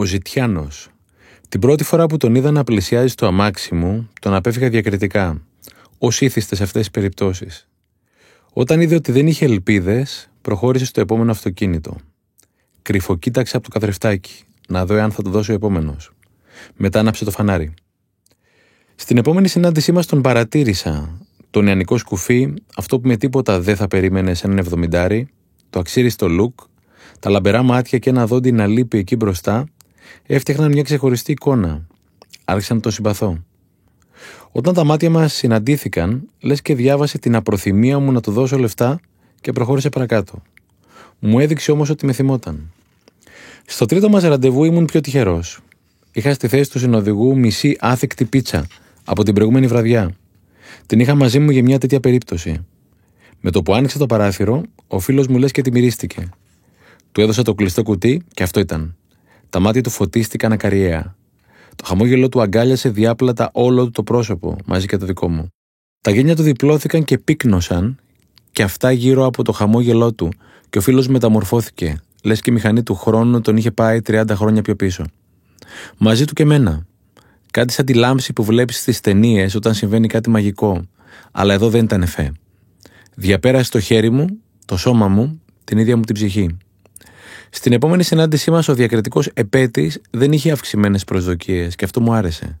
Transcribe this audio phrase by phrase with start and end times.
[0.00, 0.88] Ο Ζητιάνος.
[1.48, 5.42] Την πρώτη φορά που τον είδα να πλησιάζει στο αμάξι μου, τον απέφυγα διακριτικά,
[5.98, 7.68] ως ήθιστες σε αυτές τις περιπτώσεις.
[8.52, 11.96] Όταν είδε ότι δεν είχε ελπίδες, προχώρησε στο επόμενο αυτοκίνητο.
[12.82, 16.10] Κρυφοκοίταξε από το καθρεφτάκι, να δω αν θα το δώσει ο επόμενος.
[16.76, 17.74] Μετά άναψε το φανάρι.
[18.94, 21.18] Στην επόμενη συνάντησή μας τον παρατήρησα.
[21.50, 25.28] Το νεανικό σκουφί, αυτό που με τίποτα δεν θα περίμενε σε έναν εβδομηντάρι,
[25.70, 26.60] το αξίριστο λουκ,
[27.20, 29.66] τα λαμπερά μάτια και ένα δόντι να λείπει εκεί μπροστά,
[30.26, 31.86] έφτιαχναν μια ξεχωριστή εικόνα.
[32.44, 33.42] Άρχισα να το συμπαθώ.
[34.52, 39.00] Όταν τα μάτια μας συναντήθηκαν, λες και διάβασε την απροθυμία μου να του δώσω λεφτά
[39.40, 40.42] και προχώρησε παρακάτω.
[41.18, 42.72] Μου έδειξε όμως ότι με θυμόταν.
[43.66, 45.60] Στο τρίτο μας ραντεβού ήμουν πιο τυχερός.
[46.12, 48.66] Είχα στη θέση του συνοδηγού μισή άθικτη πίτσα
[49.04, 50.14] από την προηγούμενη βραδιά.
[50.86, 52.66] Την είχα μαζί μου για μια τέτοια περίπτωση.
[53.40, 56.28] Με το που άνοιξε το παράθυρο, ο φίλος μου λες και τη μυρίστηκε.
[57.12, 58.96] Του έδωσα το κλειστό κουτί και αυτό ήταν.
[59.50, 61.16] Τα μάτια του φωτίστηκαν ακαριέα.
[61.76, 65.48] Το χαμόγελο του αγκάλιασε διάπλατα όλο του το πρόσωπο, μαζί και το δικό μου.
[66.00, 67.98] Τα γένια του διπλώθηκαν και πύκνωσαν,
[68.52, 70.32] και αυτά γύρω από το χαμόγελό του,
[70.70, 74.62] και ο φίλος μεταμορφώθηκε, λες και η μηχανή του χρόνου τον είχε πάει 30 χρόνια
[74.62, 75.04] πιο πίσω.
[75.98, 76.86] Μαζί του και μένα.
[77.50, 80.82] Κάτι σαν τη λάμψη που βλέπεις στις ταινίες όταν συμβαίνει κάτι μαγικό,
[81.32, 82.32] αλλά εδώ δεν ήταν εφέ.
[83.14, 84.26] Διαπέρασε το χέρι μου,
[84.64, 86.56] το σώμα μου, την ίδια μου την ψυχή.
[87.50, 92.58] Στην επόμενη συνάντησή μας, ο διακριτικός επέτης δεν είχε αυξημένες προσδοκίες και αυτό μου άρεσε.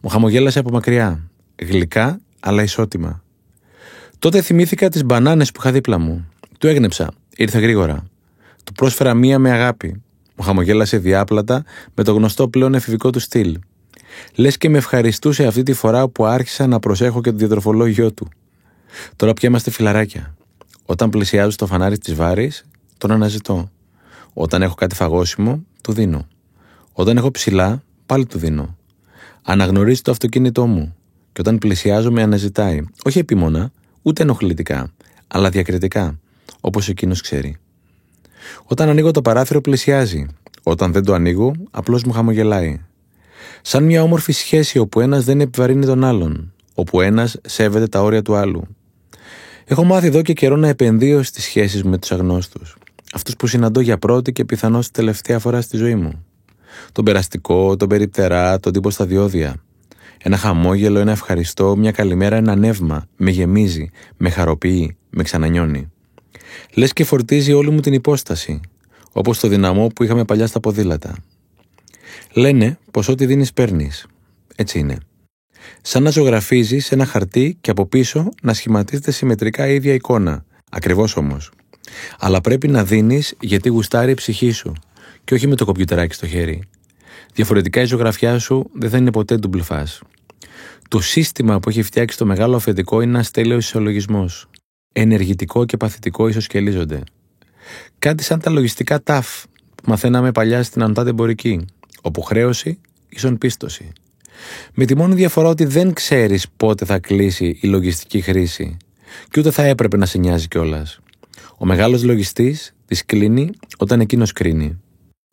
[0.00, 1.30] Μου χαμογέλασε από μακριά.
[1.56, 3.22] Γλυκά, αλλά ισότιμα.
[4.18, 6.28] Τότε θυμήθηκα τις μπανάνες που είχα δίπλα μου.
[6.58, 7.10] Του έγνεψα.
[7.36, 8.04] Ήρθε γρήγορα.
[8.64, 10.02] Του πρόσφερα μία με αγάπη.
[10.36, 13.58] Μου χαμογέλασε διάπλατα με το γνωστό πλέον εφηβικό του στυλ.
[14.34, 18.28] Λες και με ευχαριστούσε αυτή τη φορά που άρχισα να προσέχω και το διατροφολόγιο του.
[19.16, 20.34] Τώρα πια είμαστε φιλαράκια.
[20.84, 22.66] Όταν πλησιάζω στο φανάρι της Βάρης,
[22.98, 23.70] τον αναζητώ.
[24.40, 26.26] Όταν έχω κάτι φαγόσιμο, του δίνω.
[26.92, 28.76] Όταν έχω ψηλά, πάλι του δίνω.
[29.42, 30.96] Αναγνωρίζει το αυτοκίνητό μου
[31.32, 33.72] και όταν πλησιάζω με αναζητάει, όχι επίμονα,
[34.02, 34.92] ούτε ενοχλητικά,
[35.26, 36.18] αλλά διακριτικά,
[36.60, 37.56] όπως εκείνος ξέρει.
[38.64, 40.26] Όταν ανοίγω το παράθυρο, πλησιάζει.
[40.62, 42.80] Όταν δεν το ανοίγω, απλώς μου χαμογελάει.
[43.62, 48.22] Σαν μια όμορφη σχέση όπου ένας δεν επιβαρύνει τον άλλον, όπου ένας σέβεται τα όρια
[48.22, 48.62] του άλλου.
[49.64, 52.77] Έχω μάθει εδώ και καιρό να επενδύω στις σχέσεις με τους αγνώστους
[53.12, 56.24] αυτούς που συναντώ για πρώτη και πιθανώς τελευταία φορά στη ζωή μου.
[56.92, 59.62] Τον περαστικό, τον περιπτερά, τον τύπο στα διόδια.
[60.22, 63.06] Ένα χαμόγελο, ένα ευχαριστώ, μια καλημέρα, ένα νεύμα.
[63.16, 65.90] Με γεμίζει, με χαροποιεί, με ξανανιώνει.
[66.74, 68.60] Λες και φορτίζει όλη μου την υπόσταση,
[69.12, 71.14] όπως το δυναμό που είχαμε παλιά στα ποδήλατα.
[72.32, 74.06] Λένε πως ό,τι δίνεις παίρνεις.
[74.56, 74.98] Έτσι είναι.
[75.82, 80.44] Σαν να ζωγραφίζεις ένα χαρτί και από πίσω να σχηματίζεται συμμετρικά η ίδια εικόνα.
[80.70, 81.50] Ακριβώς όμως.
[82.18, 84.72] Αλλά πρέπει να δίνεις γιατί γουστάρει η ψυχή σου
[85.24, 86.62] και όχι με το κομπιουτεράκι στο χέρι.
[87.34, 89.86] Διαφορετικά η ζωγραφιά σου δεν θα είναι ποτέ ντουμπλφά.
[90.88, 94.48] Το σύστημα που έχει φτιάξει το μεγάλο αφεντικό είναι ένας τέλειος ισολογισμός.
[94.92, 97.02] Ενεργητικό και παθητικό ισοσκελίζονται.
[97.98, 99.44] Κάτι σαν τα λογιστικά ταφ
[99.74, 101.64] που μαθαίναμε παλιά στην Αντάτε Εμπορική,
[102.02, 103.92] όπου χρέωση ίσον πίστοση.
[104.74, 108.76] Με τη μόνη διαφορά ότι δεν ξέρεις πότε θα κλείσει η λογιστική χρήση
[109.30, 111.00] και ούτε θα έπρεπε να σε νοιάζει κιόλας.
[111.58, 114.80] Ο μεγάλος λογιστής της κλείνει όταν εκείνος κρίνει.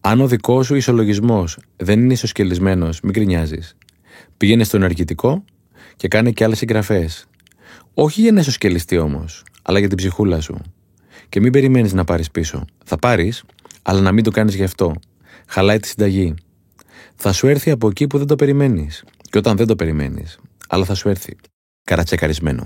[0.02, 3.60] Αν ο δικός σου ισολογισμός δεν είναι ισοσκελισμένος, μην κρινιάζει.
[4.38, 5.44] Πήγαινε στο ενεργητικό
[5.96, 7.10] και κάνε και άλλες συγγραφέ.
[7.94, 10.62] Όχι για να ισοσκελιστεί όμως, αλλά για την ψυχούλα σου.
[11.30, 12.66] Και μην περιμένεις να πάρεις πίσω.
[12.86, 13.44] Θα πάρεις,
[13.82, 14.96] αλλά να μην το κάνεις γι' αυτό.
[15.48, 16.34] Χαλάει τη συνταγή.
[17.16, 19.04] Θα σου έρθει από εκεί που δεν το περιμένεις.
[19.22, 21.36] Και όταν δεν το περιμένεις, αλλά θα σου έρθει.
[21.84, 22.66] Καρατσεκαρισμένο.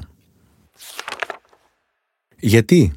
[2.39, 2.93] Γιατί;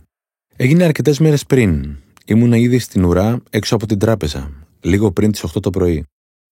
[0.56, 1.96] Έγινε αρκετές μέρες πριν.
[2.26, 6.04] Ήμουνα ήδη στην ουρά έξω από την τράπεζα, λίγο πριν τις 8 το πρωί.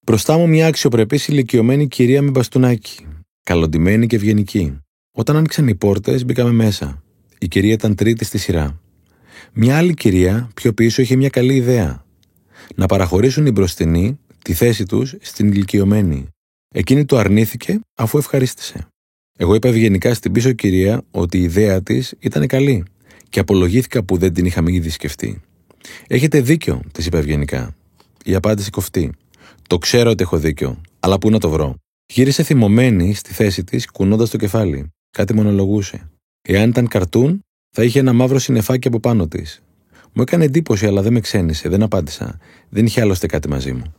[0.06, 3.06] Μπροστά μου μια αξιοπρεπής ηλικιωμένη κυρία με μπαστούνάκι,
[3.42, 4.78] καλοντημένη και ευγενική.
[5.16, 7.02] Όταν άνοιξαν οι πόρτες, μπήκαμε μέσα.
[7.38, 8.80] Η κυρία ήταν τρίτη στη σειρά.
[9.52, 12.04] Μια άλλη κυρία πιο πίσω είχε μια καλή ιδέα.
[12.74, 16.26] Να παραχωρήσουν οι μπροστινοί τη θέση τους στην ηλικιωμένη.
[16.74, 18.86] Εκείνη το αρνήθηκε αφού ευχαρίστησε.
[19.38, 22.84] Εγώ είπα ευγενικά στην πίσω κυρία ότι η ιδέα της ήταν καλή
[23.30, 25.40] και απολογήθηκα που δεν την είχαμε ήδη σκεφτεί.
[26.06, 27.74] Έχετε δίκιο, της είπε ευγενικά.
[28.24, 29.12] Η απάντηση κοφτή.
[29.66, 31.74] Το ξέρω ότι έχω δίκιο, αλλά πού να το βρω.
[32.12, 34.88] Γύρισε θυμωμένη στη θέση της, κουνώντας το κεφάλι.
[35.10, 36.10] Κάτι μονολογούσε.
[36.42, 37.40] Εάν ήταν καρτούν,
[37.76, 39.62] θα είχε ένα μαύρο συνεφάκι από πάνω της.
[40.12, 42.38] Μου έκανε εντύπωση, αλλά δεν με ξένησε, δεν απάντησα.
[42.68, 43.94] Δεν είχε άλλωστε κάτι μαζί μου.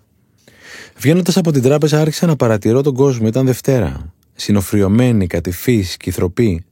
[0.98, 3.28] Βγαίνοντας από την τράπεζα, άρχισα να παρατηρώ τον κόσμο.
[3.28, 4.14] Ήταν Δευτέρα.
[4.34, 6.66] Συνοφριωμένοι, κατηφείς, κυθροποί.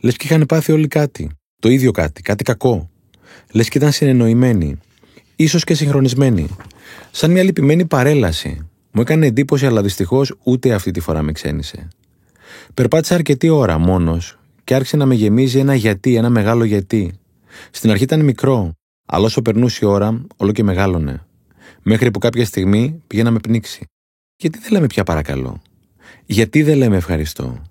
[0.00, 1.30] Λες και είχαν πάθει όλοι κάτι.
[1.62, 2.90] Το ίδιο κάτι, κάτι κακό.
[3.52, 4.78] Λες και ήταν συνεννοημένοι,
[5.36, 6.48] ίσως και συγχρονισμένοι.
[7.10, 8.66] Σαν μια λυπημένη παρέλαση.
[8.92, 11.88] Μου έκανε εντύπωση, αλλά δυστυχώς ούτε αυτή τη φορά με ξένησε.
[12.74, 17.12] Περπάτησα αρκετή ώρα μόνος και άρχισε να με γεμίζει ένα γιατί, ένα μεγάλο γιατί.
[17.70, 18.72] Στην αρχή ήταν μικρό,
[19.06, 21.24] αλλά όσο περνούσε η ώρα, όλο και μεγάλωνε.
[21.82, 23.86] Μέχρι που κάποια στιγμή πήγε να με πνίξει.
[24.36, 25.62] Γιατί δεν λέμε πια παρακαλώ;
[26.26, 27.62] Γιατί δεν λέμε ευχαριστώ;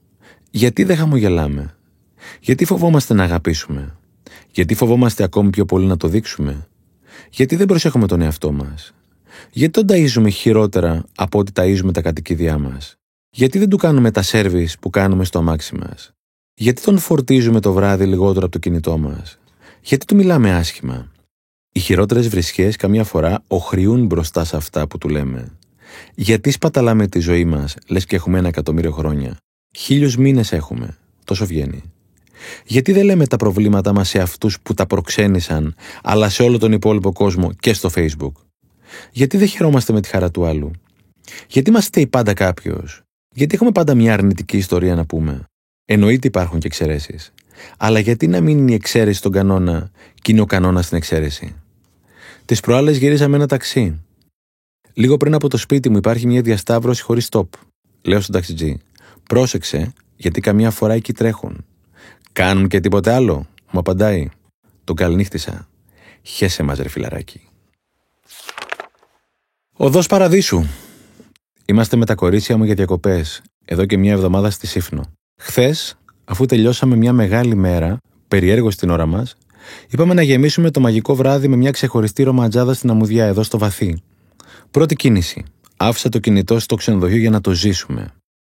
[0.51, 1.75] Γιατί δεν χαμογελάμε;
[2.39, 3.95] Γιατί φοβόμαστε να αγαπήσουμε;
[4.51, 6.67] Γιατί φοβόμαστε ακόμη πιο πολύ να το δείξουμε;
[7.31, 8.93] Γιατί δεν προσέχουμε τον εαυτό μας;
[9.51, 12.95] Γιατί τον ταΐζουμε χειρότερα από ό,τι ταΐζουμε τα κατοικίδια μας;
[13.29, 16.11] Γιατί δεν του κάνουμε τα σέρβις που κάνουμε στο αμάξι μας;
[16.53, 19.39] Γιατί τον φορτίζουμε το βράδυ λιγότερο από το κινητό μας;
[19.81, 21.11] Γιατί του μιλάμε άσχημα;
[21.73, 25.51] Οι χειρότερες βρισχές καμιά φορά οχριούν μπροστά σε αυτά που του λέμε.
[26.15, 29.37] Γιατί σπαταλάμε τη ζωή μας, λες και έχουμε ένα εκατομμύριο χρόνια;
[29.77, 30.97] Χίλιους μήνες έχουμε.
[31.23, 31.83] Τόσο βγαίνει.
[32.65, 36.71] Γιατί δεν λέμε τα προβλήματά μας σε αυτούς που τα προξένησαν, αλλά σε όλο τον
[36.71, 38.31] υπόλοιπο κόσμο και στο Facebook;
[39.11, 40.71] Γιατί δεν χαιρόμαστε με τη χαρά του άλλου;
[41.47, 43.01] Γιατί μας στέει πάντα κάποιος;
[43.35, 45.43] Γιατί έχουμε πάντα μια αρνητική ιστορία να πούμε;
[45.85, 47.33] Εννοείται υπάρχουν και εξαιρέσεις.
[47.77, 49.91] Αλλά γιατί να μην είναι η εξαίρεση στον κανόνα
[50.21, 51.55] και είναι ο κανόνας στην εξαίρεση;
[52.45, 54.01] Τις προάλλες γυρίζαμε με ένα ταξί.
[54.93, 57.47] Λίγο πριν από το σπίτι μου υπάρχει μια διασταύρωση χωρίς stop.
[58.01, 58.77] Λέω στον ταξιτζή.
[59.23, 61.65] Πρόσεξε, γιατί καμιά φορά εκεί τρέχουν.
[62.33, 64.29] Κάνουν και τίποτε άλλο, μου απαντάει.
[64.83, 65.67] Τον καληνύχτησα.
[66.21, 67.41] Χέσε μας ρε φιλαράκι.
[69.77, 70.63] Οδός Παραδείσου.
[71.65, 75.11] Είμαστε με τα κορίτσια μου για διακοπές, εδώ και μια εβδομάδα στη Σύφνο.
[75.41, 77.97] Χθες, αφού τελειώσαμε μια μεγάλη μέρα,
[78.27, 79.35] περιέργω στην ώρα μας,
[79.89, 84.01] είπαμε να γεμίσουμε το μαγικό βράδυ με μια ξεχωριστή ρομαντζάδα στην αμμουδιά εδώ στο βαθύ.
[84.71, 85.43] Πρώτη κίνηση.
[85.77, 88.13] Άφησα το κινητό στο ξενοδοχείο για να το ζήσουμε.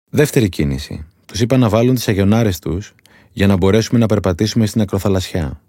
[0.09, 1.05] Δεύτερη κίνηση.
[1.25, 2.93] Τους είπα να βάλουν τις αγιονάρες τους
[3.37, 5.61] για να μπορέσουμε να περπατήσουμε στην ακροθαλασσιά.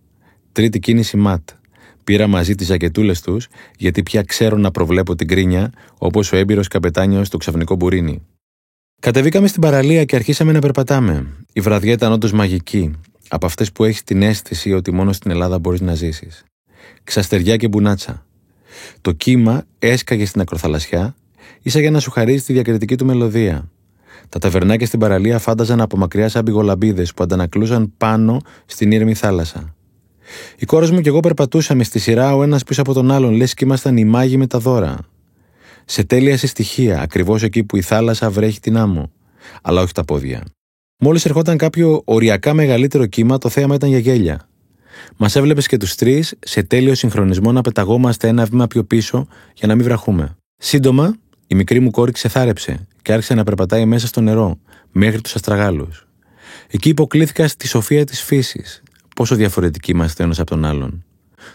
[0.52, 1.48] Τρίτη κίνηση ματ.
[2.04, 6.68] Πήρα μαζί τις ζακετούλες τους, γιατί πια ξέρω να προβλέπω την κρίνια, όπως ο έμπειρος
[6.68, 8.26] καπετάνιος στο ξαφνικό μπουρίνι.
[9.00, 11.26] Κατεβήκαμε στην παραλία και αρχίσαμε να περπατάμε.
[11.52, 12.90] Η βραδιά ήταν όντως μαγική,
[13.28, 16.44] από αυτές που έχεις την αίσθηση ότι μόνο στην Ελλάδα μπορείς να ζήσεις.
[17.04, 18.26] Ξαστεριά και μπουνάτσα.
[19.00, 21.16] Το κύμα έσκαγε στην ακροθαλασσιά,
[21.62, 23.70] ίσα για να σου χαρίζει τη διακριτική του μελωδία.
[24.28, 29.74] Τα ταβερνάκια στην παραλία φάνταζαν από μακριά σαν πηγολαμπίδες που αντανακλούσαν πάνω στην ήρεμη θάλασσα.
[30.58, 33.54] Η κόρη μου και εγώ περπατούσαμε στη σειρά ο ένας πίσω από τον άλλον, λες
[33.54, 34.98] και ήμασταν οι μάγοι με τα δώρα.
[35.84, 39.10] Σε τέλεια συστοιχεία, ακριβώς εκεί που η θάλασσα βρέχει την άμμο,
[39.62, 40.42] αλλά όχι τα πόδια.
[40.98, 44.48] Μόλις ερχόταν κάποιο οριακά μεγαλύτερο κύμα, το θέαμα ήταν για γέλια.
[45.16, 49.68] Μας έβλεπες και τους τρεις σε τέλειο συγχρονισμό να πεταγόμαστε ένα βήμα πιο πίσω για
[49.68, 50.36] να μην βραχούμε.
[50.56, 51.16] Σύντομα,
[51.46, 54.58] η μικρή μου κόρη ξεθάρεψε και άρχισε να περπατάει μέσα στο νερό,
[54.92, 56.06] μέχρι τους αστραγάλους.
[56.68, 58.82] Εκεί υποκλήθηκα στη σοφία της φύσης,
[59.16, 61.04] πόσο διαφορετικοί είμαστε ένας από τον άλλον.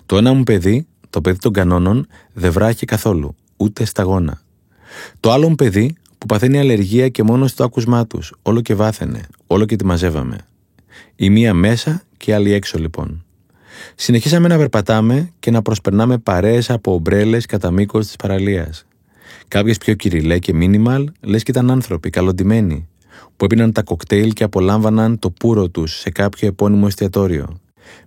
[0.05, 4.41] Το ένα μου παιδί, το παιδί των κανόνων, δεν βράχει καθόλου, ούτε σταγόνα.
[5.19, 9.25] Το άλλο μου παιδί, που παθαίνει αλλεργία και μόνο στο άκουσμά τους, όλο και βάθαινε,
[9.47, 10.37] όλο και τη μαζεύαμε.
[11.15, 13.25] Η μία μέσα και η άλλη έξω λοιπόν.
[13.95, 18.85] Συνεχίσαμε να περπατάμε και να προσπερνάμε παρέες από ομπρέλες κατά μήκος της παραλίας.
[19.47, 22.87] Κάποιες πιο κυριλέ και μίνιμαλ, λες και ήταν άνθρωποι, καλοντημένοι,
[23.35, 27.57] που έπιναν τα κοκτέιλ και απολάμβαναν το πουρο τους σε κάποιο επώνυμο εστιατόριο.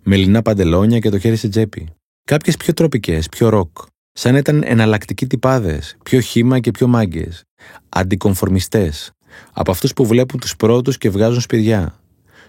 [0.02, 1.88] Με λινά παντελόνια και το χέρι σε τσέπη.
[2.24, 3.78] Κάποιες πιο τροπικές, πιο ροκ,
[4.12, 7.42] σαν ήταν εναλλακτικοί τυπάδες, πιο χήμα και πιο μάγκες.
[7.88, 9.10] Αντικομφορμιστές,
[9.52, 12.00] από αυτούς που βλέπουν τους πρώτους και βγάζουν σπηριά.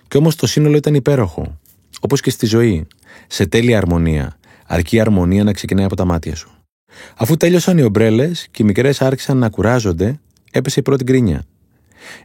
[0.07, 1.59] Κι όμως το σύνολο ήταν υπέροχο.
[1.99, 2.87] Όπως και στη ζωή.
[3.27, 4.39] Σε τέλεια αρμονία.
[4.67, 6.56] Αρκεί η αρμονία να ξεκινάει από τα μάτια σου.
[7.17, 10.19] Αφού τέλειωσαν οι ομπρέλες και οι μικρές άρχισαν να κουράζονται,
[10.51, 11.43] έπεσε η πρώτη γκρίνια.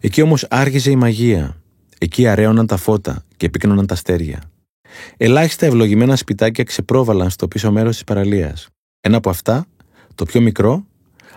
[0.00, 1.57] Εκεί όμως άρχιζε η μαγεία.
[1.99, 4.42] Εκεί αραίωναν τα φώτα και πύκνωναν τα αστέρια.
[5.16, 8.69] Ελάχιστα ευλογημένα σπιτάκια ξεπρόβαλαν στο πίσω μέρος της παραλίας.
[9.00, 9.66] Ένα από αυτά,
[10.14, 10.87] το πιο μικρό,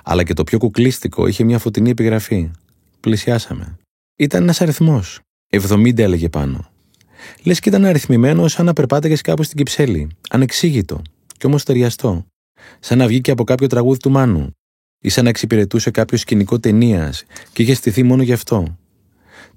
[0.03, 2.51] αλλά και το πιο κουκλίστικο, είχε μια φωτεινή επιγραφή.
[2.99, 3.77] Πλησιάσαμε.
[4.15, 5.19] Ήταν ένας αριθμός.
[5.49, 6.69] 70 έλεγε πάνω.
[7.43, 10.09] Λες και ήταν αριθμημένο σαν να περπάταγες κάπου στην Κυψέλη.
[10.29, 11.01] Ανεξήγητο,
[11.37, 12.25] και όμως ταιριαστό
[12.79, 14.55] σαν να βγήκε από κάποιο τραγούδι του Μάνου,
[15.01, 18.77] ή σαν να εξυπηρετούσε κάποιο σκηνικό ταινίας και είχε στηθεί μόνο γι' αυτό.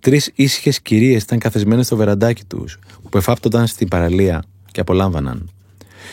[0.00, 2.78] Τρεις ήσυχες κυρίες ήταν καθεσμένες στο βεραντάκι τους,
[3.11, 5.50] που εφάπτονταν στην παραλία και απολάμβαναν.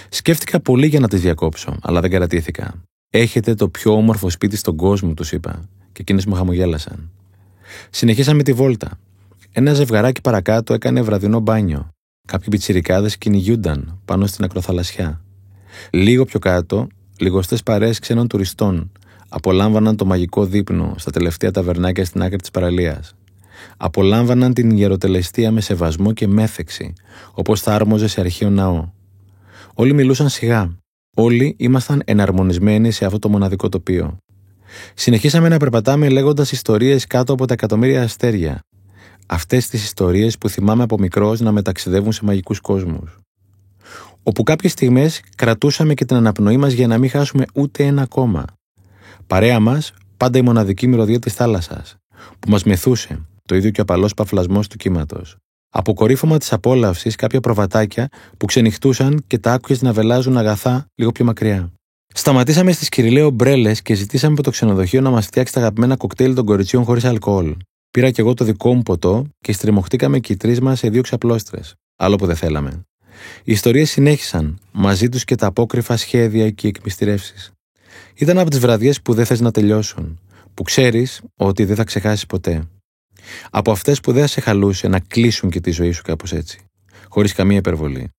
[0.10, 2.82] Σκέφτηκα πολύ για να τις διακόψω, αλλά δεν κρατήθηκα.
[3.10, 7.12] Έχετε το πιο όμορφο σπίτι στον κόσμο, τους είπα, και εκείνες μου χαμογέλασαν.
[7.90, 9.00] Συνεχίσαμε τη βόλτα.
[9.52, 11.90] Ένα ζευγαράκι παρακάτω έκανε βραδινό μπάνιο.
[12.28, 15.25] Κάποιοι πιτσιρικάδες κυνηγούνταν πάνω στην ακροθαλασσιά.
[15.90, 18.92] Λίγο πιο κάτω, λιγοστές παρέες ξένων τουριστών
[19.30, 23.16] απολάμβαναν το μαγικό δείπνο στα τελευταία ταβερνάκια στην άκρη της παραλίας.
[23.78, 26.94] Απολάμβαναν την γεροτελεστία με σεβασμό και μέθεξη,
[27.32, 28.90] όπως θα άρμοζε σε αρχαίο ναό.
[29.74, 30.78] Όλοι μιλούσαν σιγά.
[31.16, 34.18] Όλοι ήμασταν εναρμονισμένοι σε αυτό το μοναδικό τοπίο.
[34.94, 38.60] Συνεχίσαμε να περπατάμε λέγοντας ιστορίες κάτω από τα εκατομμύρια αστέρια.
[39.28, 43.18] Αυτές τις ιστορίες που θυμάμαι από μικρός να μεταξιδεύουν σε μαγικούς κόσμους.
[44.28, 48.46] Όπου κάποιες στιγμές κρατούσαμε και την αναπνοή μας για να μην χάσουμε ούτε ένα κόμμα.
[49.28, 51.96] Παρέα μας, πάντα η μοναδική μυρωδία της θάλασσας,
[52.40, 55.38] που μας μεθούσε, το ίδιο και ο απαλός παφλασμός του κύματος.
[55.70, 61.26] Αποκορύφωμα της απόλαυσης κάποια προβατάκια που ξενυχτούσαν και τα άκουγες να βελάζουν αγαθά λίγο πιο
[61.26, 61.72] μακριά.
[62.14, 66.36] Σταματήσαμε στις Κυριλαίο μπρέλες και ζητήσαμε από το ξενοδοχείο να μας φτιάξει τα αγαπημένα κοκτέιλ
[66.36, 67.56] των κοριτσιών χωρίς αλκοόλ.
[67.92, 71.02] Πήρα κι εγώ το δικό μου ποτό και στριμωχτήκαμε και οι τρεις μας σε δύο
[71.02, 71.74] ξαπλώστρες.
[71.96, 72.86] Άλλο που δεν θέλαμε.
[73.44, 77.52] Οι ιστορίες συνέχισαν, μαζί τους και τα απόκρυφα σχέδια και οι εκμυστηρεύσεις.
[78.16, 80.20] Ήταν από τις βραδιές που δεν θες να τελειώσουν,
[80.54, 82.68] που ξέρεις ότι δεν θα ξεχάσεις ποτέ.
[83.50, 86.60] Από αυτές που δεν θα σε χαλούσε να κλείσουν και τη ζωή σου κάπως έτσι,
[87.10, 88.10] χωρίς καμία υπερβολή.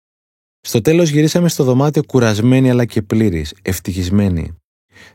[0.60, 4.54] Στο τέλος γυρίσαμε στο δωμάτιο κουρασμένοι αλλά και πλήρη, ευτυχισμένοι.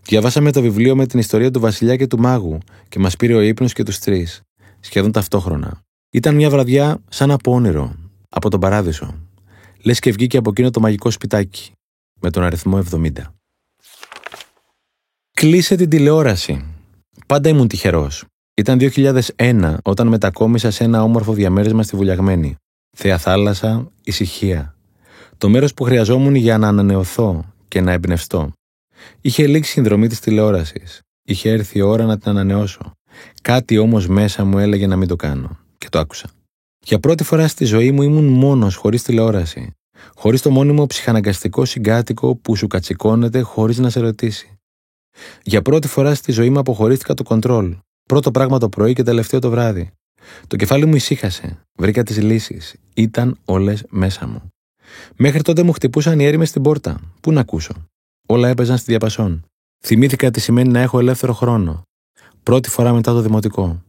[0.04, 2.58] Διαβάσαμε το βιβλίο με την ιστορία του Βασιλιά και του Μάγου
[2.90, 4.42] και μας πήρε ο ύπνος και τους τρεις,
[4.80, 5.82] σχεδόν ταυτόχρονα.
[6.12, 7.96] Ήταν μια βραδιά σαν από όνειρο,
[8.30, 9.16] από τον παράδεισο.
[9.84, 11.72] Λες και βγήκε από εκείνο το μαγικό σπιτάκι,
[12.20, 13.12] με τον αριθμό 70.
[15.32, 16.66] Κλείσε την τηλεόραση.
[17.28, 18.26] Πάντα ήμουν τυχερός.
[18.54, 22.56] Ήταν 2001 όταν μετακόμισα σε ένα όμορφο διαμέρισμα στη Βουλιαγμένη.
[22.98, 24.76] Θέα θάλασσα, ησυχία.
[25.38, 28.52] Το μέρος που χρειαζόμουν για να ανανεωθώ και να εμπνευστώ.
[29.22, 31.00] Είχε λήξει η συνδρομή της τηλεόρασης.
[31.24, 32.92] Είχε έρθει η ώρα να την ανανεώσω.
[33.42, 35.58] Κάτι όμως μέσα μου έλεγε να μην το κάνω.
[35.78, 36.30] Και το άκουσα.
[36.86, 39.74] Για πρώτη φορά στη ζωή μου ήμουν μόνος χωρίς τηλεόραση.
[40.16, 44.58] Χωρίς το μόνιμο ψυχαναγκαστικό συγκάτοικο που σου κατσικώνεται χωρίς να σε ρωτήσει.
[45.44, 47.78] Για πρώτη φορά στη ζωή μου αποχωρίστηκα το κοντρόλ.
[48.04, 49.92] Πρώτο πράγμα το πρωί και τελευταίο το βράδυ.
[50.48, 51.60] Το κεφάλι μου ησύχασε.
[51.78, 52.76] Βρήκα τις λύσεις.
[52.94, 54.42] Ήταν όλες μέσα μου.
[55.16, 57.00] Μέχρι τότε μου χτυπούσαν οι έρημες στην πόρτα.
[57.22, 57.74] Πού να ακούσω.
[58.28, 59.46] Όλα έπαιζαν στη διαπασόν.
[59.84, 61.82] Θυμήθηκα τι σημαίνει να έχω ελεύθερο χρόνο.
[62.44, 63.84] Πρώτη φορά μετά το δημοτικό.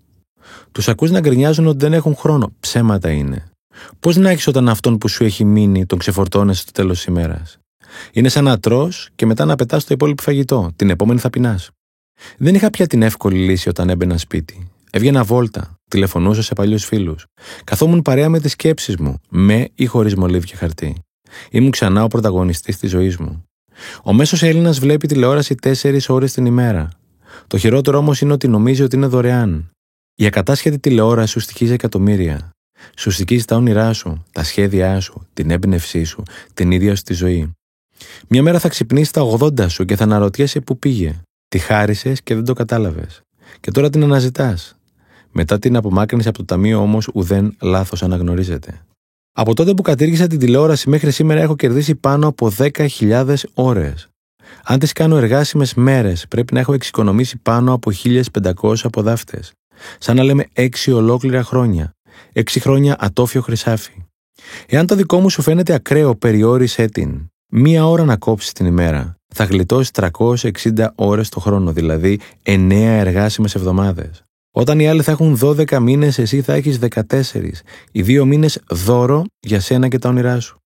[0.72, 2.52] Τους ακούς να γκρινιάζουν ότι δεν έχουν χρόνο.
[2.60, 3.44] Ψέματα είναι.
[4.00, 7.58] Πώς να έχεις όταν αυτόν που σου έχει μείνει τον ξεφορτώνεσαι στο τέλος της ημέρας;
[8.12, 10.70] Είναι σαν να τρώ και μετά να πετάς το υπόλοιπο φαγητό.
[10.76, 11.70] Την επόμενη θα πεινάς.
[12.38, 14.70] Δεν είχα πια την εύκολη λύση όταν έμπαινα σπίτι.
[14.90, 17.26] Έβγαινα βόλτα, τηλεφωνούσα σε παλιούς φίλους.
[17.64, 20.96] Καθόμουν παρέα με τις σκέψεις μου, με ή χωρίς μολύβι και χαρτί.
[21.50, 23.44] Ήμουν ξανά ο πρωταγωνιστής της ζωής μου.
[24.02, 26.88] Ο μέσος Έλληνας βλέπει τηλεόραση 4 ώρες την ημέρα.
[27.46, 29.70] Το χειρότερο όμως είναι ότι νομίζει ότι είναι δωρεάν.
[30.14, 32.50] Η ακατάσχετη τηλεόραση σου στοιχίζει εκατομμύρια.
[32.96, 36.22] Σου στοιχίζει τα όνειρά σου, τα σχέδιά σου, την έμπνευσή σου,
[36.54, 37.52] την ίδια σου τη ζωή.
[38.28, 41.20] Μια μέρα θα ξυπνήσεις τα 80 σου και θα αναρωτιέσαι πού πήγε.
[41.48, 43.20] Τη χάρισες και δεν το κατάλαβες.
[43.60, 44.76] Και τώρα την αναζητάς.
[45.30, 48.80] Μετά την απομάκρυνση από το ταμείο όμως ουδέν λάθος αναγνωρίζεται.
[49.32, 54.08] Από τότε που κατήργησα την τηλεόραση μέχρι σήμερα έχω κερδίσει πάνω από 10.000 ώρες.
[54.64, 59.52] Αν τις κάνω εργάσιμες μέρες, πρέπει να έχω εξοικονομήσει πάνω από 1.500 αποδάφτες.
[59.98, 61.94] Σαν να λέμε 6 ολόκληρα χρόνια.
[62.32, 63.92] 6 χρόνια ατόφιο χρυσάφι.
[64.66, 67.26] Εάν το δικό μου σου φαίνεται ακραίο, περιόρισέ την.
[67.54, 69.16] Μία ώρα να κόψεις την ημέρα.
[69.34, 74.24] Θα γλιτώσεις 360 ώρες το χρόνο, δηλαδή 9 εργάσιμες εβδομάδες.
[74.54, 77.62] Όταν οι άλλοι θα έχουν 12 μήνες, εσύ θα έχεις 14.
[77.92, 80.56] Οι δύο μήνες δώρο για σένα και τα όνειρά σου.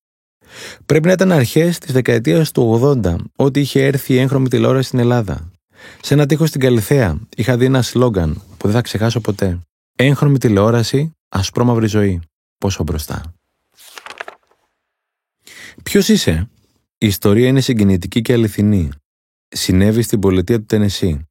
[0.87, 4.99] Πρέπει να ήταν αρχές της δεκαετίας του 80, ότι είχε έρθει η έγχρωμη τηλεόραση στην
[4.99, 5.51] Ελλάδα.
[6.01, 9.61] Σε ένα τοίχο στην Καλλιθέα είχα δει ένα σλόγκαν που δεν θα ξεχάσω ποτέ.
[9.97, 12.21] Έγχρωμη τηλεόραση, ασπρόμαυρη ζωή.
[12.59, 13.35] Πόσο μπροστά.
[15.83, 16.49] Ποιος είσαι,
[16.99, 18.89] η ιστορία είναι συγκινητική και αληθινή.
[19.49, 21.27] Συνέβη στην πολιτεία του Τενεσί.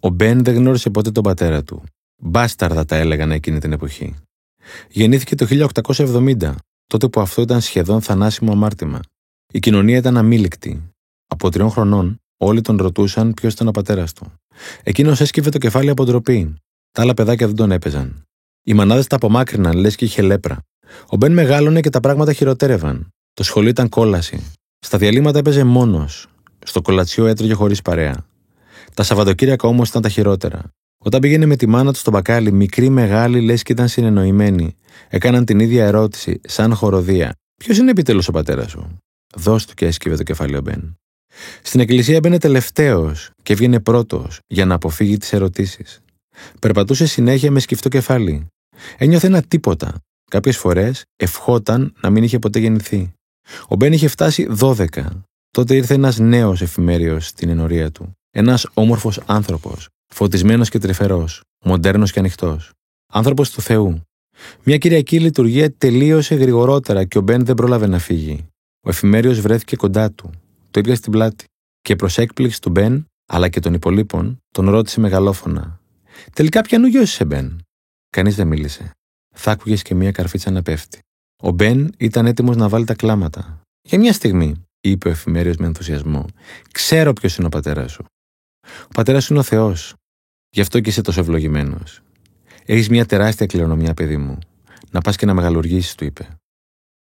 [0.00, 1.82] Ο Μπεν δεν γνώρισε ποτέ τον πατέρα του.
[2.16, 4.14] Μπάσταρδα τα έλεγαν εκείνη την εποχή.
[4.88, 6.54] Γεννήθηκε το 1870,
[6.86, 9.00] τότε που αυτό ήταν σχεδόν θανάσιμο αμάρτημα.
[9.52, 10.92] Η κοινωνία ήταν αμήλικτη.
[11.26, 14.32] Από τριών χρονών, όλοι τον ρωτούσαν ποιος ήταν ο πατέρας του.
[14.82, 16.54] Εκείνος έσκυβε το κεφάλι από ντροπή.
[16.92, 18.24] Τα άλλα παιδάκια δεν τον έπαιζαν.
[18.62, 20.58] Οι μανάδες τα απομάκρυναν, λες και είχε λέπρα.
[21.08, 23.08] Ο Μπεν μεγάλωνε και τα πράγματα χειροτέρευαν.
[23.34, 24.52] Το σχολείο ήταν κόλαση.
[24.78, 26.26] Στα διαλύματα έπαιζε μόνος.
[26.64, 28.26] Στο κολατσιό έτρωγε χωρίς παρέα.
[28.94, 30.62] Τα Σαββατοκύριακα όμως ήταν τα χειρότερα.
[30.98, 34.76] Όταν πήγαινε με τη μάνα του στο μπακάλι, μικρή μεγάλη λες και ήταν συνεννοημένοι.
[35.08, 37.32] Έκαναν την ίδια ερώτηση, σαν χοροδία.
[37.56, 38.98] Ποιος είναι επιτέλους ο πατέρας σου;
[39.34, 40.96] Δώσ' του και έσκυβε το κεφάλι ο Μπεν.
[41.62, 46.00] Στην εκκλησία μπαίνε τελευταίος και έβγαινε πρώτος για να αποφύγει τις ερωτήσεις.
[46.60, 48.46] Περπατούσε συνέχεια με σκυφτό κεφάλι.
[48.96, 49.94] Ένιωθε ένα τίποτα.
[50.30, 53.12] Κάποιες φορές ευχόταν να μην είχε ποτέ γεννηθεί.
[53.68, 54.86] Ο Μπεν είχε φτάσει 12.
[55.50, 58.12] Τότε ήρθε ένας νέος εφημέριο στην ενορία του.
[58.30, 62.70] Ένας όμορφος άνθρωπος, φωτισμένος και τρυφερός, μοντέρνος και ανοιχτός.
[63.12, 64.00] Άνθρωπος του Θεού.
[64.62, 68.46] Μια κυριακή λειτουργία τελείωσε γρηγορότερα και ο Μπεν δεν πρόλαβε να φύγει.
[68.80, 70.30] Ο εφημέριο βρέθηκε κοντά του.
[70.76, 71.44] Του έπιασε την πλάτη
[71.80, 75.80] και προς έκπληξη του Μπεν, αλλά και των υπολείπων, τον ρώτησε μεγαλόφωνα.
[76.32, 77.60] Τελικά ποιανού γιο είσαι, Μπεν;
[78.10, 78.90] Κανείς δεν μίλησε.
[79.34, 80.98] Θα άκουγες και μία καρφίτσα να πέφτει.
[81.42, 83.60] Ο Μπεν ήταν έτοιμος να βάλει τα κλάματα.
[83.82, 86.26] Για μια στιγμή, είπε ο εφημέριο με ενθουσιασμό,
[86.72, 88.04] ξέρω ποιος είναι ο πατέρας σου.
[88.82, 89.94] Ο πατέρας σου είναι ο Θεός.
[90.50, 92.00] Γι' αυτό και είσαι τόσο ευλογημένος.
[92.64, 94.38] Έχεις μια τεράστια κληρονομιά, παιδί μου.
[94.90, 96.28] Να πας και να μεγαλουργήσεις, του είπε.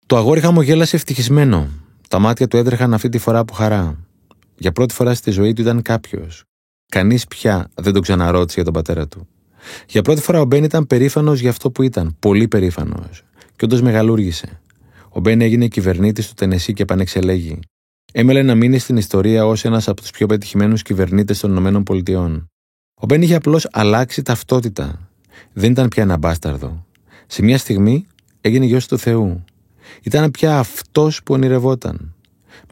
[0.06, 1.83] Το αγόρι χαμογέλασε ευτυχισμένο.
[2.08, 3.99] Τα μάτια του έτρεχαν αυτή τη φορά από χαρά.
[4.56, 6.44] Για πρώτη φορά στη ζωή του ήταν κάποιος.
[6.92, 9.28] Κανείς πια δεν τον ξαναρώτησε για τον πατέρα του.
[9.88, 12.16] Για πρώτη φορά ο Μπεν ήταν περήφανος για αυτό που ήταν.
[12.18, 13.23] Πολύ περήφανος.
[13.56, 14.61] Και όντως μεγαλούργησε.
[15.08, 17.58] Ο Μπεν έγινε κυβερνήτης του Τενεσί και επανεξελέγει.
[18.12, 22.49] Έμελε να μείνει στην ιστορία ως ένας από τους πιο πετυχημένους κυβερνήτες των ΗΠΑ.
[22.94, 25.08] Ο Μπεν είχε απλώς αλλάξει ταυτότητα.
[25.52, 26.87] Δεν ήταν πια ένα μπάσταρδο.
[27.26, 28.06] Σε μια στιγμή
[28.40, 29.44] έγινε γιος του Θεού.
[30.02, 32.14] Ήταν πια αυτός που ονειρευόταν.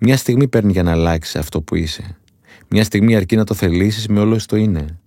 [0.01, 2.17] Μια στιγμή παίρνει για να αλλάξει αυτό που είσαι.
[2.69, 4.99] Μια στιγμή αρκεί να το θελήσεις με όλο το είναι.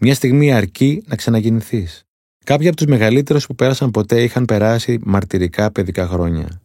[0.00, 2.02] Μια στιγμή αρκεί να ξαναγεννηθείς.
[2.44, 6.60] Κάποιοι από τους μεγαλύτερους που πέρασαν ποτέ είχαν περάσει μαρτυρικά παιδικά χρόνια.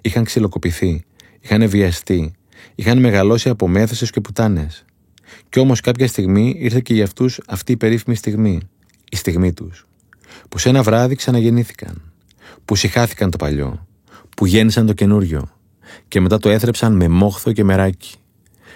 [0.00, 1.04] Είχαν ξυλοκοπηθεί,
[1.40, 2.32] είχαν βιαστεί,
[2.74, 4.84] είχαν μεγαλώσει από μέθεσε και πουτάνες.
[5.48, 8.60] Κι όμως κάποια στιγμή ήρθε και για αυτούς αυτή η περίφημη στιγμή,
[9.10, 9.86] η στιγμή τους.
[10.48, 12.12] Που σε ένα βράδυ ξαναγεννήθηκαν.
[12.64, 13.86] Που συχάθηκαν το παλιό.
[14.38, 15.50] Που γέννησαν το καινούριο.
[16.08, 18.14] Και μετά το έθρεψαν με μόχθο και μεράκι.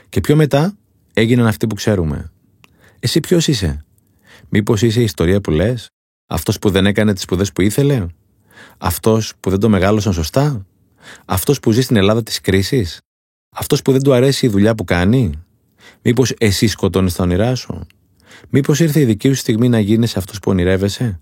[0.08, 0.76] Και πιο μετά
[1.12, 2.32] έγιναν αυτοί που ξέρουμε.
[2.98, 3.84] Εσύ ποιος είσαι,
[4.48, 5.88] Μήπως είσαι η ιστορία που λες,
[6.26, 8.06] Αυτός που δεν έκανε τις σπουδές που ήθελε,
[8.78, 10.66] Αυτός που δεν το μεγάλωσαν σωστά,
[11.24, 12.98] Αυτός που ζει στην Ελλάδα της κρίσης,
[13.56, 15.32] Αυτός που δεν του αρέσει η δουλειά που κάνει,
[16.02, 17.86] Μήπως εσύ σκοτώνεις τα όνειρά σου,
[18.48, 21.20] Μήπως ήρθε η δική σου στιγμή να γίνεις αυτός που ονειρεύεσαι,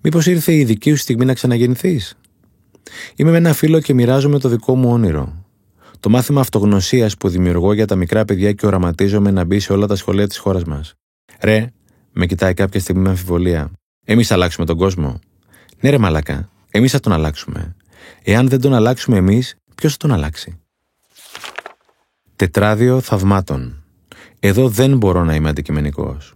[0.00, 2.16] Μήπως ήρθε η δική σου στιγμή να ξαναγεννηθείς;
[3.16, 5.44] Είμαι με ένα φίλο και μοιράζομαι το δικό μου όνειρο.
[6.00, 9.86] Το μάθημα αυτογνωσίας που δημιουργώ για τα μικρά παιδιά και οραματίζομαι να μπει σε όλα
[9.86, 10.94] τα σχολεία της χώρας μας.
[11.40, 11.72] Ρε,
[12.12, 13.70] με κοιτάει κάποια στιγμή με αμφιβολία.
[14.06, 15.18] Εμείς θα αλλάξουμε τον κόσμο.
[15.80, 17.76] Ναι, ρε Μαλακά, εμείς θα τον αλλάξουμε.
[18.22, 20.58] Εάν δεν τον αλλάξουμε εμείς, ποιος θα τον αλλάξει;
[22.36, 23.84] Τετράδιο θαυμάτων.
[24.40, 26.34] Εδώ δεν μπορώ να είμαι αντικειμενικός.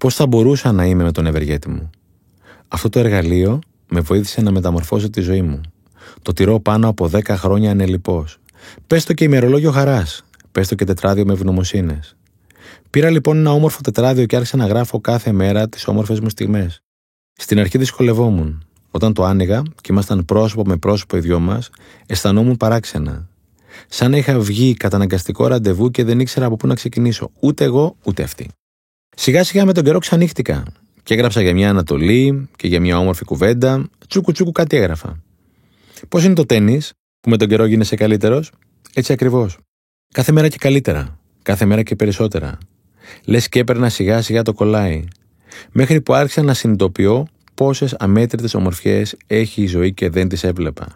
[0.00, 1.90] Πώς θα μπορούσα να είμαι με τον ευεργέτη μου;
[2.68, 5.60] Αυτό το εργαλείο με βοήθησε να μεταμορφώσω τη ζωή μου.
[6.22, 8.24] Το τηρώ πάνω από 10 χρόνια ανελειπώ.
[8.86, 10.22] Πες το και ημερολόγιο χαράς.
[10.52, 12.16] Πες το και τετράδιο με ευγνωμοσύνες.
[12.90, 16.82] Πήρα λοιπόν ένα όμορφο τετράδιο και άρχισα να γράφω κάθε μέρα τις όμορφες μου στιγμές.
[17.32, 18.64] Στην αρχή δυσκολευόμουν.
[18.90, 21.70] Όταν το άνοιγα και ήμασταν πρόσωπο με πρόσωπο οι δυο μας,
[22.06, 23.28] αισθανόμουν παράξενα.
[23.88, 27.96] Σαν να είχα βγει καταναγκαστικό ραντεβού και δεν ήξερα από πού να ξεκινήσω, ούτε εγώ
[28.04, 28.48] ούτε αυτή.
[29.16, 30.64] Σιγά σιγά με τον καιρό ξανύχτηκα
[31.02, 33.88] και έγραψα για μια Ανατολή και για μια όμορφη κουβέντα.
[34.08, 35.22] Τσούκου τσούκου κάτι έγραφα.
[36.08, 36.80] Πώς είναι το τέννη,
[37.20, 38.52] που με τον καιρό γίνεσαι καλύτερος,
[38.94, 39.58] έτσι ακριβώς.
[40.14, 41.18] Κάθε μέρα και καλύτερα.
[41.42, 42.58] Κάθε μέρα και περισσότερα.
[43.24, 45.04] Λες και έπαιρνα σιγά σιγά το κολλάει.
[45.72, 50.92] Μέχρι που άρχισα να συνειδητοποιώ πόσες αμέτρητες ομορφιές έχει η ζωή και δεν τις έβλεπα.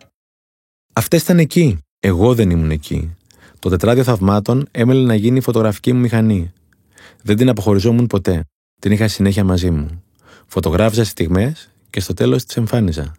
[0.92, 1.78] Αυτές ήταν εκεί.
[2.00, 3.16] Εγώ δεν ήμουν εκεί.
[3.58, 6.52] Το τετράδιο θαυμάτων έμελε να γίνει η φωτογραφική μου μηχανή.
[7.22, 8.44] Δεν την αποχωριζόμουν ποτέ.
[8.80, 10.02] Την είχα συνέχεια μαζί μου.
[10.46, 13.14] Φωτογράφιζα στιγμές και στο τέλος τις εμφάνιζα.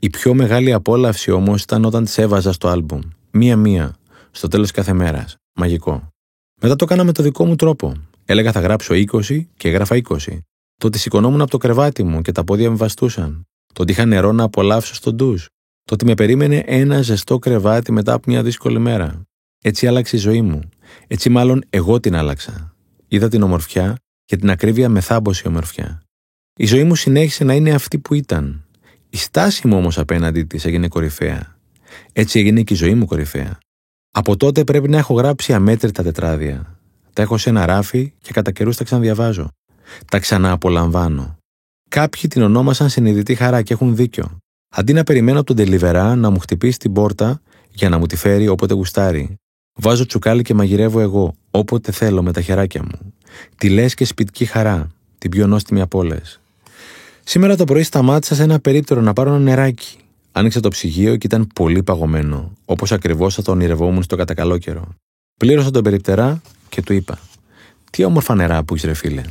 [0.00, 3.00] Η πιο μεγάλη απόλαυση όμως ήταν όταν τις έβαζα στο άλμπουμ.
[3.30, 3.94] Μία-μία,
[4.30, 5.36] στο τέλος κάθε μέρας.
[5.54, 6.08] Μαγικό.
[6.60, 7.94] Μετά το έκανα με το δικό μου τρόπο.
[8.24, 10.16] Έλεγα θα γράψω 20 και έγραφα 20.
[10.76, 13.46] Το ότι σηκωνόμουν από το κρεβάτι μου και τα πόδια με βαστούσαν.
[13.74, 15.46] Το ότι είχα νερό να απολαύσω στον ντους.
[15.84, 19.22] Το ότι με περίμενε ένα ζεστό κρεβάτι μετά από μια δύσκολη μέρα.
[19.64, 20.60] Έτσι άλλαξε η ζωή μου.
[21.06, 22.74] Έτσι μάλλον εγώ την άλλαξα.
[23.08, 26.02] Είδα την ομορφιά και την ακρίβεια με θάμπωση ομορφιά.
[26.56, 28.64] Η ζωή μου συνέχισε να είναι αυτή που ήταν.
[29.14, 31.56] Η στάση μου όμως απέναντί της έγινε κορυφαία.
[32.12, 33.58] Έτσι έγινε και η ζωή μου κορυφαία.
[34.12, 36.78] Από τότε πρέπει να έχω γράψει αμέτρητα τετράδια.
[37.12, 39.48] Τα έχω σε ένα ράφι και κατά καιρούς τα ξαναδιαβάζω.
[40.10, 41.36] Τα ξανααπολαμβάνω.
[41.88, 44.38] Κάποιοι την ονόμασαν συνειδητή χαρά και έχουν δίκιο.
[44.74, 48.16] Αντί να περιμένω από τον τελιβερά να μου χτυπήσει την πόρτα για να μου τη
[48.16, 49.34] φέρει όποτε γουστάρει,
[49.74, 53.14] βάζω τσουκάλι και μαγειρεύω εγώ, όποτε θέλω με τα χεράκια μου.
[53.56, 56.41] Τη λες και σπιτική χαρά, την πιο νόστιμη από όλες.
[57.24, 59.96] Σήμερα το πρωί σταμάτησα σε ένα περίπτερο να πάρω ένα νεράκι.
[60.32, 64.88] Άνοιξα το ψυγείο και ήταν πολύ παγωμένο, όπως ακριβώς θα το ονειρευόμουν στο κατακαλό καιρό.
[65.38, 67.18] Πλήρωσα τον περιπτερά και του είπα:
[67.90, 69.22] Τι όμορφα νερά που έχεις, ρε φίλε.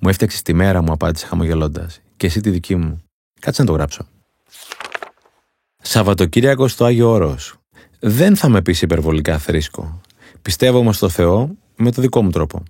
[0.00, 3.02] Μου έφτιαξε τη μέρα μου, απάντησε χαμογελώντας, και εσύ τη δική μου.
[3.40, 4.06] Κάτσε να το γράψω.
[5.82, 7.54] Σαββατοκύριακο στο Άγιο Όρος.
[8.00, 10.00] Δεν θα με πει υπερβολικά θρήσκο.
[10.42, 12.62] Πιστεύω όμως στο Θεό με το δικό μου τρόπο.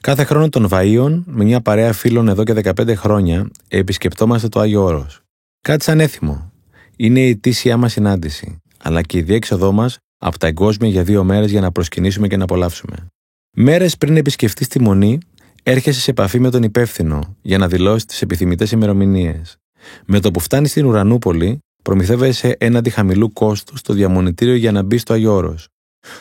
[0.00, 4.82] Κάθε χρόνο των Βαΐων, με μια παρέα φίλων εδώ και 15 χρόνια, επισκεπτόμαστε το Άγιο
[4.82, 5.20] Όρος.
[5.60, 6.52] Κάτι σαν έθιμο,
[6.96, 11.24] είναι η ετήσια μας συνάντηση, αλλά και η διέξοδό μας από τα εγκόσμια για δύο
[11.24, 13.06] μέρες για να προσκυνήσουμε και να απολαύσουμε.
[13.56, 15.18] Μέρες πριν επισκεφτείς τη μονή,
[15.62, 19.56] έρχεσαι σε επαφή με τον υπεύθυνο για να δηλώσεις τις επιθυμητές ημερομηνίες.
[20.04, 25.00] Με το που φτάνεις στην Ουρανούπολη, προμηθεύεσαι έναντι χαμηλού κόστου στο διαμονητήριο για να μπεις
[25.00, 25.54] στο Αγιώρο.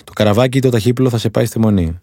[0.03, 1.99] Το καραβάκι ή το ταχύπλο θα σε πάει στη μονή.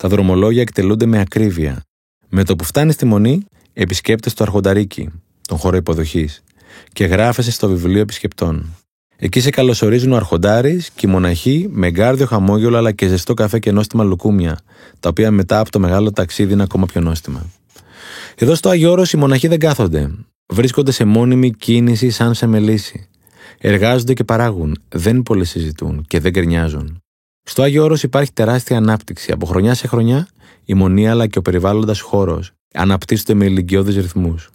[0.00, 1.82] Τα δρομολόγια εκτελούνται με ακρίβεια.
[2.28, 5.10] Με το που φτάνει στη μονή, επισκέπτε το Αρχονταρίκι,
[5.48, 6.42] τον χώρο υποδοχής,
[6.92, 8.76] και γράφεσαι στο βιβλίο επισκεπτών.
[9.16, 13.58] Εκεί σε καλωσορίζουν ο Αρχοντάρης και οι μοναχοί με γκάρδιο χαμόγελο αλλά και ζεστό καφέ
[13.58, 14.58] και νόστιμα λουκούμια,
[15.00, 17.46] τα οποία μετά από το μεγάλο ταξίδι είναι ακόμα πιο νόστιμα.
[18.34, 20.10] Εδώ στο Αγιώρο οι μοναχοί δεν κάθονται.
[20.52, 23.08] Βρίσκονται σε μόνιμη κίνηση σαν σε μελίση.
[23.58, 26.99] Εργάζονται και παράγουν, δεν πολύ συζητούν και δεν γκρινιάζουν.
[27.42, 29.32] Στο Άγιο Όρος υπάρχει τεράστια ανάπτυξη.
[29.32, 30.28] Από χρονιά σε χρονιά,
[30.64, 34.50] η μονή αλλά και ο περιβάλλοντας χώρος αναπτύσσονται με ηλικιώδεις ρυθμούς.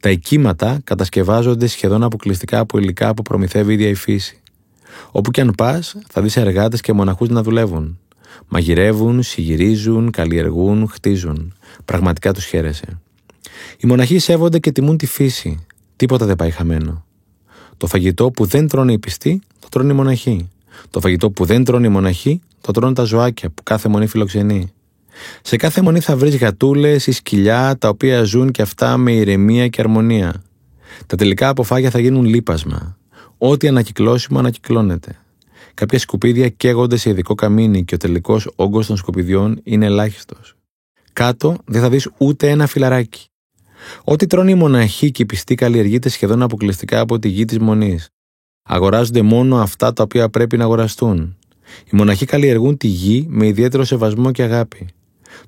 [0.00, 4.40] Τα οικήματα κατασκευάζονται σχεδόν αποκλειστικά από υλικά που προμηθεύει η ίδια η φύση.
[5.10, 7.98] Όπου και αν πας, θα δεις εργάτες και μοναχούς να δουλεύουν.
[8.48, 11.54] Μαγειρεύουν, συγυρίζουν, καλλιεργούν, χτίζουν.
[11.84, 13.00] Πραγματικά τους χαίρεσαι.
[13.76, 15.64] Οι μοναχοί σέβονται και τιμούν τη φύση.
[15.96, 17.04] Τίποτα δεν πάει χαμένο.
[17.76, 20.48] Το φαγητό που δεν τρώνε οι πιστοί, το τρώνε οι μοναχοί.
[20.90, 24.72] Το φαγητό που δεν τρώνε οι μοναχοί, το τρώνε τα ζωάκια που κάθε μονή φιλοξενεί.
[25.42, 29.68] Σε κάθε μονή θα βρεις γατούλες ή σκυλιά τα οποία ζουν και αυτά με ηρεμία
[29.68, 30.42] και αρμονία.
[31.06, 32.96] Τα τελικά αποφάγια θα γίνουν λίπασμα.
[33.38, 35.16] Ό,τι ανακυκλώσιμο ανακυκλώνεται.
[35.74, 40.56] Κάποια σκουπίδια καίγονται σε ειδικό καμίνι και ο τελικός όγκος των σκουπιδιών είναι ελάχιστος.
[41.12, 43.26] Κάτω δεν θα δεις ούτε ένα φιλαράκι.
[44.04, 48.08] Ό,τι τρώνε οι μοναχοί και οι πιστοί καλλιεργείται σχεδόν αποκλειστικά από τη γη της μονής.
[48.62, 51.36] Αγοράζονται μόνο αυτά τα οποία πρέπει να αγοραστούν.
[51.84, 54.88] Οι μοναχοί καλλιεργούν τη γη με ιδιαίτερο σεβασμό και αγάπη.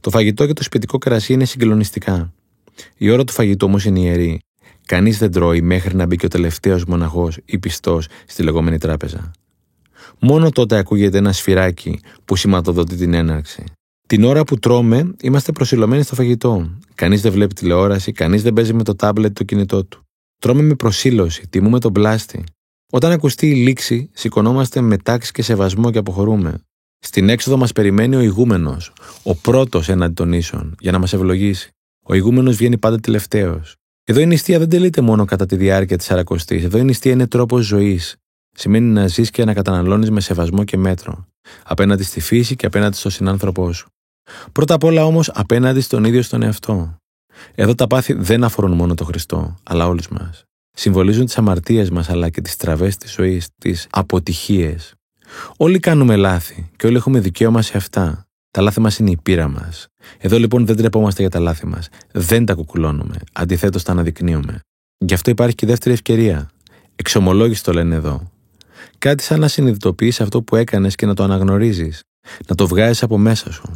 [0.00, 2.33] Το φαγητό και το σπιτικό κρασί είναι συγκλονιστικά.
[2.96, 4.38] Η ώρα του φαγητού όμως είναι ιερή.
[4.87, 9.31] Κανείς δεν τρώει μέχρι να μπει και ο τελευταίος μοναχός ή πιστός στη λεγόμενη τράπεζα.
[10.18, 13.64] Μόνο τότε ακούγεται ένα σφυράκι που σηματοδοτεί την έναρξη.
[14.09, 16.79] Την ώρα που τρώμε, είμαστε προσιλωμένοι στο φαγητό.
[16.94, 20.03] Κανείς δεν βλέπει τηλεόραση, κανείς δεν παίζει με το τάμπλετ το κινητό του.
[20.40, 22.44] Τρώμε με προσήλωση, τιμούμε τον πλάστη.
[22.90, 26.61] Όταν ακουστεί η λήξη, σηκωνόμαστε με τάξη και σεβασμό και αποχωρούμε.
[26.99, 28.92] Στην έξοδο μας περιμένει ο ηγούμενος,
[29.23, 31.70] ο πρώτος έναντι των ίσων, για να μας ευλογήσει.
[32.03, 33.75] Ο ηγούμενος βγαίνει πάντα τελευταίος.
[34.05, 36.64] Εδώ η νηστεία δεν τελείται μόνο κατά τη διάρκεια της Αρακοστής.
[36.64, 38.16] Εδώ η νηστεία είναι τρόπος ζωής.
[38.57, 41.27] Σημαίνει να ζεις και να καταναλώνεις με σεβασμό και μέτρο.
[41.64, 43.88] Απέναντι στη φύση και απέναντι στον συνάνθρωπό σου.
[44.53, 46.97] Πρώτα απ' όλα όμως απέναντι στον ίδιο στον εαυτό.
[47.55, 50.44] Εδώ τα πάθη δεν αφορούν μόνο τον Χριστό, αλλά όλους μας.
[50.77, 54.95] Συμβολίζουν τις αμαρτίες μας αλλά και τις τραβές της ζωής, τις αποτυχίες.
[55.57, 58.27] Όλοι κάνουμε λάθη και όλοι έχουμε δικαίωμα σε αυτά.
[58.51, 59.87] Τα λάθη μας είναι η πείρα μας.
[60.19, 61.89] Εδώ λοιπόν δεν τρεπόμαστε για τα λάθη μας.
[62.13, 63.15] Δεν τα κουκουλώνουμε.
[63.33, 64.61] Αντιθέτως τα αναδεικνύουμε.
[64.99, 66.51] Γι' αυτό υπάρχει και δεύτερη ευκαιρία.
[66.97, 68.31] Εξομολόγηση το λένε εδώ.
[68.99, 72.01] Κάτι σαν να συνειδητοποιήσει αυτό που έκανες και να το αναγνωρίζεις.
[72.47, 73.71] Να το βγάζεις από μέσα σου.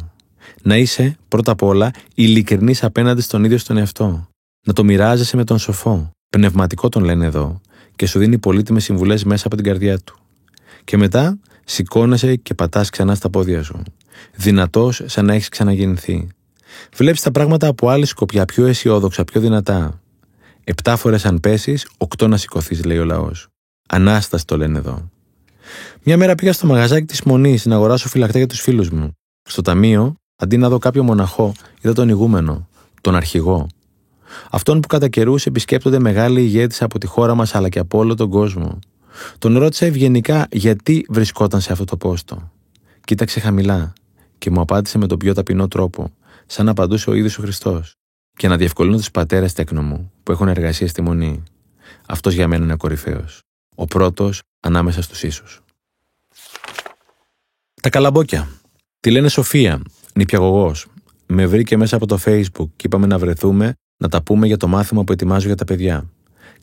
[0.61, 4.27] Να είσαι, πρώτα απ' όλα, ειλικρινής απέναντι στον ίδιο στον εαυτό.
[4.65, 6.11] Να το μοιράζεσαι με τον σοφό.
[6.29, 7.61] Πνευματικό τον λένε εδώ,
[7.95, 10.19] και σου δίνει πολύτιμες συμβουλές μέσα από την καρδιά του.
[10.83, 13.83] Και μετά σηκώνεσαι και πατάς ξανά στα πόδια σου.
[14.35, 16.27] Δυνατός σαν να έχεις ξαναγεννηθεί.
[16.95, 20.01] Βλέπεις τα πράγματα από άλλη σκοπιά, πιο αισιόδοξα, πιο δυνατά.
[20.63, 23.47] Επτά φορές αν πέσεις, οκτώ να σηκωθείς, λέει ο λαός.
[23.89, 25.09] Ανάσταση το λένε εδώ.
[26.03, 29.11] Μια μέρα πήγα στο μαγαζάκι της Μονής να αγοράσω φυλακτά για τους φίλους μου.
[29.41, 32.67] Στο ταμείο Αντί να δω κάποιο μοναχό, είδα τον ηγούμενο,
[33.01, 33.67] τον αρχηγό.
[34.51, 38.15] Αυτόν που κατά καιρούς επισκέπτονται μεγάλοι ηγέτες από τη χώρα μας αλλά και από όλο
[38.15, 38.79] τον κόσμο.
[39.37, 42.51] Τον ρώτησα ευγενικά γιατί βρισκόταν σε αυτό το πόστο.
[43.03, 43.93] Κοίταξε χαμηλά
[44.37, 46.11] και μου απάντησε με τον πιο ταπεινό τρόπο,
[46.45, 47.93] σαν να απαντούσε ο ίδιος ο Χριστός,
[48.37, 51.43] και να διευκολύνω τους πατέρες τέκνο μου που έχουν εργασία στη μονή.
[52.07, 53.39] Αυτός για μένα είναι κορυφαίος.
[53.75, 55.43] Ο πρώτος ανάμεσα στους ίσου.
[57.81, 58.47] Τα καλαμπόκια.
[58.99, 59.81] Τη λένε Σοφία
[60.13, 60.87] νηπιαγωγός.
[61.25, 64.67] Με βρήκε μέσα από το Facebook και είπαμε να βρεθούμε να τα πούμε για το
[64.67, 66.09] μάθημα που ετοιμάζω για τα παιδιά.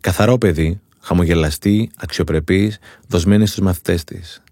[0.00, 4.42] Καθαρό παιδί, χαμογελαστή, αξιοπρεπής, δοσμένης στους μαθητές της.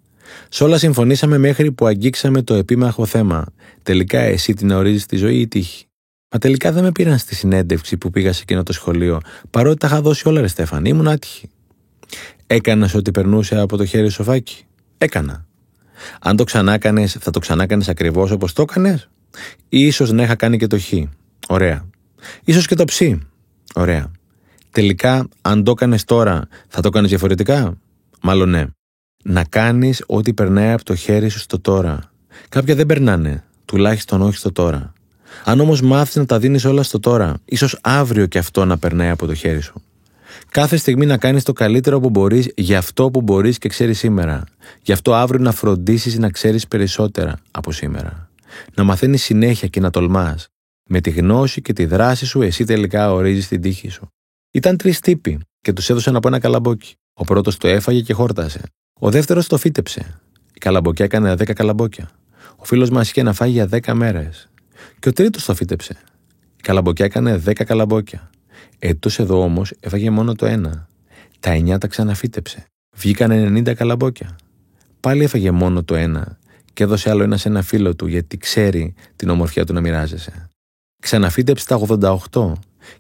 [0.48, 3.46] Σ' όλα συμφωνήσαμε μέχρι που αγγίξαμε το επίμαχο θέμα.
[3.82, 5.86] Τελικά εσύ την ορίζεις τη ζωή ή τύχη.
[6.32, 9.20] Μα τελικά δεν με πήραν στη συνέντευξη που πήγα σε εκείνο το σχολείο,
[9.50, 11.48] παρότι τα είχα δώσει όλα, ρε Στέφανη, ήμουν άτυχη.
[12.46, 14.64] Έκανε ό,τι περνούσε από το χέρι σοφάκι.
[14.98, 15.46] Έκανα.
[16.20, 19.08] Αν το ξανά θα το ξανά ακριβώς όπως το έκανες,
[19.68, 20.92] ή ίσως να είχα κάνει και το χ.
[21.48, 21.84] Ωραία.
[22.52, 23.00] Σω και το ψ.
[23.74, 24.10] Ωραία.
[24.70, 27.78] Τελικά, αν το έκανες τώρα, θα το έκανες διαφορετικά;
[28.22, 28.64] Μάλλον ναι.
[29.24, 31.98] Να κάνεις ό,τι περνάει από το χέρι σου στο τώρα.
[32.48, 34.92] Κάποια δεν περνάνε, τουλάχιστον όχι στο τώρα.
[35.44, 39.08] Αν όμως μάθεις να τα δίνεις όλα στο τώρα, ίσως αύριο και αυτό να περνάει
[39.08, 39.82] από το χέρι σου.
[40.48, 44.44] Κάθε στιγμή να κάνεις το καλύτερο που μπορείς για αυτό που μπορείς και ξέρεις σήμερα.
[44.82, 48.28] Γι' αυτό αύριο να φροντίσεις να ξέρεις περισσότερα από σήμερα.
[48.74, 50.48] Να μαθαίνεις συνέχεια και να τολμάς.
[50.88, 54.08] Με τη γνώση και τη δράση σου, εσύ τελικά ορίζεις την τύχη σου.
[54.50, 56.94] Ήταν τρεις τύποι και τους έδωσαν από ένα καλαμπόκι.
[57.14, 58.62] Ο πρώτος το έφαγε και χόρτασε.
[59.00, 60.20] Ο δεύτερος το φύτεψε.
[60.54, 62.10] Η καλαμποκιά έκανε δέκα καλαμπόκια.
[62.56, 64.48] Ο φίλος μας είχε να φάει για δέκα μέρες.
[64.98, 65.96] Και ο τρίτος το φύτεψε.
[66.56, 68.30] Η καλαμποκιά έκανε δέκα καλαμπόκια.
[68.78, 70.88] Έτος εδώ όμως έφαγε μόνο το ένα.
[71.40, 72.66] Τα εννιά τα ξαναφύτεψε.
[72.96, 73.30] Βγήκαν
[73.66, 74.36] 90 καλαμπόκια.
[75.00, 76.38] Πάλι έφαγε μόνο το ένα
[76.72, 80.48] και έδωσε άλλο ένα σε ένα φίλο του γιατί ξέρει την ομορφιά του να μοιράζεσαι.
[81.04, 81.80] Ξαναφύτεψε τα
[82.32, 82.52] 88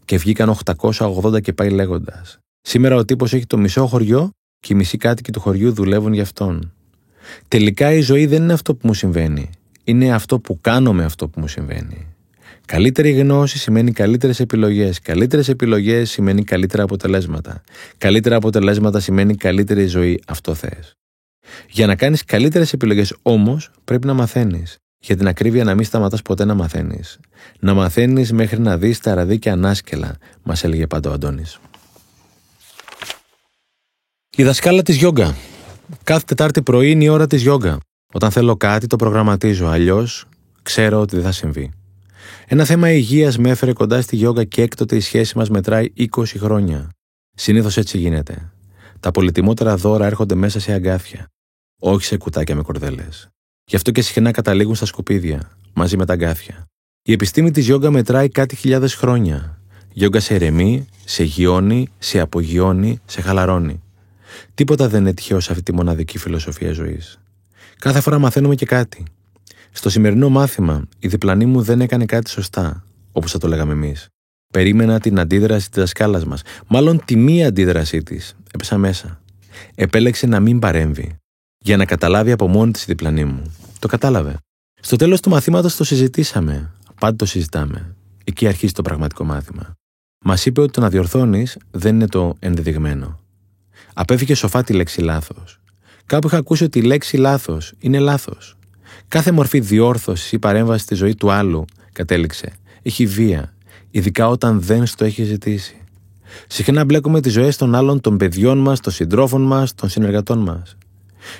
[0.04, 2.38] και βγήκαν 880 και πάει λέγοντας.
[2.60, 6.22] Σήμερα ο τύπος έχει το μισό χωριό και οι μισοί κάτοικοι του χωριού δουλεύουν για
[6.22, 6.72] αυτόν.
[7.48, 9.50] Τελικά η ζωή δεν είναι αυτό που μου συμβαίνει.
[9.84, 12.06] Είναι αυτό που κάνω με αυτό που μου συμβαίνει.
[12.66, 15.00] Καλύτερη γνώση σημαίνει καλύτερες επιλογές.
[15.00, 17.62] Καλύτερες επιλογές σημαίνει καλύτερα αποτελέσματα.
[17.98, 20.20] Καλύτερα αποτελέσματα σημαίνει καλύτερη ζωή.
[20.26, 20.92] Αυτό θες.
[21.70, 24.78] Για να κάνεις καλύτερες επιλογές όμως πρέπει να μαθαίνεις.
[25.04, 27.18] Για την ακρίβεια να μην σταματάς ποτέ να μαθαίνεις.
[27.58, 31.58] Να μαθαίνεις μέχρι να δεις τα ραδίκια ανάσκελα, μας έλεγε πάντα ο Αντώνης.
[34.36, 35.34] Η δασκάλα της γιόγκα.
[36.04, 37.78] Κάθε Τετάρτη πρωί είναι η ώρα της γιόγκα.
[38.12, 40.26] Όταν θέλω κάτι το προγραμματίζω, αλλιώς
[40.62, 41.70] ξέρω ότι δεν θα συμβεί.
[42.46, 46.24] Ένα θέμα υγείας με έφερε κοντά στη γιόγκα και έκτοτε η σχέση μας μετράει 20
[46.38, 46.90] χρόνια.
[47.34, 48.52] Συνήθως έτσι γίνεται.
[49.00, 51.26] Τα πολυτιμότερα δώρα έρχονται μέσα σε αγκάθια,
[51.80, 53.33] όχι σε κουτάκια με κορδέλες.
[53.66, 56.66] Γι' αυτό και συχνά καταλήγουν στα σκουπίδια, μαζί με τα αγκάθια.
[57.02, 59.58] Η επιστήμη της γιόγκα μετράει κάτι χιλιάδες χρόνια.
[59.92, 63.82] Γιόγκα σε ερεμεί, σε γιώνει, σε απογειώνει, σε χαλαρώνει.
[64.54, 67.18] Τίποτα δεν είναι τυχαίο σε αυτή τη μοναδική φιλοσοφία ζωής.
[67.78, 69.04] Κάθε φορά μαθαίνουμε και κάτι.
[69.70, 74.08] Στο σημερινό μάθημα, η διπλανή μου δεν έκανε κάτι σωστά, όπως θα το λέγαμε εμείς.
[74.52, 78.36] Περίμενα την αντίδραση της δασκάλας μας, μάλλον τη μία αντίδρασή της.
[78.54, 79.20] Έπεσα μέσα.
[79.74, 81.16] Επέλεξε να μην παρέμβει,
[81.64, 83.42] για να καταλάβει από μόνη της η διπλανή μου.
[83.78, 84.36] Το κατάλαβε.
[84.80, 86.70] Στο τέλος του μαθήματος το συζητήσαμε.
[87.00, 87.94] Πάντα το συζητάμε.
[88.24, 89.72] Εκεί αρχίζει το πραγματικό μάθημα.
[90.24, 93.20] Μας είπε ότι το να διορθώνεις δεν είναι το ενδεδειγμένο.
[93.94, 95.60] Απέφυγε σοφά τη λέξη λάθος.
[96.06, 98.56] Κάπου είχα ακούσει ότι η λέξη λάθος είναι λάθος.
[99.08, 103.54] Κάθε μορφή διόρθωσης ή παρέμβασης στη ζωή του άλλου, κατέληξε, έχει βία,
[103.90, 105.76] ειδικά όταν δεν στο έχει ζητήσει.
[106.46, 110.76] Συχνά μπλέκουμε τις ζωές των άλλων, των παιδιών μας, των συντρόφων μας, των συνεργατών μας.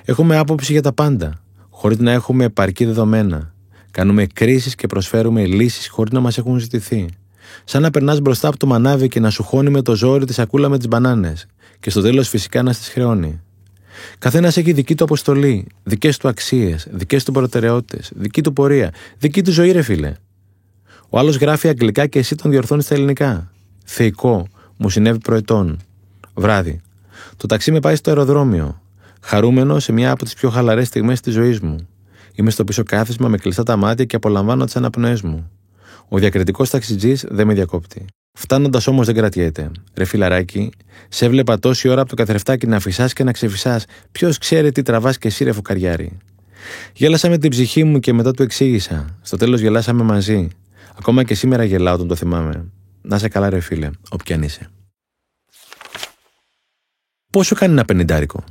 [0.05, 3.55] Έχουμε άποψη για τα πάντα, χωρίς να έχουμε επαρκή δεδομένα.
[3.90, 7.09] Κάνουμε κρίσεις και προσφέρουμε λύσεις χωρίς να μας έχουν ζητηθεί.
[7.64, 10.33] Σαν να περνάς μπροστά από το μανάβι και να σου χώνει με το ζόρι τη
[10.33, 11.47] σακούλα με τις μπανάνες,
[11.81, 13.40] και στο τέλος φυσικά να στις χρεώνει.
[14.18, 19.42] Καθένας έχει δική του αποστολή, δικές του αξίες, δικές του προτεραιότητες, δική του πορεία, δική
[19.42, 20.14] του ζωή, ρε φίλε.
[21.09, 23.51] Ο άλλος γράφει αγγλικά και εσύ τον διορθώνεις στα ελληνικά.
[23.85, 25.79] Θεϊκό, μου συνέβη προετών.
[26.35, 26.81] Βράδυ.
[27.37, 28.83] Το ταξί με πάει στο αεροδρόμιο.
[29.27, 31.89] Χαρούμενο σε μια από τις πιο χαλαρές στιγμές της ζωής μου.
[32.35, 35.51] Είμαι στο πίσω κάθισμα με κλειστά τα μάτια και απολαμβάνω τις αναπνοές μου.
[36.09, 38.05] Ο διακριτικός ταξιτζής δεν με διακόπτει.
[38.39, 39.71] Φτάνοντας όμως δεν κρατιέται.
[39.95, 40.71] Ρε φιλαράκι,
[41.09, 43.85] σε έβλεπα τόση ώρα από το καθρεφτάκι να φυσάς και να ξεφυσάς.
[44.13, 46.19] Ποιος ξέρει τι τραβάς και εσύ, ρε φουκαριάρι.
[46.93, 49.19] Γέλασα με την ψυχή μου και μετά του εξήγησα.
[49.23, 50.49] Στο τέλος γελάσαμε μαζί.
[50.99, 52.65] Ακόμα και σήμερα γελάω όταν το θυμάμαι.
[53.03, 54.69] Να σε καλά, ρε φίλε, όποια είσαι.
[57.31, 58.45] Πόσο κάνει ένα πενιντάρικο;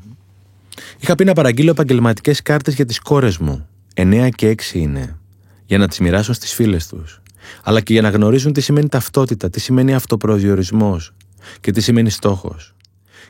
[1.00, 3.68] Είχα πει να παραγγείλω επαγγελματικές κάρτες για τις κόρες μου.
[3.96, 5.18] 9 και 6 είναι.
[5.66, 7.22] Για να τις μοιράσω στις φίλες τους
[7.64, 11.02] αλλά και για να γνωρίζουν τι σημαίνει ταυτότητα, τι σημαίνει αυτοπροσδιορισμό
[11.60, 12.76] και τι σημαίνει στόχος.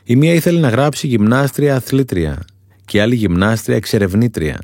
[0.04, 2.44] Η μία ήθελε να γράψει γυμνάστρια αθλήτρια
[2.84, 4.58] και η άλλη γυμνάστρια εξερευνήτρια.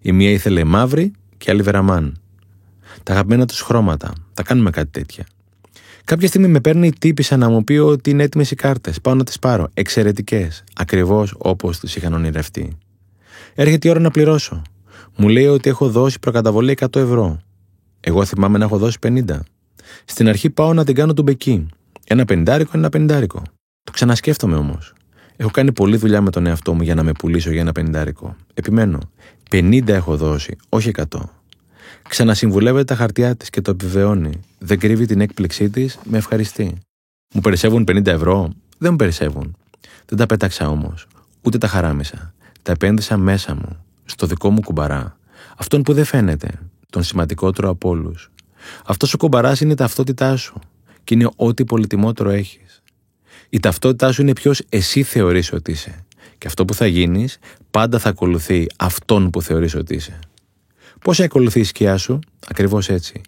[0.00, 2.20] Η μία ήθελε μαύρη και η άλλη βεραμάν.
[3.02, 4.12] Τα αγαπημένα τους χρώματα.
[4.34, 5.26] Τα κάνουμε κάτι τέτοια.
[6.08, 9.00] Κάποια στιγμή με παίρνει η τύπησα να μου πει ότι είναι έτοιμες οι κάρτες.
[9.00, 9.68] Πάω να τις πάρω.
[9.74, 10.64] Εξαιρετικές.
[10.74, 12.78] Ακριβώς όπως τις είχαν ονειρευτεί.
[13.54, 14.62] Έρχεται η ώρα να πληρώσω.
[15.16, 17.40] Μου λέει ότι έχω δώσει προκαταβολή 100 ευρώ.
[18.00, 19.40] Εγώ θυμάμαι να έχω δώσει 50.
[20.04, 21.66] Στην αρχή πάω να την κάνω του μπεκί.
[22.06, 23.42] Ένα πεντάρικο, ένα πεντάρικο.
[23.84, 24.92] Το ξανασκέφτομαι όμως.
[25.36, 28.36] Έχω κάνει πολλή δουλειά με τον εαυτό μου για να με πουλήσω για ένα πεντάρικο.
[28.54, 28.98] Επιμένω.
[29.50, 31.04] 50 έχω δώσει, όχι 100.
[32.08, 34.40] Ξανασυμβουλεύεται τα χαρτιά της και το επιβεβαιώνει.
[34.58, 36.78] Δεν κρύβει την έκπληξή της, με ευχαριστεί.
[37.34, 39.56] Μου περισσεύουν 50 ευρώ, δεν μου περισσεύουν.
[40.06, 41.06] Δεν τα πέταξα όμως,
[41.42, 42.34] ούτε τα χαράμισα.
[42.62, 45.18] Τα επένδυσα μέσα μου, στο δικό μου κουμπαρά.
[45.56, 46.50] Αυτόν που δεν φαίνεται,
[46.90, 48.30] τον σημαντικότερο από όλους.
[48.86, 50.60] Αυτός ο κομπαρά είναι η ταυτότητά σου
[51.04, 52.82] και είναι ό,τι πολυτιμότερο έχεις.
[53.48, 56.04] Η ταυτότητά σου είναι ποιος εσύ θεωρείς ότι είσαι.
[56.38, 57.38] Και αυτό που θα γίνεις
[57.70, 60.18] πάντα θα ακολουθεί αυτόν που θεωρείς ότι είσαι.
[61.00, 62.18] Πώς ακολουθεί η σκιά σου,
[62.48, 63.20] ακριβώς έτσι.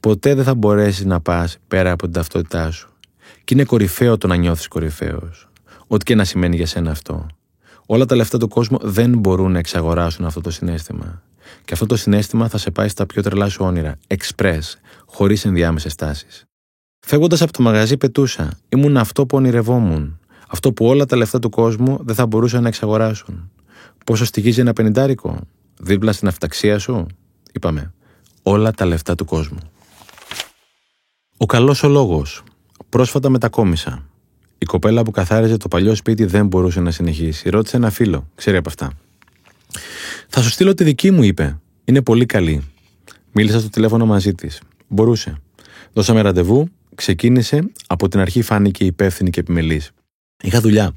[0.00, 2.92] Ποτέ δεν θα μπορέσεις να πας πέρα από την ταυτότητά σου.
[3.44, 5.48] Και είναι κορυφαίο το να νιώθεις κορυφαίος.
[5.86, 7.26] Ό,τι και να σημαίνει για σένα αυτό.
[7.86, 11.22] Όλα τα λεφτά του κόσμου δεν μπορούν να εξαγοράσουν αυτό το συνέστημα.
[11.64, 13.98] Και αυτό το συνέστημα θα σε πάει στα πιο τρελά σου όνειρα.
[14.06, 14.60] Express,
[15.06, 16.44] χωρίς ενδιάμεσες τάσεις.
[17.06, 18.58] Φεύγοντας από το μαγαζί, πετούσα.
[18.68, 20.18] Ήμουν αυτό που ονειρευόμουν.
[20.48, 23.50] Αυτό που όλα τα λεφτά του κόσμου δεν θα μπορούσαν να εξαγοράσουν.
[24.04, 25.40] Πόσο στοιχίζει ένα πενιντάρικο,
[25.80, 27.06] δίπλα στην αυταξία σου;
[27.52, 27.92] Είπαμε,
[28.48, 29.58] όλα τα λεφτά του κόσμου.
[31.36, 32.42] Ο καλός ο λόγος.
[32.88, 34.08] Πρόσφατα μετακόμισα.
[34.58, 37.48] Η κοπέλα που καθάριζε το παλιό σπίτι δεν μπορούσε να συνεχίσει.
[37.48, 38.92] Ρώτησε ένα φίλο, ξέρει από αυτά.
[40.28, 41.60] Θα σου στείλω τη δική μου, είπε.
[41.84, 42.64] Είναι πολύ καλή.
[43.32, 44.60] Μίλησα στο τηλέφωνο μαζί της.
[44.88, 45.36] Μπορούσε.
[45.92, 49.90] Δώσαμε ραντεβού, ξεκίνησε, από την αρχή φάνηκε υπεύθυνη και επιμελής.
[50.42, 50.94] Είχα δουλειά.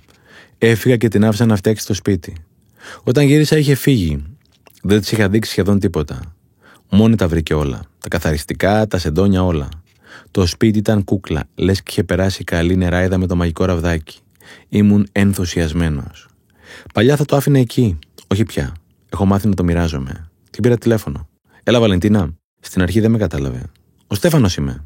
[0.58, 2.36] Έφυγα και την άφησα να φτιάξει το σπίτι.
[3.04, 4.24] Όταν γύρισα είχε φύγει.
[4.82, 6.36] Δεν της είχα δείξει σχεδόν τίποτα.
[6.94, 7.82] Μόνη τα βρήκε όλα.
[8.00, 9.70] Τα καθαριστικά, τα σεντόνια όλα.
[10.32, 14.20] Το σπίτι ήταν κούκλα, λες και είχε περάσει καλή νεράιδα με το μαγικό ραβδάκι.
[14.70, 16.28] Ήμουν ενθουσιασμένος.
[16.94, 18.00] Παλιά θα το άφηνα εκεί.
[18.28, 18.76] Όχι πια.
[19.10, 20.30] Έχω μάθει να το μοιράζομαι.
[20.50, 21.28] Την πήρα τηλέφωνο.
[21.64, 22.30] Έλα, Βαλεντίνα.
[22.60, 23.64] Στην αρχή δεν με κατάλαβε.
[24.08, 24.86] Ο Στέφανος είμαι.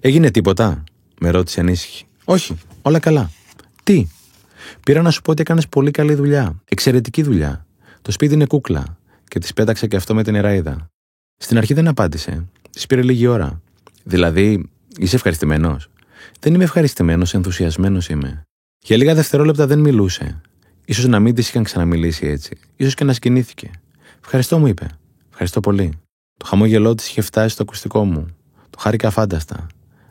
[0.00, 0.84] Έγινε τίποτα,
[1.20, 2.06] με ρώτησε ανήσυχη.
[2.24, 3.30] Όχι, όλα καλά.
[3.82, 4.06] Τι;
[4.84, 6.62] Πήρα να σου πω ότι έκανες πολύ καλή δουλειά.
[6.64, 7.66] Εξαιρετική δουλειά.
[8.02, 8.98] Το σπίτι είναι κούκλα.
[9.28, 10.90] Και τη πέταξε και αυτό με την νεράιδα.
[11.38, 12.46] Στην αρχή δεν απάντησε.
[12.70, 13.60] Της πήρε λίγη ώρα.
[14.04, 15.90] Δηλαδή, είσαι ευχαριστημένος;
[16.40, 18.42] Δεν είμαι ευχαριστημένος, ενθουσιασμένος είμαι.
[18.82, 20.40] Για λίγα δευτερόλεπτα δεν μιλούσε.
[20.92, 22.58] σω να μην της είχαν ξαναμιλήσει έτσι.
[22.82, 23.70] σω και να σκηνήθηκε.
[24.20, 24.86] Ευχαριστώ, μου είπε.
[25.30, 25.98] Ευχαριστώ πολύ.
[26.36, 28.26] Το χαμόγελό της είχε φτάσει στο ακουστικό μου.
[28.70, 29.66] Το χάρηκα φάνταστα.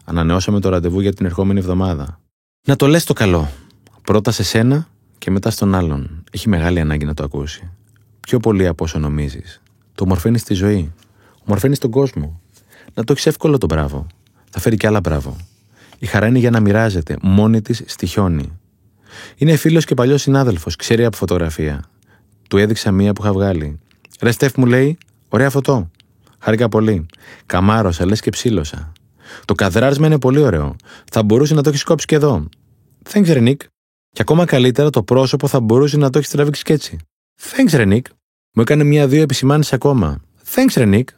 [0.05, 2.19] Ανανεώσαμε το ραντεβού για την ερχόμενη εβδομάδα.
[2.67, 3.49] Να το λες το καλό.
[4.03, 4.87] Πρώτα σε σένα
[5.17, 6.23] και μετά στον άλλον.
[6.31, 7.69] Έχει μεγάλη ανάγκη να το ακούσει.
[8.19, 9.61] Πιο πολύ από όσο νομίζεις.
[9.95, 10.93] Το ομορφαίνει στη ζωή.
[11.47, 12.41] Ομορφαίνει τον κόσμο
[12.93, 14.07] να το έχεις εύκολο το μπράβο.
[14.49, 15.35] Θα φέρει κι άλλα μπράβο.
[15.99, 18.59] Η χαρά είναι για να μοιράζεται, μόνη της στοιχιώνει.
[19.35, 21.83] Είναι φίλος και παλιός συνάδελφος, ξέρει από φωτογραφία.
[22.49, 23.79] Του έδειξα μία που είχα βγάλει.
[24.21, 24.97] Ρε Στεφ μου λέει,
[25.29, 25.91] ωραία φωτό.
[26.39, 27.05] Χάρηκα πολύ.
[27.45, 28.91] Καμάρωσα, λες και ψήλωσα.
[29.45, 30.75] Το καδράρισμα είναι πολύ ωραίο.
[31.11, 32.49] Θα μπορούσε να το έχεις κόψει και εδώ.
[33.11, 33.61] Thanks, ρε Νίκ.
[34.09, 36.97] Και ακόμα καλύτερα το πρόσωπο θα μπορούσε να το έχεις τραβήξει και έτσι.
[37.41, 38.05] Thanks, ρε Νίκ.
[38.53, 40.21] Μου έκανε μία-δύο επισημάνει ακόμα.
[40.55, 41.09] Thanks, ρε Νίκ.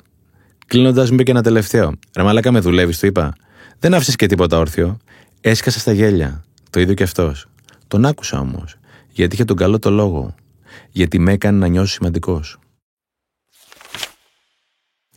[0.69, 1.93] Κλείνοντας, μου είπε και ένα τελευταίο.
[2.15, 3.33] Ρε Μαλάκα, με δουλεύεις, του είπα.
[3.79, 4.97] Δεν άφησες και τίποτα όρθιο.
[5.41, 6.43] Έσκασα στα γέλια.
[6.69, 7.45] Το ίδιο και αυτός.
[7.87, 8.75] Τον άκουσα όμως.
[9.09, 10.35] Γιατί είχε τον καλό το λόγο.
[10.89, 12.59] Γιατί με έκανε να νιώσω σημαντικός.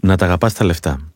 [0.01, 1.12] Να τα αγαπάς τα λεφτά.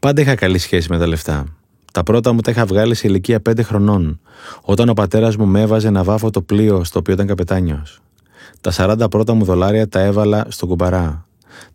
[0.00, 1.44] Πάντα είχα καλή σχέση με τα λεφτά.
[1.92, 4.20] Τα πρώτα μου τα είχα βγάλει σε ηλικία 5 χρονών,
[4.62, 8.00] όταν ο πατέρας μου με έβαζε να βάφω το πλοίο στο οποίο ήταν καπετάνιος.
[8.60, 11.26] Τα 40 πρώτα μου δολάρια τα έβαλα στον κουμπαρά,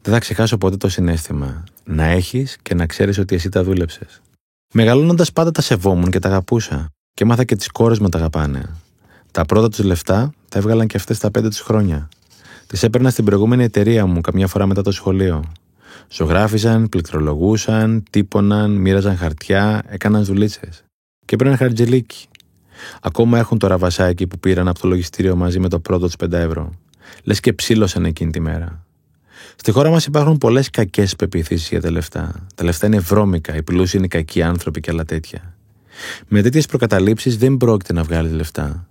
[0.02, 1.64] δεν θα ξεχάσω ποτέ το συνέστημα.
[1.84, 4.22] Να έχεις και να ξέρεις ότι εσύ τα δούλεψες.
[4.74, 6.90] Μεγαλώνοντας πάντα τα σεβόμουν και τα αγαπούσα.
[7.14, 8.70] Και μάθα και τις κόρες μου τα αγαπάνε.
[9.32, 12.10] Τα πρώτα τους λεφτά τα έβγαλαν και αυτές τα πέντε τους χρόνια.
[12.68, 15.44] Τις έπαιρνα στην προηγούμενη εταιρεία μου καμιά φορά μετά το σχολείο.
[16.12, 20.84] Ζωγράφιζαν, πληκτρολογούσαν, τύπωναν, μοίραζαν χαρτιά, έκαναν δουλίτσες.
[21.26, 22.28] Και έπαιρναν χαρτζελίκι.
[23.02, 26.32] Ακόμα έχουν το ραβασάκι που πήραν από το λογιστήριο μαζί με το πρώτο τους 5
[26.32, 26.74] ευρώ.
[27.24, 28.86] Λες και ψήλωσαν εκείνη τη μέρα.
[29.60, 32.48] Στη χώρα μας υπάρχουν πολλές κακές πεπιθήσεις για τα λεφτά.
[32.56, 35.56] Τα λεφτά είναι βρώμικα, οι πλούσιοι είναι κακοί άνθρωποι και άλλα τέτοια.
[36.28, 38.88] Με τέτοιες προκαταλήψεις δεν πρόκειται να βγάλεις λεφτά.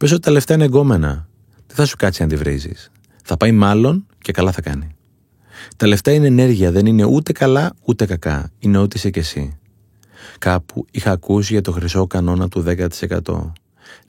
[0.00, 1.28] Πες ότι τα λεφτά είναι εγκόμενα.
[1.66, 2.90] Δεν θα σου κάτσει να τη βρίζεις.
[3.24, 4.96] Θα πάει μάλλον και καλά θα κάνει.
[5.76, 8.50] Τα λεφτά είναι ενέργεια, δεν είναι ούτε καλά ούτε κακά.
[8.58, 9.58] Είναι ό,τι είσαι κι εσύ.
[10.38, 13.52] Κάπου είχα ακούσει για το χρυσό κανόνα του 10%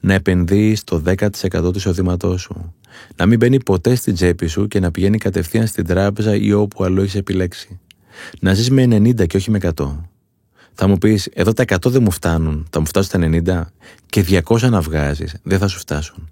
[0.00, 2.74] να επενδύει το 10% του εισοδήματός σου.
[3.16, 6.84] Να μην μπαίνει ποτέ στην τσέπη σου και να πηγαίνει κατευθείαν στην τράπεζα ή όπου
[6.84, 7.78] αλλού έχεις επιλέξει.
[8.40, 9.96] Να ζεις με 90 και όχι με 100.
[10.72, 13.72] Θα μου πεις, εδώ τα 100 δεν μου φτάνουν, θα μου φτάσουν τα 90
[14.06, 16.28] και 200 να βγάζεις, δεν θα σου φτάσουν.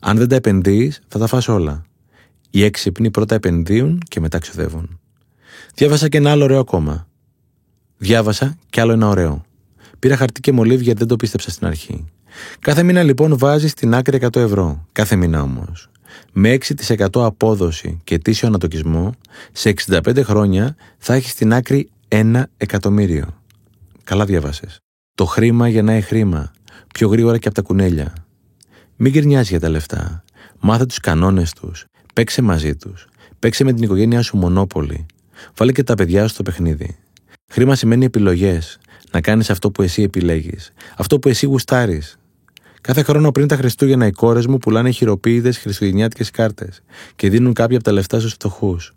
[0.00, 1.84] Αν δεν τα επενδύεις, θα τα φας όλα.
[2.50, 4.98] Οι έξυπνοι πρώτα επενδύουν και μετά ξοδεύουν.
[5.74, 7.08] Διάβασα και ένα άλλο ωραίο ακόμα.
[7.96, 9.44] Διάβασα και άλλο ένα ωραίο.
[9.98, 12.04] Πήρα χαρτί και μολύβι γιατί δεν το πίστεψα στην αρχή.
[12.60, 14.86] Κάθε μήνα λοιπόν βάζεις στην άκρη 100 ευρώ.
[14.92, 15.88] Κάθε μήνα όμως.
[16.32, 19.12] Με 6% απόδοση και τίσιο ανατοκισμό,
[19.52, 23.42] σε 65 χρόνια θα έχεις στην άκρη 1 εκατομμύριο.
[24.04, 24.78] Καλά διάβασες.
[25.14, 26.52] Το χρήμα γεννάει χρήμα,
[26.94, 28.12] πιο γρήγορα και από τα κουνέλια.
[28.96, 30.24] Μην γυρνιάζει για τα λεφτά.
[30.60, 31.84] Μάθε τους κανόνες τους.
[32.14, 33.06] Παίξε μαζί τους.
[33.38, 35.06] Παίξε με την οικογένειά σου μονόπολη.
[35.56, 36.96] Βάλε και τα παιδιά σου στο παιχνίδι.
[37.52, 38.78] Χρήμα σημαίνει επιλογές.
[39.10, 40.72] Να κάνεις αυτό που εσύ επιλέγεις.
[40.96, 42.18] Αυτό που εσύ γουστάρεις.
[42.86, 46.82] Κάθε χρόνο πριν τα Χριστούγεννα οι κόρες μου πουλάνε χειροποίητες χριστουγεννιάτικες κάρτες
[47.16, 48.94] και δίνουν κάποια από τα λεφτά στους φτωχούς.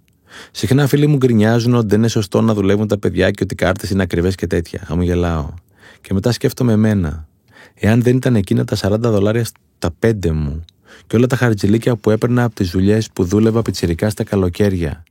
[0.52, 3.58] Συχνά φίλοι μου γκρινιάζουν ότι δεν είναι σωστό να δουλεύουν τα παιδιά και ότι οι
[3.58, 4.82] κάρτες είναι ακριβές και τέτοια.
[4.86, 5.54] Χαμογελάω.
[6.02, 7.28] και μετά σκέφτομαι εμένα.
[7.74, 10.66] Εάν δεν ήταν εκείνα τα 40 δολάρια στα πέντε μου
[11.08, 15.04] και όλα τα χαρτζηλίκια που έπαιρνα από τις δουλειές που δούλευα πιτσιρικά στα καλοκαίρια.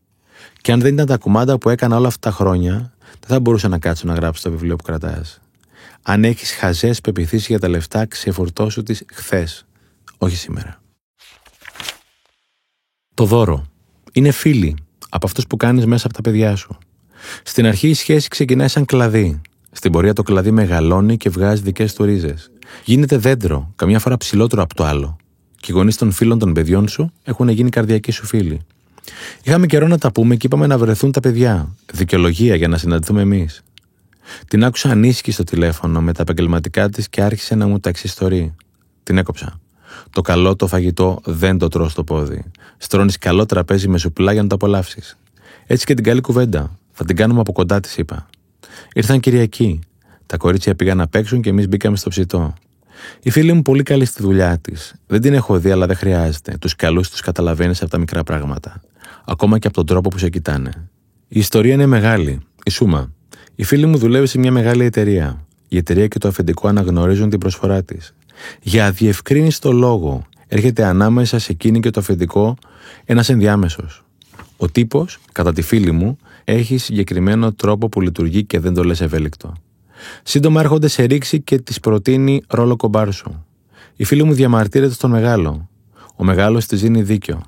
[0.60, 3.68] Και αν δεν ήταν τα κουμάντα που έκανα όλα αυτά τα χρόνια, δεν θα μπορούσα
[3.68, 5.40] να κάτσω να γράψω το βιβλίο που κρατάς.
[6.08, 9.66] Αν έχεις χαζές πεπιθήσεις για τα λεφτά, ξεφορτώσου τις χθες,
[10.18, 10.82] όχι σήμερα.
[13.14, 13.66] Το δώρο.
[14.12, 14.76] Είναι φίλοι
[15.08, 16.78] από αυτούς που κάνεις μέσα από τα παιδιά σου.
[17.42, 19.40] Στην αρχή η σχέση ξεκινάει σαν κλαδί.
[19.72, 22.50] Στην πορεία το κλαδί μεγαλώνει και βγάζει δικές του ρίζες.
[22.84, 25.16] Γίνεται δέντρο, καμιά φορά ψηλότερο από το άλλο.
[25.56, 28.60] Και οι γονείς των φίλων των παιδιών σου έχουν γίνει καρδιακοί σου φίλοι.
[29.42, 31.74] Είχαμε καιρό να τα πούμε και είπαμε να βρεθούν τα παιδιά.
[31.92, 33.62] Δικαιολογία για να συναντηθούμε εμείς.
[34.48, 38.54] Την άκουσα ανήσυχη στο τηλέφωνο με τα επαγγελματικά της και άρχισε να μου τα εξιστορεί.
[39.02, 39.60] Την έκοψα.
[40.10, 42.44] Το καλό το φαγητό δεν το τρώ στο πόδι.
[42.76, 45.18] Στρώνεις καλό τραπέζι με σουπλά για να το απολαύσεις.
[45.66, 46.78] Έτσι και την καλή κουβέντα.
[46.92, 48.26] Θα την κάνουμε από κοντά, της είπα.
[48.92, 49.78] Ήρθαν Κυριακή.
[50.26, 52.54] Τα κορίτσια πήγαν να παίξουν και εμείς μπήκαμε στο ψητό.
[53.22, 54.94] Η φίλη μου πολύ καλή στη δουλειά της.
[55.06, 56.56] Δεν την έχω δει, αλλά δεν χρειάζεται.
[56.60, 58.80] Τους καλούς τους καταλαβαίνεις από τα μικρά πράγματα.
[59.24, 60.88] Ακόμα και από τον τρόπο που σε κοιτάνε.
[61.28, 62.40] Η ιστορία είναι μεγάλη.
[62.64, 63.12] Η Σούμα.
[63.58, 65.46] Η φίλη μου δουλεύει σε μια μεγάλη εταιρεία.
[65.68, 68.14] Η εταιρεία και το αφεντικό αναγνωρίζουν την προσφορά της.
[68.62, 68.94] Για
[69.60, 72.56] το λόγο έρχεται ανάμεσα σε εκείνη και το αφεντικό
[73.04, 74.04] ένας ενδιάμεσος.
[74.56, 79.00] Ο τύπος, κατά τη φίλη μου, έχει συγκεκριμένο τρόπο που λειτουργεί και δεν το λες
[79.00, 79.52] ευέλικτο.
[80.22, 83.44] Σύντομα έρχονται σε ρήξη και της προτείνει ρόλο κομπάρσου.
[83.96, 85.68] Η φίλη μου διαμαρτύρεται στον μεγάλο.
[86.16, 87.42] Ο μεγάλος της δίνει δίκιο.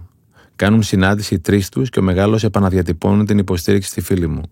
[0.57, 4.43] Κάνουν συνάντηση οι τρεις τους και ο μεγάλος επαναδιατυπώνει την υποστήριξη στη φίλη μου.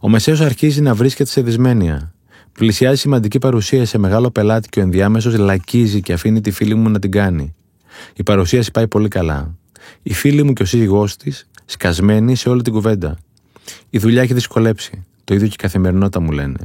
[0.00, 2.14] Ο μεσαίος αρχίζει να βρίσκεται σε δυσμένεια.
[2.52, 6.88] Πλησιάζει σημαντική παρουσία σε μεγάλο πελάτη και ο ενδιάμεσος λακίζει και αφήνει τη φίλη μου
[6.88, 7.54] να την κάνει.
[8.14, 9.54] Η παρουσίαση πάει πολύ καλά.
[10.02, 13.18] Η φίλη μου και ο σύζυγός της σκασμένοι σε όλη την κουβέντα.
[13.90, 15.04] Η δουλειά έχει δυσκολέψει.
[15.24, 16.58] Το ίδιο και η καθημερινότητα μου λένε.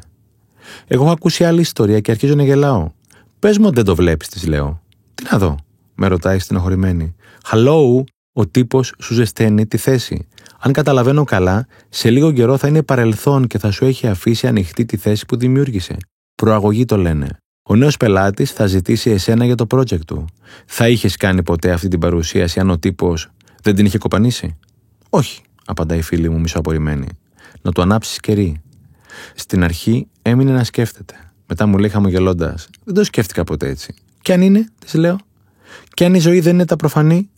[0.88, 2.91] Εγώ έχω ακούσει άλλη ιστορία και αρχίζω να γελάω.
[3.39, 4.82] Πες μου, δεν το βλέπεις, της λέω.
[5.16, 5.57] Τι να δω,
[5.95, 7.16] με ρωτάει στενοχωρημένη.
[7.51, 8.03] Hello,
[8.34, 10.28] ο τύπος σου ζεσταίνει τη θέση.
[10.60, 14.86] Αν καταλαβαίνω καλά, σε λίγο καιρό θα είναι παρελθόν και θα σου έχει αφήσει ανοιχτή
[14.86, 15.97] τη θέση που δημιούργησε.
[16.36, 17.28] Προαγωγή το λένε.
[17.64, 20.26] Ο νέος πελάτης θα ζητήσει εσένα για το project του.
[20.66, 23.30] Θα είχες κάνει ποτέ αυτή την παρουσίαση αν ο τύπος
[23.62, 24.57] δεν την είχε κοπανίσει;
[25.10, 27.07] Όχι, απαντάει η φίλη μου μισοαπορημένη.
[27.62, 28.62] Να το ανάψεις κερί.
[29.36, 31.14] Στην αρχή έμεινε να σκέφτεται.
[31.47, 33.93] Μετά μου λέει χαμογελώντας: Δεν το σκέφτηκα ποτέ έτσι.
[34.22, 35.18] Κι αν είναι, τη λέω.
[35.93, 37.30] Κι αν η ζωή δεν είναι τα προφανή,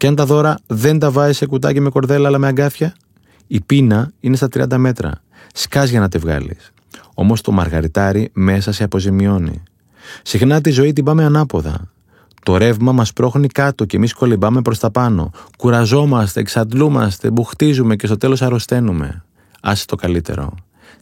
[0.00, 2.94] και αν τα δώρα δεν τα βάζεις σε κουτάκι με κορδέλα αλλά με αγκάθια.
[3.46, 5.22] Η πείνα είναι στα 30 μέτρα.
[5.54, 6.72] Σκάς για να τη βγάλεις.
[7.14, 9.62] Όμως το μαργαριτάρι μέσα σε αποζημιώνει.
[10.22, 11.90] Συχνά τη ζωή την πάμε ανάποδα.
[12.42, 15.30] Το ρεύμα μας πρόχνει κάτω και εμείς κολυμπάμε προς τα πάνω.
[15.58, 19.24] Κουραζόμαστε, εξαντλούμαστε, μπουχτίζουμε και στο τέλος αρρωσταίνουμε.
[19.60, 20.54] Άσε το καλύτερο.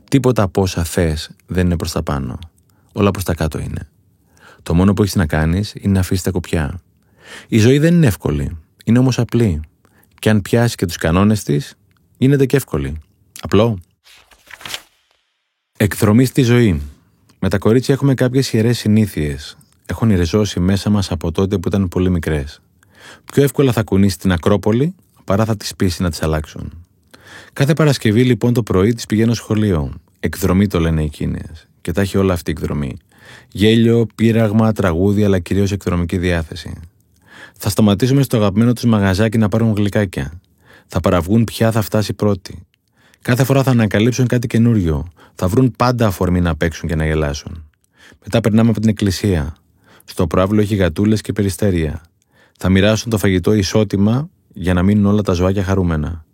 [0.09, 2.39] Τίποτα από όσα θες δεν είναι προς τα πάνω.
[2.93, 3.89] Όλα προς τα κάτω είναι.
[4.63, 6.81] Το μόνο που έχεις να κάνεις είναι να αφήσεις τα κουπιά.
[7.49, 8.57] Η ζωή δεν είναι εύκολη.
[8.89, 9.61] Είναι όμως απλή.
[10.19, 11.75] Και αν πιάσει και τους κανόνες της,
[12.19, 13.01] γίνεται και εύκολη.
[13.41, 13.79] Απλό.
[15.77, 16.83] Εκδρομή στη ζωή.
[17.39, 19.57] Με τα κορίτσια έχουμε κάποιες ιερές συνήθειες.
[19.87, 22.61] Έχουν ριζώσει μέσα μας από τότε που ήταν πολύ μικρές.
[23.33, 26.87] Πιο εύκολα θα κουνήσει την Ακρόπολη παρά θα τις πείσει να τις αλλάξουν.
[27.53, 29.93] Κάθε Παρασκευή λοιπόν το πρωί της πηγαίνω σχολείο.
[30.21, 31.69] Εκδρομή το λένε εκείνες.
[31.81, 32.97] Και τα έχει όλα αυτή η εκδρομή.
[33.49, 36.81] Γέλιο, πείραγμα, τραγούδι, αλλά κυρίως εκδρομική διάθεση.
[37.61, 40.41] Θα σταματήσουμε στο αγαπημένο τους μαγαζάκι να πάρουν γλυκάκια.
[40.87, 42.67] Θα παραβγούν ποια θα φτάσει πρώτη.
[43.23, 45.09] Κάθε φορά θα ανακαλύψουν κάτι καινούριο.
[45.35, 47.65] Θα βρουν πάντα αφορμή να παίξουν και να γελάσουν.
[48.23, 49.57] Μετά περνάμε από την εκκλησία.
[50.05, 52.01] Στο προάβλο έχει γατούλες και περιστέρια.
[52.59, 56.25] Θα μοιράσουν το φαγητό ισότιμα για να μείνουν όλα τα ζωάκια χαρούμενα.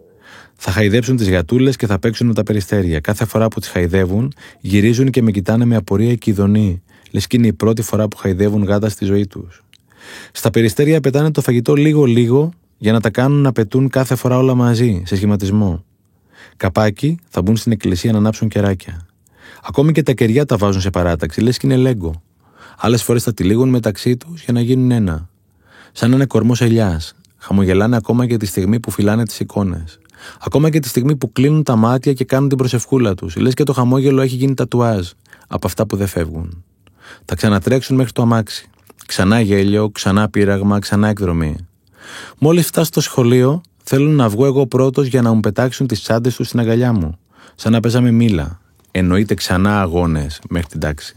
[0.54, 3.00] Θα χαϊδέψουν τις γατούλες και θα παίξουν με τα περιστέρια.
[3.00, 7.36] Κάθε φορά που τις χαϊδεύουν, γυρίζουν και με κοιτάνε με απορία και ειδονή, λες και
[7.36, 9.63] είναι η πρώτη φορά που χαϊδεύουν γάτα στη ζωή τους.
[10.32, 14.54] Στα περιστέρια πετάνε το φαγητό λίγο-λίγο για να τα κάνουν να πετούν κάθε φορά όλα
[14.54, 15.84] μαζί, σε σχηματισμό.
[16.56, 19.06] Καπάκι θα μπουν στην εκκλησία να ανάψουν κεράκια.
[19.62, 22.22] Ακόμη και τα κεριά τα βάζουν σε παράταξη, λες και είναι λέγκο.
[22.78, 25.28] Άλλες φορές τα τυλίγουν μεταξύ τους για να γίνουν ένα.
[25.92, 27.14] Σαν ένα κορμός ελιάς.
[27.36, 29.98] Χαμογελάνε ακόμα και τη στιγμή που φυλάνε τις εικόνες.
[30.40, 33.36] Ακόμα και τη στιγμή που κλείνουν τα μάτια και κάνουν την προσευχούλα τους.
[33.36, 35.10] Λες και το χαμόγελο έχει γίνει τατουάζ
[35.48, 36.64] από αυτά που δεν φεύγουν.
[37.24, 38.68] Θα ξανατρέξουν μέχρι το αμάξι.
[39.06, 41.56] Ξανά γέλιο, ξανά πείραγμα, ξανά εκδρομή.
[42.38, 46.36] Μόλις φτάσω στο σχολείο, θέλουν να βγω εγώ πρώτος για να μου πετάξουν τις τσάντες
[46.36, 47.18] τους στην αγκαλιά μου.
[47.54, 48.60] Σαν να παίζαμε μήλα.
[48.90, 51.14] Εννοείται ξανά αγώνες μέχρι την τάξη.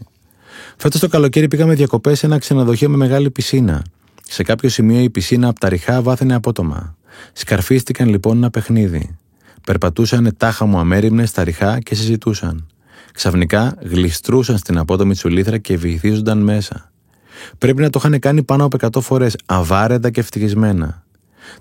[0.76, 3.84] Φέτος το καλοκαίρι πήγαμε διακοπές σε ένα ξενοδοχείο με μεγάλη πισίνα.
[4.28, 6.96] Σε κάποιο σημείο η πισίνα από τα ριχά βάθαινε απότομα.
[7.32, 9.18] Σκαρφίστηκαν λοιπόν ένα παιχνίδι.
[9.66, 12.66] Περπατούσαν τάχα μου αμέριμνες στα ριχά και συζητούσαν.
[13.12, 16.92] Ξαφνικά γλιστρούσαν στην απότομη τσουλήθρα και βυθίζονταν μέσα.
[17.58, 21.02] Πρέπει να το είχαν κάνει πάνω από 100 φορές, αβάρετα και ευτυχισμένα.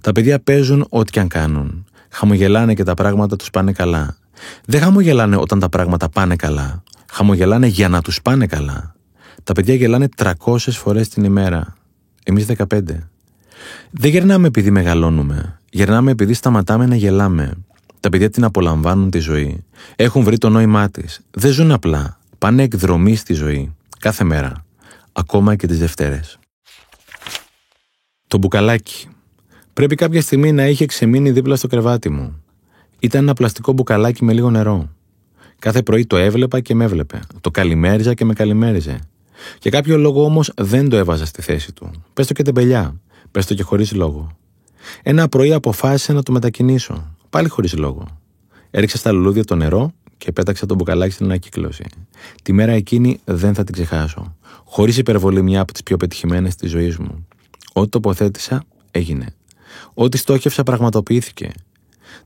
[0.02, 1.86] Τα παιδιά παίζουν ό,τι και αν κάνουν.
[2.10, 4.18] Χαμογελάνε και τα πράγματα τους πάνε καλά.
[4.66, 6.84] Δεν χαμογελάνε όταν τα πράγματα πάνε καλά.
[7.12, 8.96] Χαμογελάνε για να τους πάνε καλά.
[9.44, 11.74] Τα παιδιά γελάνε 300 φορές την ημέρα.
[12.24, 12.64] Εμείς 15.
[13.92, 15.60] Δεν γερνάμε επειδή μεγαλώνουμε.
[15.70, 17.54] Γερνάμε επειδή σταματάμε να γελάμε.
[18.00, 19.64] Τα παιδιά την απολαμβάνουν τη ζωή.
[19.96, 21.22] Έχουν βρει το νόημά της.
[21.32, 22.20] Δεν ζουν απλά.
[22.38, 23.76] Πάνε εκδρομή στη ζωή.
[24.00, 24.66] Κάθε μέρα.
[25.20, 26.40] Ακόμα και τις Δευτέρες.
[28.28, 29.08] Το μπουκαλάκι.
[29.74, 32.44] Πρέπει κάποια στιγμή να είχε ξεμείνει δίπλα στο κρεβάτι μου.
[33.00, 34.90] Ήταν ένα πλαστικό μπουκαλάκι με λίγο νερό.
[35.60, 37.20] Κάθε πρωί το έβλεπα και με έβλεπε.
[37.42, 39.00] Το καλημέριζα και με καλημέριζε.
[39.62, 41.92] Για κάποιο λόγο όμως δεν το έβαζα στη θέση του.
[42.14, 43.02] Πες το και τεμπελιά.
[43.32, 44.38] Πες το και χωρίς λόγο.
[45.04, 47.16] Ένα πρωί αποφάσισα να το μετακινήσω.
[47.30, 48.08] Πάλι χωρίς λόγο.
[48.70, 51.84] Έριξα στα λουλούδια το νερό και πέταξα το μπουκαλάκι στην ανακύκλωση.
[52.44, 54.36] Τη μέρα εκείνη δεν θα την ξεχάσω.
[54.64, 57.28] Χωρίς υπερβολή μια από τις πιο πετυχημένες της ζωής μου.
[57.74, 59.34] Ό,τι τοποθέτησα έγινε.
[59.94, 61.52] Ό,τι στόχευσα πραγματοποιήθηκε.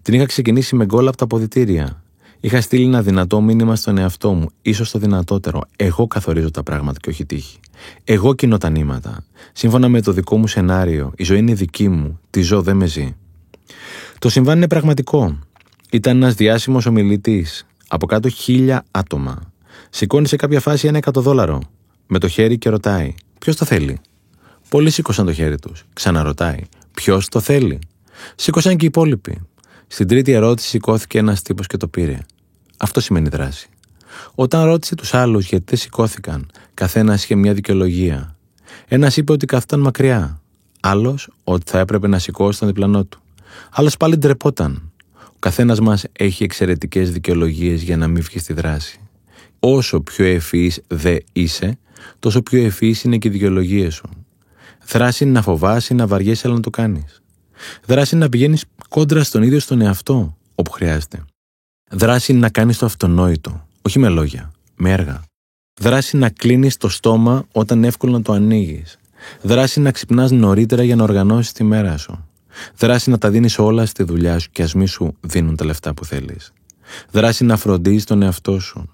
[0.02, 2.04] Την είχα ξεκινήσει με γκολ από τα αποδητήρια.
[2.40, 5.62] Είχα στείλει ένα δυνατό μήνυμα στον εαυτό μου, ίσως το δυνατότερο.
[5.76, 7.60] Εγώ καθορίζω τα πράγματα και όχι τύχη.
[8.04, 9.24] Εγώ κοινώ τα νήματα.
[9.54, 12.20] Σύμφωνα με το δικό μου σενάριο, η ζωή είναι δική μου.
[12.30, 13.16] Τη ζω, δεν με ζει.
[14.20, 15.40] Το συμβάν είναι πραγματικό.
[15.92, 17.66] Ήταν ένας διάσημος ομιλητής.
[17.94, 19.54] Από κάτω χίλια άτομα.
[19.90, 21.62] Σηκώνει σε κάποια φάση ένα εκατοδόλαρο.
[22.08, 24.00] Με το χέρι και ρωτάει: Ποιος το θέλει;
[24.70, 25.86] Πολλοί σήκωσαν το χέρι τους.
[25.94, 26.60] Ξαναρωτάει:
[26.92, 27.80] Ποιος το θέλει;
[28.36, 29.42] Σήκωσαν και οι υπόλοιποι.
[29.88, 32.20] Στην τρίτη ερώτηση σηκώθηκε ένας τύπος και το πήρε.
[32.78, 33.70] Αυτό σημαίνει δράση.
[34.36, 38.36] Όταν ρώτησε τους άλλους γιατί δεν σηκώθηκαν, καθένας είχε μια δικαιολογία.
[38.88, 40.42] Ένας είπε ότι καθόταν μακριά.
[40.80, 43.22] Άλλος ότι θα έπρεπε να σηκώσει τον διπλανό του.
[43.72, 44.91] Άλλος πάλι ντρεπόταν.
[45.44, 49.00] Ο καθένας μας έχει εξαιρετικές δικαιολογίες για να μην βγει στη δράση.
[49.60, 51.78] Όσο πιο ευφυής δε είσαι,
[52.20, 54.10] τόσο πιο ευφυής είναι και οι δικαιολογίε σου.
[54.88, 57.22] Δράση είναι να φοβάσαι, να βαριέσαι, αλλά να το κάνεις.
[57.86, 61.26] Δράση είναι να πηγαίνεις κόντρα στον ίδιο στον εαυτό, όπου χρειάζεται.
[61.92, 65.24] Δράση είναι να κάνεις το αυτονόητο, όχι με λόγια, με έργα.
[65.80, 69.00] Δράση να κλείνεις το στόμα όταν εύκολο να το ανοίγεις.
[69.42, 72.26] Δράση να ξυπνάς νωρίτερα για να οργανώσεις τη μέρα σου.
[72.78, 75.94] Δράση να τα δίνεις όλα στη δουλειά σου και ας μη σου δίνουν τα λεφτά
[75.94, 76.54] που θέλεις.
[77.12, 78.90] Δράση να φροντίζεις τον εαυτό σου.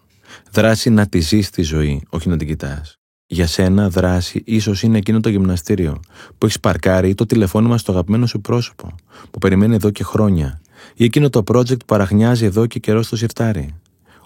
[0.52, 2.98] Δράση να τη ζεις τη ζωή, όχι να την κοιτάς.
[3.30, 6.00] Για σένα, δράση ίσως είναι εκείνο το γυμναστήριο
[6.38, 8.96] που έχεις παρκάρει ή το τηλεφώνημα στο αγαπημένο σου πρόσωπο
[9.32, 10.62] που περιμένει εδώ και χρόνια
[10.94, 13.76] ή εκείνο το project που παραχνιάζει εδώ και καιρό στο σιρτάρι.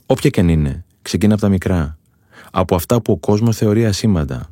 [0.05, 1.97] Όποια και αν είναι, ξεκινά από τα μικρά.
[2.51, 4.49] Από αυτά που ο κόσμος θεωρεί ασήμαντα.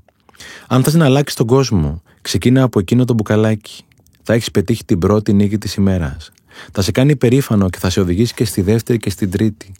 [0.67, 3.83] Αν θες να αλλάξεις τον κόσμο, ξεκινά από εκείνο το μπουκαλάκι.
[4.31, 6.31] Θα έχεις πετύχει την πρώτη νίκη της ημέρας.
[6.71, 9.71] Θα σε κάνει περήφανο και θα σε οδηγήσει και στη δεύτερη και στην τρίτη.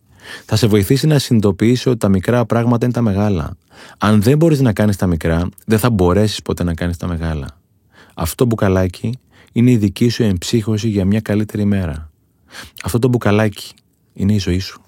[0.45, 3.57] Θα σε βοηθήσει να συνειδητοποιήσει ότι τα μικρά πράγματα είναι τα μεγάλα.
[3.97, 7.47] Αν δεν μπορείς να κάνεις τα μικρά, δεν θα μπορέσεις ποτέ να κάνεις τα μεγάλα.
[8.13, 9.19] Αυτό το μπουκαλάκι
[9.51, 12.11] είναι η δική σου εμψύχωση για μια καλύτερη μέρα.
[12.83, 13.73] Αυτό το μπουκαλάκι
[14.13, 14.81] είναι η ζωή σου.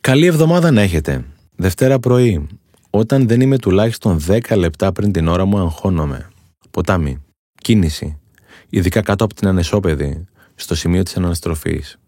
[0.00, 1.24] Καλή εβδομάδα να έχετε.
[1.56, 2.46] Δευτέρα πρωί,
[2.90, 6.28] όταν δεν είμαι τουλάχιστον 10 λεπτά πριν την ώρα μου, αγχώνομαι.
[6.70, 7.22] Ποτάμι.
[7.60, 8.18] Κίνηση.
[8.68, 11.98] Ειδικά κάτω από την ανεσόπεδη, στο σημείο της αναστροφής.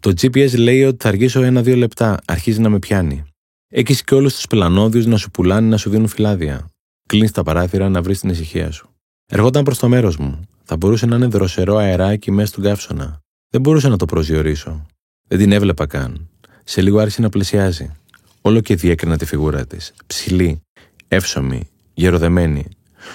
[0.00, 3.24] Το GPS λέει ότι θα αργήσω ένα-δύο λεπτά, αρχίζει να με πιάνει.
[3.68, 6.70] Έχεις και όλους τους πελανόδιους να σου πουλάνε να σου δίνουν φυλάδια.
[7.08, 8.88] Κλείνεις τα παράθυρα να βρεις την ησυχία σου.
[9.26, 10.40] Ερχόταν προς το μέρος μου.
[10.64, 13.20] Θα μπορούσε να είναι δροσερό αεράκι μέσα στον καύσωνα.
[13.48, 14.86] Δεν μπορούσα να το προσδιορίσω.
[15.28, 16.28] Δεν την έβλεπα καν.
[16.64, 17.92] Σε λίγο άρχισε να πλησιάζει.
[18.40, 19.92] Όλο και διέκρινα τη φιγούρα της.
[20.06, 20.60] Ψηλή,
[21.08, 22.66] εύσωμη, γεροδεμένη.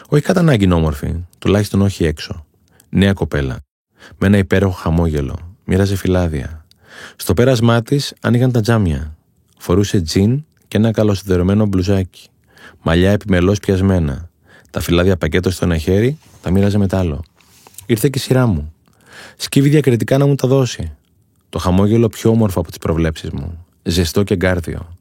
[0.09, 2.45] Όχι κατά ανάγκη όμορφη, τουλάχιστον όχι έξω.
[2.89, 3.57] Νέα κοπέλα.
[4.17, 5.55] Με ένα υπέροχο χαμόγελο.
[5.65, 6.65] Μοίραζε φυλάδια.
[7.15, 9.17] Στο πέρασμά της άνοιγαν τα τζάμια.
[9.57, 12.27] Φορούσε τζιν και ένα καλοσυνδερωμένο μπλουζάκι.
[12.81, 14.29] Μαλλιά επιμελώς πιασμένα.
[14.71, 17.23] Τα φυλάδια πακέτο στο ένα χέρι τα μοίραζε με άλλο.
[17.85, 18.73] Ήρθε και η σειρά μου.
[19.37, 20.91] Σκύβει διακριτικά να μου τα δώσει.
[21.49, 23.65] Το χαμόγελο πιο όμορφο από τις προβλέψεις μου.
[23.83, 24.97] Ζεστό και γκάρδιο.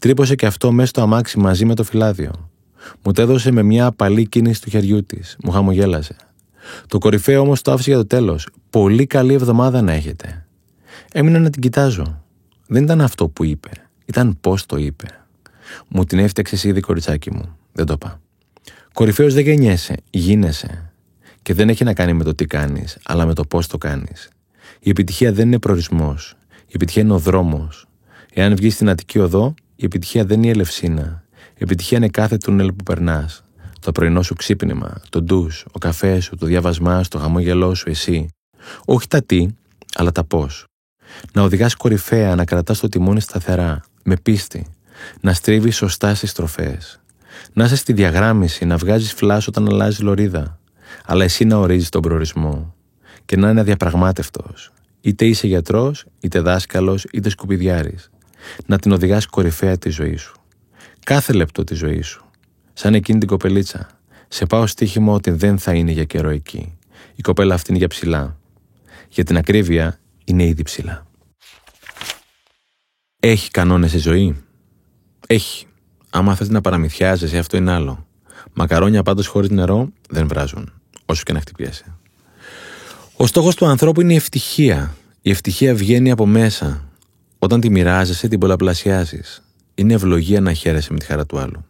[0.00, 2.45] Τρύπωσε και αυτό μέσα στο αμάξι μαζί με το φυλάδιο.
[3.02, 5.36] Μου το έδωσε με μια απαλή κίνηση του χεριού της.
[5.44, 6.16] Μου χαμογέλασε.
[6.86, 8.48] Το κορυφαίο όμως το άφησε για το τέλος.
[8.70, 10.46] Πολύ καλή εβδομάδα να έχετε.
[11.12, 12.22] Έμεινα να την κοιτάζω.
[12.66, 13.70] Δεν ήταν αυτό που είπε.
[14.04, 15.06] Ήταν πώς το είπε.
[15.88, 17.56] Μου την έφτιαξες ήδη κοριτσάκι μου.
[17.72, 18.20] Δεν το είπα.
[18.92, 20.92] Κορυφαίος δεν γεννιέσαι, γίνεσαι.
[21.42, 24.28] Και δεν έχει να κάνει με το τι κάνεις, αλλά με το πώς το κάνεις.
[24.80, 26.36] Η επιτυχία δεν είναι προορισμός.
[26.66, 27.86] Η επιτυχία είναι ο δρόμος.
[28.32, 31.24] Εάν βγεις στην Αττική Οδό, η επιτυχία δεν είναι η Ελευσίνα.
[31.58, 33.44] Η επιτυχία είναι κάθε τούνελ που περνάς.
[33.80, 37.90] Το πρωινό σου ξύπνημα, το ντους, ο καφές σου, το διάβασμά σου, το χαμόγελό σου,
[37.90, 38.28] εσύ.
[38.84, 39.46] Όχι τα τι,
[39.94, 40.64] αλλά τα πώς.
[41.32, 44.66] Να οδηγάς κορυφαία, να κρατάς το τιμόνι σταθερά, με πίστη,
[45.20, 47.00] να στρίβεις σωστά στις στροφές.
[47.52, 50.58] Να είσαι στη διαγράμμιση, να βγάζεις φλάς όταν αλλάζει λωρίδα,
[51.04, 52.74] αλλά εσύ να ορίζεις τον προορισμό
[53.24, 54.72] και να είναι αδιαπραγμάτευτος.
[55.00, 58.10] Είτε είσαι γιατρός, είτε δάσκαλος, είτε σκουπιδιάρης.
[58.66, 60.34] Να την οδηγάς κορυφαία τη ζωή σου.
[61.06, 62.24] Κάθε λεπτό της ζωής σου.
[62.72, 63.88] Σαν εκείνη την κοπελίτσα.
[64.28, 66.78] Σε πάω στοίχημα ότι δεν θα είναι για καιρό εκεί.
[67.14, 68.36] Η κοπέλα αυτή είναι για ψηλά.
[69.08, 71.06] Για την ακρίβεια είναι ήδη ψηλά.
[73.20, 74.44] Έχει κανόνες η ζωή;
[75.26, 75.66] Έχει.
[76.10, 78.06] Άμα θες να παραμυθιάζεσαι, αυτό είναι άλλο.
[78.52, 80.72] Μακαρόνια πάντως χωρίς νερό δεν βράζουν,
[81.06, 81.96] όσο και να χτυπιέσαι.
[83.16, 84.94] Ο στόχος του ανθρώπου είναι η ευτυχία.
[85.20, 86.88] Η ευτυχία βγαίνει από μέσα.
[87.38, 89.45] Όταν τη μοιράζεσαι, την πολλαπλασιάζεις.
[89.78, 91.64] Είναι ευλογία να χαίρεσαι με τη χαρά του άλλου.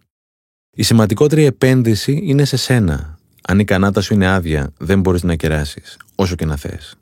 [0.71, 3.19] Η σημαντικότερη επένδυση είναι σε σένα.
[3.43, 6.97] Αν η κανάτα σου είναι άδεια, δεν μπορείς να κεράσεις, όσο και να θες.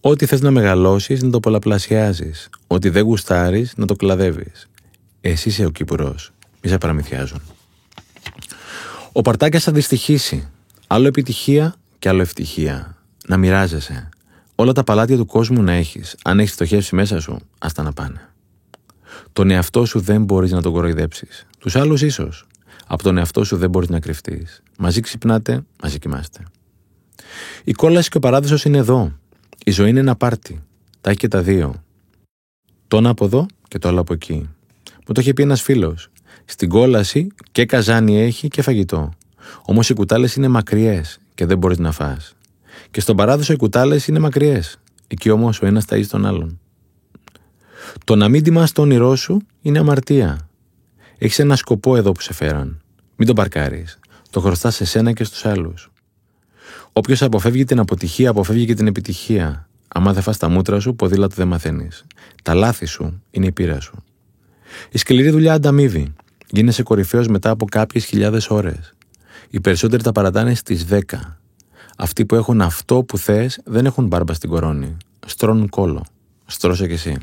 [0.00, 2.48] Ό,τι θες να μεγαλώσεις, να το πολλαπλασιάζεις.
[2.66, 4.68] Ό,τι δεν γουστάρεις, να το κλαδεύεις.
[5.20, 6.32] Εσύ είσαι ο Κύπρος.
[6.62, 7.40] Μη σε παραμυθιάζουν.
[9.12, 10.48] Ο Παρτάκια θα δυστυχήσει.
[10.86, 12.96] Άλλο επιτυχία και άλλο ευτυχία.
[13.26, 14.08] Να μοιράζεσαι.
[14.54, 16.16] Όλα τα παλάτια του κόσμου να έχεις.
[16.24, 18.30] Αν έχεις φτωχεύσει μέσα σου, ας τα να πάνε.
[19.36, 21.46] Τον εαυτό σου δεν μπορείς να τον κοροϊδέψεις.
[21.58, 22.46] Τους άλλους ίσως.
[22.86, 24.62] Από τον εαυτό σου δεν μπορείς να κρυφτείς.
[24.78, 26.44] Μαζί ξυπνάτε, μαζί κοιμάστε.
[27.64, 29.12] Η κόλαση και ο παράδεισος είναι εδώ.
[29.64, 30.62] Η ζωή είναι ένα πάρτι.
[31.00, 31.84] Τα έχει και τα δύο.
[32.88, 34.48] Το ένα από εδώ και το άλλο από εκεί.
[35.06, 36.10] Μου το είχε πει ένας φίλος.
[36.44, 39.12] Στην κόλαση και καζάνι έχει και φαγητό.
[39.64, 42.34] Όμως οι κουτάλες είναι μακριές και δεν μπορείς να φας.
[42.90, 44.78] Και στον παράδεισο οι κουτάλες είναι μακριές.
[45.06, 46.60] Εκεί όμως ο ένας ταΐζει τον άλλον.
[48.04, 50.48] Το να μην τιμάς το όνειρό σου είναι αμαρτία.
[51.18, 52.80] Έχεις ένα σκοπό εδώ που σε φέραν.
[53.16, 53.98] Μην τον παρκάρεις.
[54.30, 55.90] Το χρωστάς σε σένα και στους άλλους.
[56.92, 59.68] Όποιος αποφεύγει την αποτυχία, αποφεύγει και την επιτυχία.
[59.88, 62.04] Άμα δεν φας τα μούτρα σου, ποδήλατο δεν μαθαίνεις.
[62.42, 64.04] Τα λάθη σου είναι η πείρα σου.
[64.90, 66.12] Η σκληρή δουλειά ανταμείβει.
[66.48, 68.94] Γίνεσαι κορυφαίος μετά από κάποιες χιλιάδες ώρες.
[69.50, 71.38] Οι περισσότεροι τα παρατάνε στις 10.
[71.96, 74.96] Αυτοί που έχουν αυτό που θες δεν έχουν μπάρμπα στην κορώνη.
[75.26, 76.04] Στρώνουν κόλο.
[76.46, 77.18] Στρώσε κι εσύ.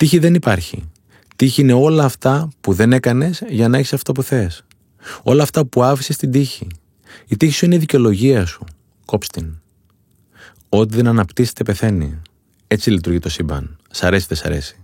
[0.00, 0.90] Τύχη δεν υπάρχει.
[1.36, 4.64] Τύχη είναι όλα αυτά που δεν έκανες για να έχεις αυτό που θες.
[5.22, 6.66] Όλα αυτά που άφησες στην τύχη.
[7.26, 8.64] Η τύχη σου είναι η δικαιολογία σου.
[9.04, 9.60] Κόψ' την.
[10.68, 12.22] Ό,τι δεν αναπτύσσεται πεθαίνει.
[12.66, 13.78] Έτσι λειτουργεί το σύμπαν.
[13.90, 14.76] Σ' αρέσει, δεν σ' αρέσει.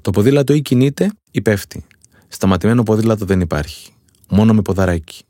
[0.00, 1.86] Το ποδήλατο ή κινείται ή πέφτει.
[2.28, 3.92] Σταματημένο ποδήλατο δεν υπάρχει.
[4.28, 5.24] Μόνο με ποδαράκι.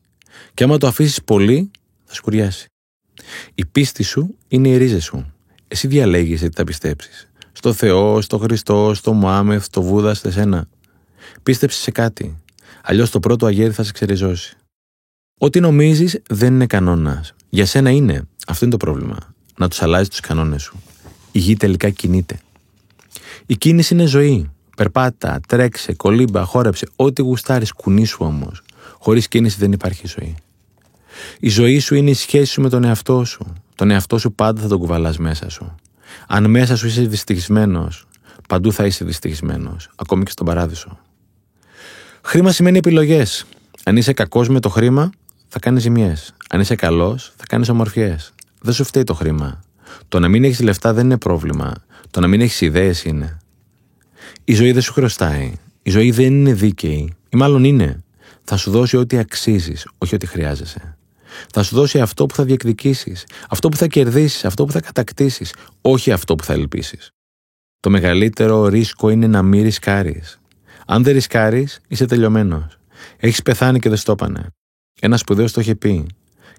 [0.55, 1.71] Και άμα το αφήσεις πολύ,
[2.05, 2.67] θα σκουριάσει.
[3.55, 5.33] Η πίστη σου είναι οι ρίζες σου.
[5.69, 7.29] Εσύ διαλέγεις τι θα πιστέψεις.
[7.57, 10.69] Στο Θεό, στο Χριστό, στο Μωάμεθ, στο Βούδα, σε σένα.
[11.43, 12.39] Πίστεψε σε κάτι.
[12.83, 14.57] Αλλιώς το πρώτο αγέρι θα σε ξεριζώσει.
[15.39, 17.35] Ό,τι νομίζεις δεν είναι κανόνας.
[17.49, 18.29] Για σένα είναι.
[18.47, 19.17] Αυτό είναι το πρόβλημα.
[19.57, 20.83] Να τους αλλάζει τους κανόνες σου.
[21.33, 22.41] Η γη τελικά κινείται.
[23.47, 24.51] Η κίνηση είναι ζωή.
[24.77, 28.63] Περπάτα, τρέξε, κολύμπα, χόρεψε, ό,τι γουστάρεις, κουνήσου όμως.
[28.99, 30.37] Χωρίς κίνηση δεν υπάρχει ζωή.
[31.41, 33.53] Η ζωή σου είναι η σχέση σου με τον εαυτό σου.
[33.75, 35.75] Τον εαυτό σου πάντα θα τον κουβαλάς μέσα σου.
[36.27, 38.07] Αν μέσα σου είσαι δυστυχισμένος,
[38.49, 40.99] παντού θα είσαι δυστυχισμένος, ακόμη και στον παράδεισο.
[42.23, 43.45] Χρήμα σημαίνει επιλογές.
[43.85, 45.11] Αν είσαι κακός με το χρήμα,
[45.49, 46.35] θα κάνεις ζημιές.
[46.51, 48.33] Αν είσαι καλός, θα κάνεις ομορφιές.
[48.61, 49.61] Δεν σου φταίει το χρήμα.
[50.09, 51.73] Το να μην έχεις λεφτά δεν είναι πρόβλημα.
[52.11, 53.39] Το να μην έχεις ιδέες είναι.
[54.45, 55.53] Η ζωή δεν σου χρωστάει.
[55.83, 57.15] Η ζωή δεν είναι δίκαιη.
[57.29, 58.03] Ή μάλλον είναι.
[58.45, 60.96] Θα σου δώσει ό,τι αξίζεις, όχι ό,τι χρειάζεσαι.
[61.53, 65.55] Θα σου δώσει αυτό που θα διεκδικήσεις, αυτό που θα κερδίσεις, αυτό που θα κατακτήσεις,
[65.81, 67.11] όχι αυτό που θα ελπίσεις.
[67.81, 70.41] Το μεγαλύτερο ρίσκο είναι να μην ρισκάρεις.
[70.87, 72.79] Αν δεν ρισκάρεις, είσαι τελειωμένος.
[73.17, 74.47] Έχεις πεθάνει και δεν στο έπανε.
[75.01, 76.07] Ένας σπουδαίος το είχε πει.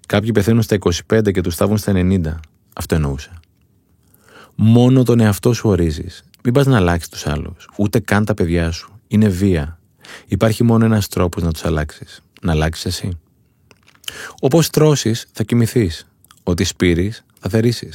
[0.06, 2.40] Κάποιοι πεθαίνουν στα 25 και τους στάβουν στα 90.
[2.74, 3.30] Αυτό εννοούσε.
[4.54, 6.24] Μόνο τον εαυτό σου ορίζεις.
[6.44, 9.00] Μην πας να αλλάξεις τους άλλους, ούτε καν τα παιδιά σου.
[9.08, 9.78] Είναι βία.
[10.26, 12.22] Υπάρχει μόνο ένας τρόπος να τους αλλάξεις.
[12.42, 13.18] Να αλλάξεις εσύ.
[14.40, 16.06] Όπως τρώσεις, θα κοιμηθείς.
[16.42, 17.90] Ό,τι σπείρεις, θα θερήσει.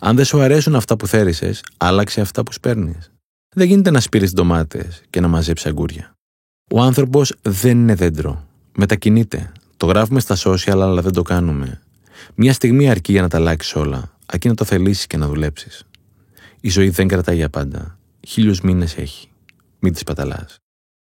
[0.00, 3.10] Αν δεν σου αρέσουν αυτά που θέρισες, άλλαξε αυτά που σπέρνεις.
[3.54, 6.14] Δεν γίνεται να σπείρεις ντομάτες και να μαζέψεις αγκούρια.
[6.70, 8.46] Ο άνθρωπος δεν είναι δέντρο.
[8.76, 9.52] Μετακινείται.
[9.76, 11.80] Το γράφουμε στα social, αλλά δεν το κάνουμε.
[12.34, 15.84] Μια στιγμή αρκεί για να τα αλλάξεις όλα, αρκεί να το θελήσεις και να δουλέψεις.
[16.60, 17.98] Η ζωή δεν κρατάει για πάντα.
[18.26, 19.28] Χίλιους μήνες έχει.
[19.78, 20.56] Μην τις παταλάς.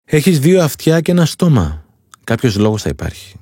[0.08, 1.86] Έχεις δύο αυτιά και ένα στόμα.
[2.24, 3.40] Κάποιος λόγος θα υπάρχει.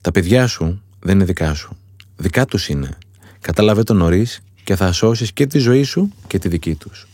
[0.00, 1.76] Τα παιδιά σου δεν είναι δικά σου.
[2.16, 2.98] Δικά τους είναι.
[3.40, 7.08] Κατάλαβε το νωρίς και θα σώσεις και τη ζωή σου και τη δική τους.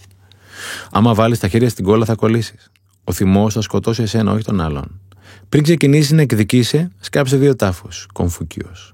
[0.91, 2.71] Άμα βάλεις τα χέρια στην κόλλα, θα κολλήσεις.
[3.05, 5.01] Ο θυμός θα σκοτώσει εσένα, όχι τον άλλον.
[5.49, 8.07] Πριν ξεκινήσεις να εκδικήσει, σκάψε δύο τάφους.
[8.13, 8.93] Κομφούκιος.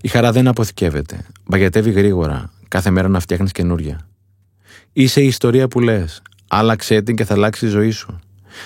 [0.00, 1.26] Η χαρά δεν αποθηκεύεται.
[1.46, 2.52] Μπαγιατεύει γρήγορα.
[2.68, 4.08] Κάθε μέρα να φτιάχνεις καινούρια.
[4.92, 6.22] Είσαι η ιστορία που λες.
[6.48, 8.18] Άλλαξε την και θα αλλάξει η ζωή σου.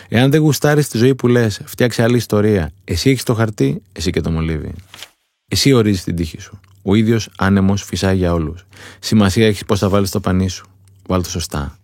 [0.09, 2.73] Εάν δεν γουστάρεις τη ζωή που λες, φτιάξε άλλη ιστορία.
[2.85, 4.75] Εσύ έχεις το χαρτί, εσύ και το μολύβι.
[5.49, 6.61] Εσύ ορίζεις την τύχη σου.
[6.83, 8.67] Ο ίδιος άνεμος φυσάει για όλους.
[8.99, 10.67] Σημασία έχεις πώς θα βάλεις το πανί σου.
[11.07, 11.79] Βάλει το σωστά.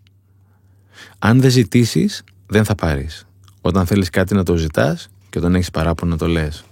[1.18, 3.26] Αν δεν ζητήσεις, δεν θα πάρεις.
[3.60, 6.64] Όταν θέλεις κάτι να το ζητάς και όταν έχεις παράπονο να το λες.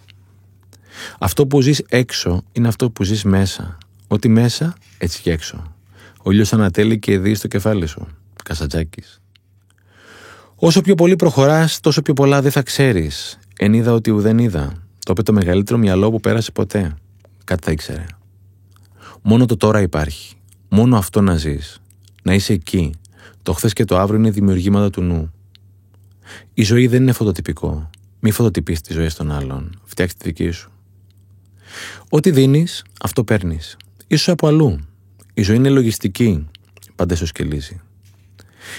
[1.18, 3.78] Αυτό που ζεις έξω είναι αυτό που ζεις μέσα.
[4.08, 5.74] Ό,τι μέσα, έτσι και έξω.
[6.22, 8.06] Ο ήλιο ανατέλει και δει στο κεφάλι σου.
[8.44, 9.20] Κασατζάκης.
[10.58, 13.38] Όσο πιο πολύ προχωράς, τόσο πιο πολλά δεν θα ξέρεις.
[13.58, 14.72] Εν είδα ότι ουδέν είδα.
[15.04, 16.94] Το είπε το μεγαλύτερο μυαλό που πέρασε ποτέ.
[17.44, 18.04] Κάτι θα ήξερε.
[19.22, 20.36] Μόνο το τώρα υπάρχει.
[20.68, 21.80] Μόνο αυτό να ζεις.
[22.22, 22.94] Να είσαι εκεί.
[23.42, 25.32] Το χθες και το αύριο είναι δημιουργήματα του νου.
[26.54, 27.90] Η ζωή δεν είναι φωτοτυπικό.
[28.20, 29.80] Μη φωτοτυπείς τη ζωή των άλλων.
[29.84, 30.70] Φτιάξτε τη δική σου.
[32.08, 33.76] Ό,τι δίνεις, αυτό παίρνεις.
[34.16, 34.78] σω από αλλού.
[35.34, 36.46] Η ζωή είναι λογιστική.
[36.94, 37.80] Πάντα σου σκελίζει.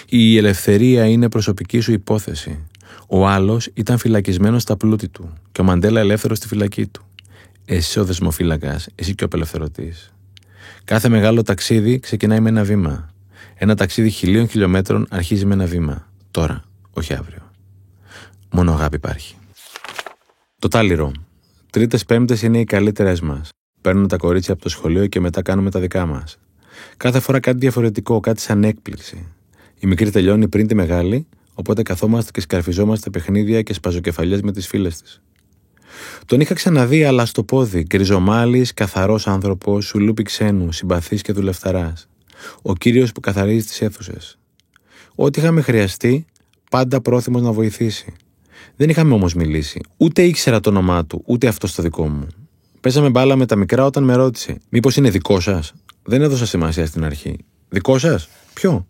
[0.10, 2.68] Η ελευθερία είναι προσωπική σου υπόθεση.
[3.08, 7.06] Ο άλλος ήταν φυλακισμένος στα πλούτη του και ο Μαντέλα ελεύθερος στη φυλακή του.
[7.66, 10.14] Εσύ ο δεσμοφύλακας, εσύ και ο απελευθερωτής.
[10.84, 13.10] Κάθε μεγάλο ταξίδι ξεκινάει με ένα βήμα.
[13.56, 16.08] Ένα ταξίδι χιλίων χιλιόμετρων αρχίζει με ένα βήμα.
[16.32, 17.52] Τώρα, όχι αύριο.
[18.52, 19.36] Μόνο αγάπη υπάρχει.
[20.60, 21.12] Το τάλιρο.
[21.70, 23.50] Τρίτες Πέμπτες είναι οι καλύτερες μας.
[23.82, 26.38] Παίρνουν τα κορίτσια από το σχολείο και μετά κάνουμε τα δικά μας.
[26.98, 29.28] Κάθε φορά κάτι διαφορετικό, κάτι σαν έκπληξη.
[29.80, 34.68] Η μικρή τελειώνει πριν τη μεγάλη, οπότε καθόμαστε και σκαρφιζόμαστε παιχνίδια και σπαζοκεφαλιές με τις
[34.68, 35.22] φίλες της.
[36.26, 42.08] Τον είχα ξαναδεί, αλλά στο πόδι, γκριζομάλης, καθαρός άνθρωπος, σουλούπι ξένου, συμπαθής και δουλευταράς.
[42.62, 44.38] Ο κύριος που καθαρίζει τις αίθουσες.
[45.16, 46.26] Ό,τι είχαμε χρειαστεί,
[46.70, 48.14] πάντα πρόθυμος να βοηθήσει.
[48.76, 49.82] Δεν είχαμε όμως μιλήσει.
[49.98, 52.28] Ούτε ήξερα το όνομά του, ούτε αυτό το δικό μου.
[52.82, 55.74] Πέσαμε μπάλα με τα μικρά όταν με ρώτησε: Μήπως είναι δικό σας;
[56.04, 57.38] Δεν έδωσα σημασία στην αρχή.
[57.70, 58.88] Δικό σας; Ποιο;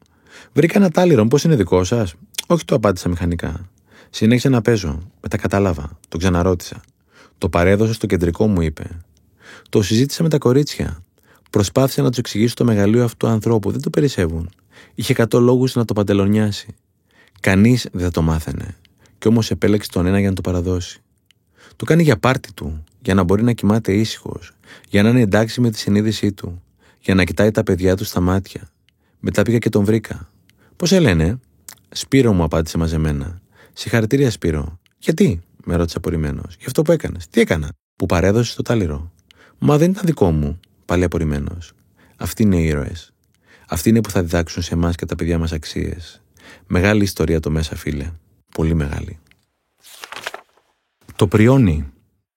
[0.53, 2.13] Βρήκα ένα τάλιρο, πώ είναι δικό σας;
[2.47, 3.69] Όχι, το απάντησα μηχανικά.
[4.09, 4.99] Συνέχισα να παίζω.
[5.21, 5.99] Μετά κατάλαβα.
[6.07, 6.81] Το ξαναρώτησα.
[7.37, 8.89] Το παρέδωσα στο κεντρικό μου, είπε.
[9.69, 11.03] Το συζήτησα με τα κορίτσια.
[11.49, 13.71] Προσπάθησα να τους εξηγήσω το μεγαλείο αυτού του ανθρώπου.
[13.71, 14.49] Δεν το περισσεύουν.
[14.95, 16.75] Είχε εκατό λόγους να το παντελονιάσει.
[17.39, 18.75] Κανείς δεν θα το μάθαινε.
[19.17, 21.01] Κι όμως επέλεξε τον ένα για να το παραδώσει.
[21.75, 24.53] Το κάνει για πάρτι του, για να μπορεί να κοιμάται ήσυχος,
[24.89, 26.61] για να είναι εντάξει με τη συνείδησή του,
[26.99, 28.69] για να κοιτάει τα παιδιά του στα μάτια.
[29.29, 30.29] Μετά πήγα και τον βρήκα.
[30.75, 31.39] Πώς σε λένε,
[31.89, 33.39] Σπύρο μου απάντησε μαζεμένα.
[33.73, 34.79] Συγχαρητήρια, Σπύρο.
[34.97, 36.55] Γιατί, με ρώτησε απορριμμένος.
[36.59, 37.27] Γι' αυτό που έκανες.
[37.27, 39.11] Τι έκανα; Που παρέδωσε το τάλιρο.
[39.57, 41.73] Μα δεν ήταν δικό μου, πάλι απορριμμένος.
[42.17, 43.13] Αυτοί είναι οι ήρωες.
[43.67, 46.21] Αυτοί είναι που θα διδάξουν σε εμάς και τα παιδιά μας αξίες.
[46.67, 48.11] Μεγάλη ιστορία το μέσα, φίλε.
[48.51, 49.19] Πολύ μεγάλη.
[51.15, 51.91] Το Πριόνι.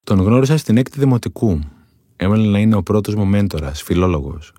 [0.04, 1.60] Τον γνώρισα στην έκτη δημοτικού.
[2.16, 4.52] Έμελε να είναι ο πρώτος μου μέντορας, φιλόλογος.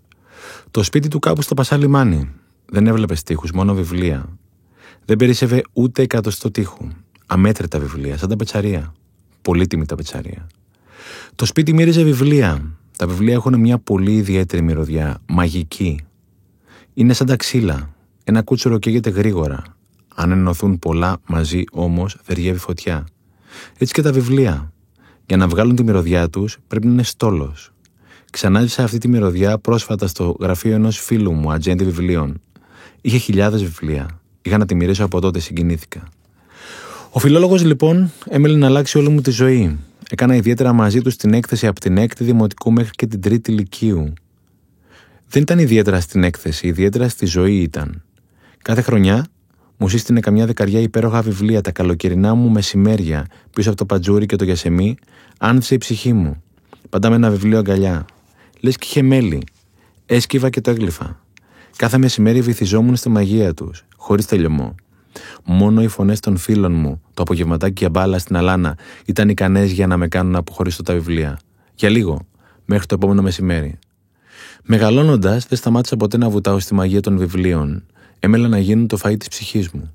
[0.72, 2.30] Το σπίτι του κάπου στο Πασά Λιμάνι.
[2.66, 4.38] Δεν έβλεπε τείχου, μόνο βιβλία.
[5.06, 6.88] Δεν περισσεύε ούτε εκατοστό τείχου.
[7.26, 8.94] Αμέτρητα βιβλία, σαν τα πετσαρία.
[9.42, 10.48] Πολύτιμη τα πετσαρία.
[11.36, 12.62] Το σπίτι μύριζε βιβλία.
[12.98, 16.00] Τα βιβλία έχουν μια πολύ ιδιαίτερη μυρωδιά, μαγική.
[16.94, 17.94] Είναι σαν τα ξύλα.
[18.24, 19.64] Ένα κούτσορο καίγεται γρήγορα.
[20.16, 23.08] Αν ενωθούν πολλά μαζί όμως, θεριεύει φωτιά.
[23.78, 24.74] Έτσι και τα βιβλία.
[25.26, 27.71] Για να βγάλουν τη μυρωδιά τους, πρέπει να είναι στόλος.
[28.32, 32.42] Ξανάζησα αυτή τη μυρωδιά πρόσφατα στο γραφείο ενός φίλου μου, ατζέντη βιβλίων.
[33.02, 34.20] Είχε χιλιάδες βιβλία.
[34.42, 36.10] Είχα να τη μυρίσω από τότε, συγκινήθηκα.
[37.10, 39.80] Ο φιλόλογος λοιπόν έμελε να αλλάξει όλη μου τη ζωή.
[40.10, 44.14] Έκανα ιδιαίτερα μαζί του την έκθεση από την έκτη δημοτικού μέχρι και την τρίτη ηλικίου.
[45.30, 48.04] Δεν ήταν ιδιαίτερα στην έκθεση, ιδιαίτερα στη ζωή ήταν.
[48.62, 49.26] Κάθε χρονιά
[49.78, 53.26] μου σύστηνε καμιά δεκαριά υπέροχα βιβλία τα καλοκαιρινά μου μεσημέρια
[53.56, 54.96] πίσω από το πατζούρι και το γιασεμί,
[55.38, 56.44] άνθησε η ψυχή μου.
[56.90, 58.06] Πάντα με ένα βιβλίο αγκαλιά.
[58.64, 59.44] Λες και είχε μέλη.
[60.06, 61.20] Έσκυβα και το έγλυφα.
[61.76, 64.76] Κάθε μεσημέρι βυθιζόμουν στη μαγεία τους, χωρίς τελειωμό.
[65.44, 69.88] Μόνο οι φωνές των φίλων μου, το απογευματάκι για μπάλα στην Αλάνα, ήταν ικανές για
[69.88, 71.40] να με κάνουν να αποχωρήσω τα βιβλία.
[71.76, 72.28] Για λίγο,
[72.66, 73.80] μέχρι το επόμενο μεσημέρι.
[74.64, 77.86] Μεγαλώνοντας, δεν σταμάτησα ποτέ να βουτάω στη μαγεία των βιβλίων.
[78.20, 79.94] Έμελα να γίνουν το φαΐ της ψυχής μου.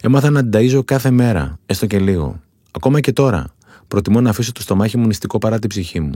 [0.00, 2.40] Έμαθα να την κάθε μέρα, έστω και λίγο.
[2.70, 3.54] Ακόμα και τώρα.
[3.88, 6.12] Προτιμώ να αφήσω το στομάχι μου νηστικό παρά την ψυχή μου.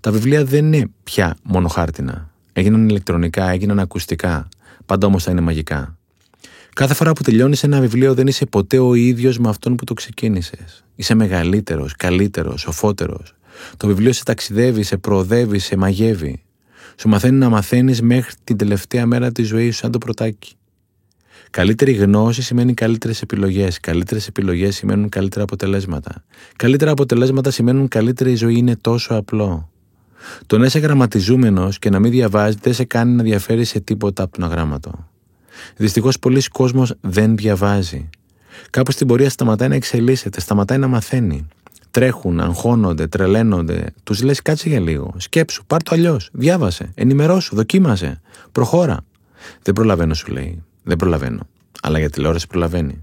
[0.00, 2.30] Τα βιβλία δεν είναι πια μόνο χάρτινα.
[2.52, 4.48] Έγιναν ηλεκτρονικά, έγιναν ακουστικά.
[4.86, 5.98] Πάντα όμως θα είναι μαγικά.
[6.72, 9.94] Κάθε φορά που τελειώνεις ένα βιβλίο δεν είσαι ποτέ ο ίδιος με αυτόν που το
[9.94, 10.84] ξεκίνησες.
[10.94, 13.34] Είσαι μεγαλύτερος, καλύτερος, σοφότερος.
[13.76, 16.42] Το βιβλίο σε ταξιδεύει, σε προοδεύει, σε μαγεύει.
[16.96, 20.54] Σου μαθαίνει να μαθαίνεις μέχρι την τελευταία μέρα της ζωής σου, σαν το πρωτάκι.
[21.50, 23.80] Καλύτερη γνώση σημαίνει καλύτερες επιλογές.
[23.80, 26.24] Καλύτερες επιλογές σημαίνουν καλύτερα αποτελέσματα.
[26.56, 28.54] Καλύτερα αποτελέσματα σημαίνουν καλύτερη ζωή.
[28.56, 29.70] Είναι τόσο απλό.
[30.46, 34.22] Το να είσαι γραμματιζούμενος και να μην διαβάζεις δεν σε κάνει να διαφέρεις σε τίποτα
[34.22, 35.08] από τον αγράμματο.
[35.76, 38.10] Δυστυχώς πολλοί κόσμος δεν διαβάζει.
[38.70, 41.46] Κάπου στην πορεία σταματάει να εξελίσσεται, σταματάει να μαθαίνει.
[41.90, 43.92] Τρέχουν, αγχώνονται, τρελαίνονται.
[44.04, 45.14] Τους λες κάτσε για λίγο.
[45.16, 46.28] Σκέψου, πάρ το αλλιώς.
[46.32, 48.20] Διάβασε, ενημερώσου, δοκίμασε.
[48.52, 49.00] Προχώρα.
[49.62, 50.62] Δεν προλαβαίνω, σου λέει.
[50.82, 51.46] Δεν προλαβαίνω.
[51.82, 53.02] Αλλά για τηλεόραση προλαβαίνει.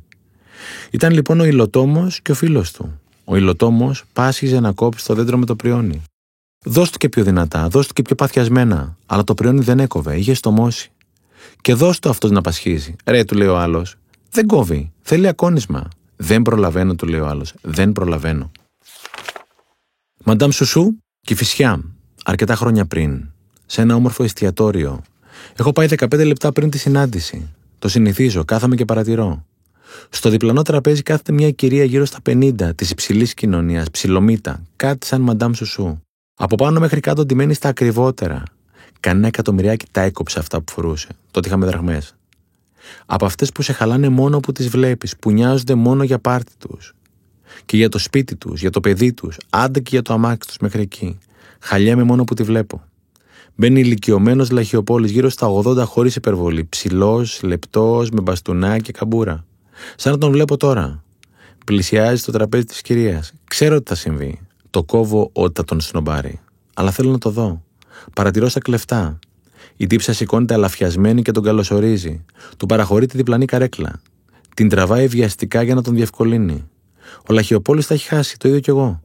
[0.92, 3.00] Ήταν λοιπόν ο υλοτόμος και ο φίλος του.
[3.26, 6.02] Ο υλοτόμος πάσχιζε να κόψει το δέντρο με το πριόνι.
[6.66, 8.98] Δώσ' του και πιο δυνατά, δώσ' του και πιο παθιασμένα.
[9.06, 10.92] Αλλά το πριόνι δεν έκοβε, είχε στομώσει.
[11.62, 12.96] Και δώσ' του αυτό να πασχίζει.
[13.06, 13.96] Ρε, του λέει ο άλλος.
[14.32, 15.88] Δεν κόβει, θέλει ακόνισμα.
[16.16, 17.54] Δεν προλαβαίνω, του λέει ο άλλος.
[17.62, 18.52] Δεν προλαβαίνω.
[20.24, 21.82] Μαντάμ Σουσού και φυσιά,
[22.24, 23.30] αρκετά χρόνια πριν,
[23.66, 25.02] σε ένα όμορφο εστιατόριο.
[25.56, 27.50] Έχω πάει 15 λεπτά πριν τη συνάντηση.
[27.80, 29.46] Το συνηθίζω, κάθομαι και παρατηρώ.
[30.10, 35.22] Στο διπλανό τραπέζι κάθεται μια κυρία γύρω στα 50 της υψηλής κοινωνίας, ψιλομίτα, κάτι σαν
[35.22, 36.00] Μαντάμ Σουσού.
[36.36, 38.44] Από πάνω μέχρι κάτω ντυμένη στα ακριβότερα.
[39.00, 41.08] Κανένα εκατομμυριάκι τα έκοψε αυτά που φορούσε.
[41.32, 42.16] Τότε είχαμε δραχμές.
[43.06, 46.94] Από αυτές που σε χαλάνε μόνο που τις βλέπεις, που νοιάζονται μόνο για πάρτι τους.
[47.66, 50.58] Και για το σπίτι τους, για το παιδί τους, άντε και για το αμάξι τους
[50.58, 51.18] μέχρι εκεί.
[51.60, 52.84] Χαλιέμαι μόνο που τη βλέπω.
[53.56, 56.66] Μπαίνει ηλικιωμένος λαχιοπόλης γύρω στα 80 χωρίς υπερβολή.
[56.66, 59.46] Ψηλός, λεπτός, με μπαστούνά και καμπούρα.
[59.96, 61.04] Σαν να τον βλέπω τώρα.
[61.66, 63.32] Πλησιάζει στο τραπέζι της κυρίας.
[63.48, 64.40] Ξέρω ότι θα συμβεί.
[64.72, 66.40] Το κόβω όταν θα τον σνομπάρει.
[66.74, 67.64] Αλλά θέλω να το δω.
[68.14, 69.20] Παρατηρώ στα κλεφτά.
[69.78, 72.26] Η τύψα σηκώνεται αλαφιασμένη και τον καλωσορίζει.
[72.58, 74.02] Του παραχωρεί τη διπλανή καρέκλα.
[74.56, 76.70] Την τραβάει βιαστικά για να τον διευκολύνει.
[77.28, 79.02] Ο Λαχιοπόλης τα έχει χάσει, το ίδιο κι εγώ.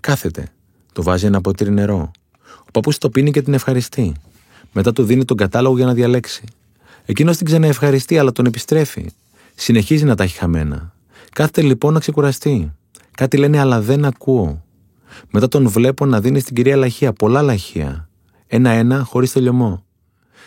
[0.00, 0.52] Κάθεται.
[0.92, 2.10] Του βάζει ένα ποτήρι νερό.
[2.58, 4.12] Ο παππούς το πίνει και την ευχαριστεί.
[4.72, 6.44] Μετά του δίνει τον κατάλογο για να διαλέξει.
[7.04, 9.10] Εκείνος την ξαναευχαριστεί, αλλά τον επιστρέφει.
[9.54, 10.94] Συνεχίζει να τα έχει χαμένα.
[11.32, 12.72] Κάθεται λοιπόν να ξεκουραστεί.
[13.10, 14.62] Κάτι λένε, αλλά δεν ακούω.
[15.30, 18.08] Μετά τον βλέπω να δίνει στην κυρία λαχεία, πολλά λαχεία.
[18.46, 19.84] Ένα-ένα, χωρίς τελειωμό.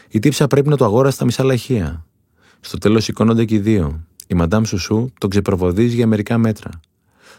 [0.09, 2.05] Η τύψα πρέπει να το αγόρασε τα μισά λαχεία.
[2.59, 4.05] Στο τέλος σηκώνονται και οι δύο.
[4.27, 6.69] Η μαντάμ Σουσού τον ξεπροβοδίζει για μερικά μέτρα.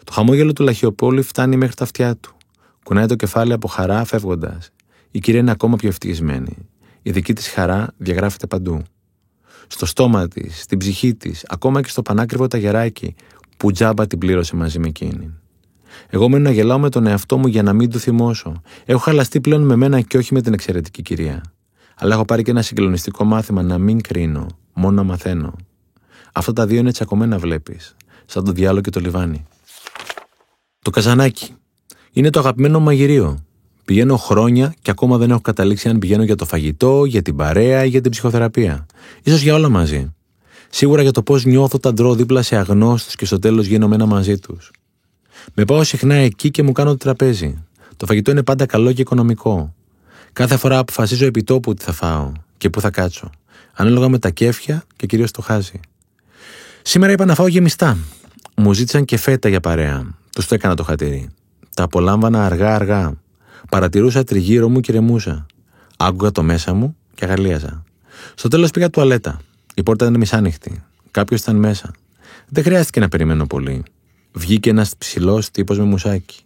[0.04, 2.36] Το χαμόγελο του Λαχιοπόλη φτάνει μέχρι τα αυτιά του.
[2.82, 4.70] Κουνάει το κεφάλι από χαρά φεύγοντας.
[5.10, 6.56] Η κυρία είναι ακόμα πιο ευτυχισμένη.
[7.02, 8.82] Η δική της χαρά διαγράφεται παντού.
[9.66, 13.14] Στο στόμα της, στην ψυχή της, ακόμα και στο πανάκριβο ταγεράκι
[13.56, 15.34] που τζάμπα την πλήρωσε μαζί με εκείνη.
[16.08, 18.62] Εγώ μένω να γελάω με τον εαυτό μου για να μην του θυμώσω.
[18.84, 21.42] Έχω χαλαστεί πλέον με μένα και όχι με την εξαιρετική κυρία.
[21.96, 25.54] Αλλά έχω πάρει και ένα συγκλονιστικό μάθημα να μην κρίνω, μόνο να μαθαίνω.
[26.32, 29.46] Αυτά τα δύο είναι τσακωμένα, βλέπεις, σαν το διάλογο και το λιβάνι.
[30.82, 31.54] Το καζανάκι.
[32.12, 33.44] Είναι το αγαπημένο μαγειρίο.
[33.84, 37.84] Πηγαίνω χρόνια και ακόμα δεν έχω καταλήξει αν πηγαίνω για το φαγητό, για την παρέα
[37.84, 38.86] ή για την ψυχοθεραπεία.
[39.24, 40.14] σω για όλα μαζί.
[40.70, 44.06] Σίγουρα για το πώς νιώθω όταν τρώω δίπλα σε αγνώστους και στο τέλος γίνομαι ένα
[44.06, 44.70] μαζί τους.
[45.54, 47.64] Με πάω συχνά εκεί και μου κάνω το τραπέζι.
[47.96, 49.74] Το φαγητό είναι πάντα καλό και οικονομικό.
[50.32, 53.30] Κάθε φορά αποφασίζω επί τόπου τι θα φάω και πού θα κάτσω.
[53.72, 55.80] Ανάλογα με τα κέφια και κυρίως το χάζι.
[56.82, 57.96] Σήμερα είπα να φάω γεμιστά.
[58.56, 60.14] Μου ζήτησαν και φέτα για παρέα.
[60.32, 61.28] Τους το έκανα το χατήρι.
[61.74, 63.20] Τα απολάμβανα αργά-αργά.
[63.68, 65.46] Παρατηρούσα τριγύρω μου και ρεμούσα.
[65.96, 67.84] Άκουγα το μέσα μου και αγαλίαζα.
[68.34, 69.40] Στο τέλος πήγα τουαλέτα.
[69.74, 70.82] Η πόρτα ήταν μισάνοιχτη.
[71.10, 71.90] Κάποιος ήταν μέσα.
[72.48, 73.82] Δεν χρειάστηκε να περιμένω πολύ.
[74.38, 76.40] Βγήκε ένας ψηλός τύπος με μουσάκι.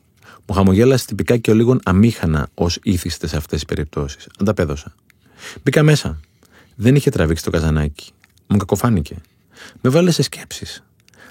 [0.47, 4.29] Μου χαμογέλασε τυπικά και ο λίγο αμήχανα ως ήθιστε σε αυτές τις περιπτώσεις.
[4.41, 4.95] Ανταπέδωσα.
[5.63, 6.21] Μπήκα μέσα.
[6.75, 8.11] Δεν είχε τραβήξει το καζανάκι.
[8.47, 9.17] Μου κακοφάνηκε.
[9.81, 10.85] Με βάλε σε σκέψεις.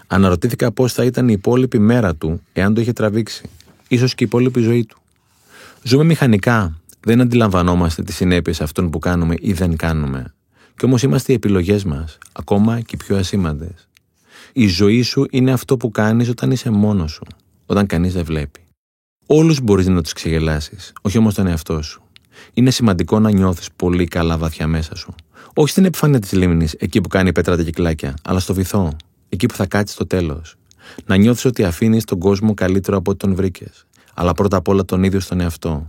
[0.07, 3.49] Αναρωτήθηκα πώς θα ήταν η υπόλοιπη μέρα του εάν το είχε τραβήξει.
[3.97, 4.97] σω και η υπόλοιπη ζωή του.
[5.83, 6.81] Ζούμε μηχανικά.
[6.99, 10.33] Δεν αντιλαμβανόμαστε τις συνέπειες αυτών που κάνουμε ή δεν κάνουμε.
[10.75, 13.88] Κι όμως είμαστε οι επιλογές μας, ακόμα και οι πιο ασήμαντες.
[14.53, 17.25] Η ζωή σου είναι αυτό που κάνεις όταν είσαι μόνος σου,
[17.65, 18.59] όταν κανείς δεν βλέπει.
[19.25, 22.01] Όλους μπορείς να τους ξεγελάσεις, όχι όμως τον εαυτό σου.
[22.53, 25.15] Είναι σημαντικό να νιώθεις πολύ καλά βαθιά μέσα σου.
[25.53, 28.95] Όχι στην επιφάνεια της λίμνης, εκεί που κάνει πέτρα τα κυκλάκια, αλλά στο βυθό,
[29.29, 30.55] εκεί που θα κάτσεις στο τέλος.
[31.05, 33.85] Να νιώθεις ότι αφήνεις τον κόσμο καλύτερο από ό,τι τον βρήκες.
[34.13, 35.87] Αλλά πρώτα απ' όλα τον ίδιο στον εαυτό.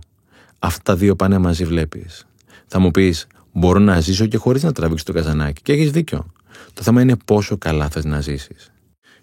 [0.59, 2.25] Αυτά τα δύο πάνε μαζί, βλέπεις.
[2.67, 5.61] Θα μου πεις, Μπορώ να ζήσω και χωρίς να τραβήξω το καζανάκι.
[5.61, 6.25] Και έχεις δίκιο.
[6.73, 8.71] Το θέμα είναι πόσο καλά θες να ζήσεις.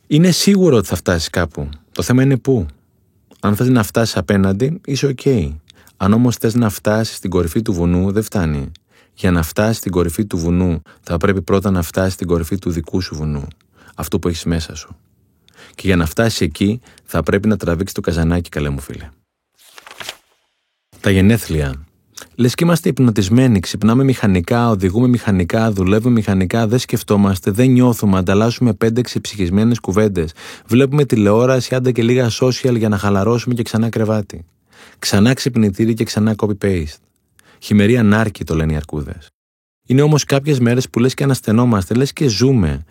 [0.07, 1.69] Είναι σίγουρο ότι θα φτάσεις κάπου.
[1.93, 2.67] Το θέμα είναι πού.
[3.41, 5.27] Αν θες να φτάσεις απέναντι, είσαι οκ.
[5.97, 8.71] Αν όμως θες να φτάσεις στην κορυφή του βουνού, δεν φτάνει.
[9.15, 12.71] Για να φτάσεις στην κορυφή του βουνού, θα πρέπει πρώτα να φτάσεις στην κορυφή του
[12.71, 13.47] δικού σου βουνού.
[13.95, 14.97] Αυτό που έχεις μέσα σου.
[15.75, 19.09] Και για να φτάσεις εκεί, θα πρέπει να τραβήξεις το καζανάκι, καλέ μου φίλε.
[21.01, 21.87] Τα γενέθλια
[22.35, 28.73] Λες και είμαστε υπνοτισμένοι, ξυπνάμε μηχανικά, οδηγούμε μηχανικά, δουλεύουμε μηχανικά, δεν σκεφτόμαστε, δεν νιώθουμε, ανταλλάσσουμε
[28.73, 30.33] πέντε ξεψυχισμένες κουβέντες.
[30.67, 34.45] Βλέπουμε τηλεόραση, άντα και λίγα social για να χαλαρώσουμε και ξανά κρεβάτι.
[34.99, 37.01] Ξανά ξυπνητήρι και ξανά copy-paste.
[37.59, 39.29] Χειμερή ανάρκη το λένε οι αρκούδες.
[39.87, 42.85] Είναι όμως κάποιες μέρες που λες και αναστενόμαστε, λες και ζούμε.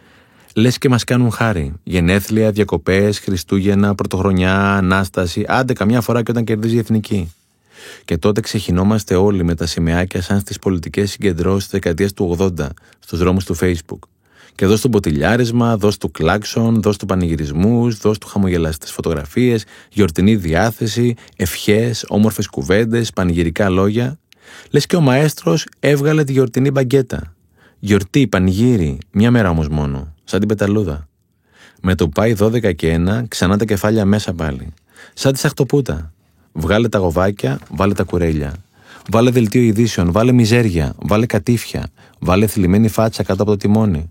[0.56, 1.74] Λες και μας κάνουν χάρη.
[1.84, 7.32] Γενέθλια, διακοπές, Χριστούγεννα, Πρωτοχρονιά, Ανάσταση, άντε καμιά φορά και όταν κερδίζει η εθνική.
[8.06, 12.70] Και τότε ξεχυνόμαστε όλοι με τα σημαίακια σαν στις πολιτικές συγκεντρώσεις της δεκαετίας του 80
[13.00, 14.00] στους δρόμους του Facebook.
[14.56, 20.36] Και δώσ' του μποτιλιάρισμα, δώσ' του κλάξον, δώσ' του πανηγυρισμούς, δώσ' του χαμογελαστές φωτογραφίες, γιορτινή
[20.36, 24.20] διάθεση, ευχές, όμορφες κουβέντες, πανηγυρικά λόγια.
[24.70, 27.36] Λες και ο μαέστρος έβγαλε τη γιορτινή μπαγκέτα.
[27.80, 31.08] Γιορτή, πανηγύρι, μια μέρα όμως μόνο, σαν την πεταλούδα.
[31.82, 34.74] Με το πάει 12 και 1, ξανά τα κεφάλια μέσα πάλι.
[35.14, 36.14] Σαν τη αχτοπούτα.
[36.60, 38.54] Βγάλε τα γοβάκια, βάλε τα κουρέλια.
[39.10, 41.90] Βάλε δελτίο ειδήσεων, βάλε μιζέρια, βάλε κατήφια,
[42.20, 44.10] βάλε θλιμμένη φάτσα κάτω από το τιμόνι.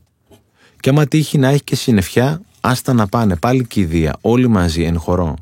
[0.80, 4.99] Και άμα τύχει να έχει και συννεφιά, άστα να πάνε πάλι κηδεία, όλοι μαζί, εν
[4.99, 5.36] χορό.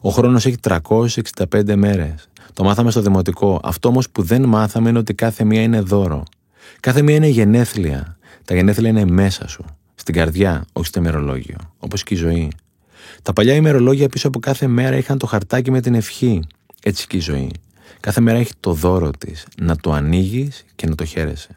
[0.00, 2.28] Ο χρόνος έχει 365 μέρες.
[2.52, 3.60] Το μάθαμε στο δημοτικό.
[3.62, 6.22] Αυτό όμως που δεν μάθαμε είναι ότι κάθε μία είναι δώρο.
[6.80, 8.16] Κάθε μία είναι γενέθλια.
[8.44, 9.64] Τα γενέθλια είναι μέσα σου.
[9.94, 11.56] Στην καρδιά, όχι στο ημερολόγιο.
[11.78, 12.52] Όπως και η ζωή.
[13.22, 16.42] Τα παλιά ημερολόγια πίσω από κάθε μέρα είχαν το χαρτάκι με την ευχή.
[16.82, 17.50] Έτσι και η ζωή.
[18.00, 19.46] Κάθε μέρα έχει το δώρο της.
[19.60, 21.54] Να το ανοίγεις και να το χαίρεσαι.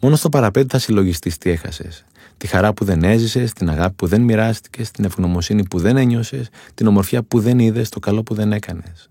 [0.00, 2.04] Μόνο στο παραπέντε θα συλλογιστείς τι έχασες.
[2.36, 6.48] Τη χαρά που δεν έζησες, την αγάπη που δεν μοιράστηκες, την ευγνωμοσύνη που δεν ένιωσες,
[6.74, 9.10] την ομορφιά που δεν είδες, το καλό που δεν έκανες.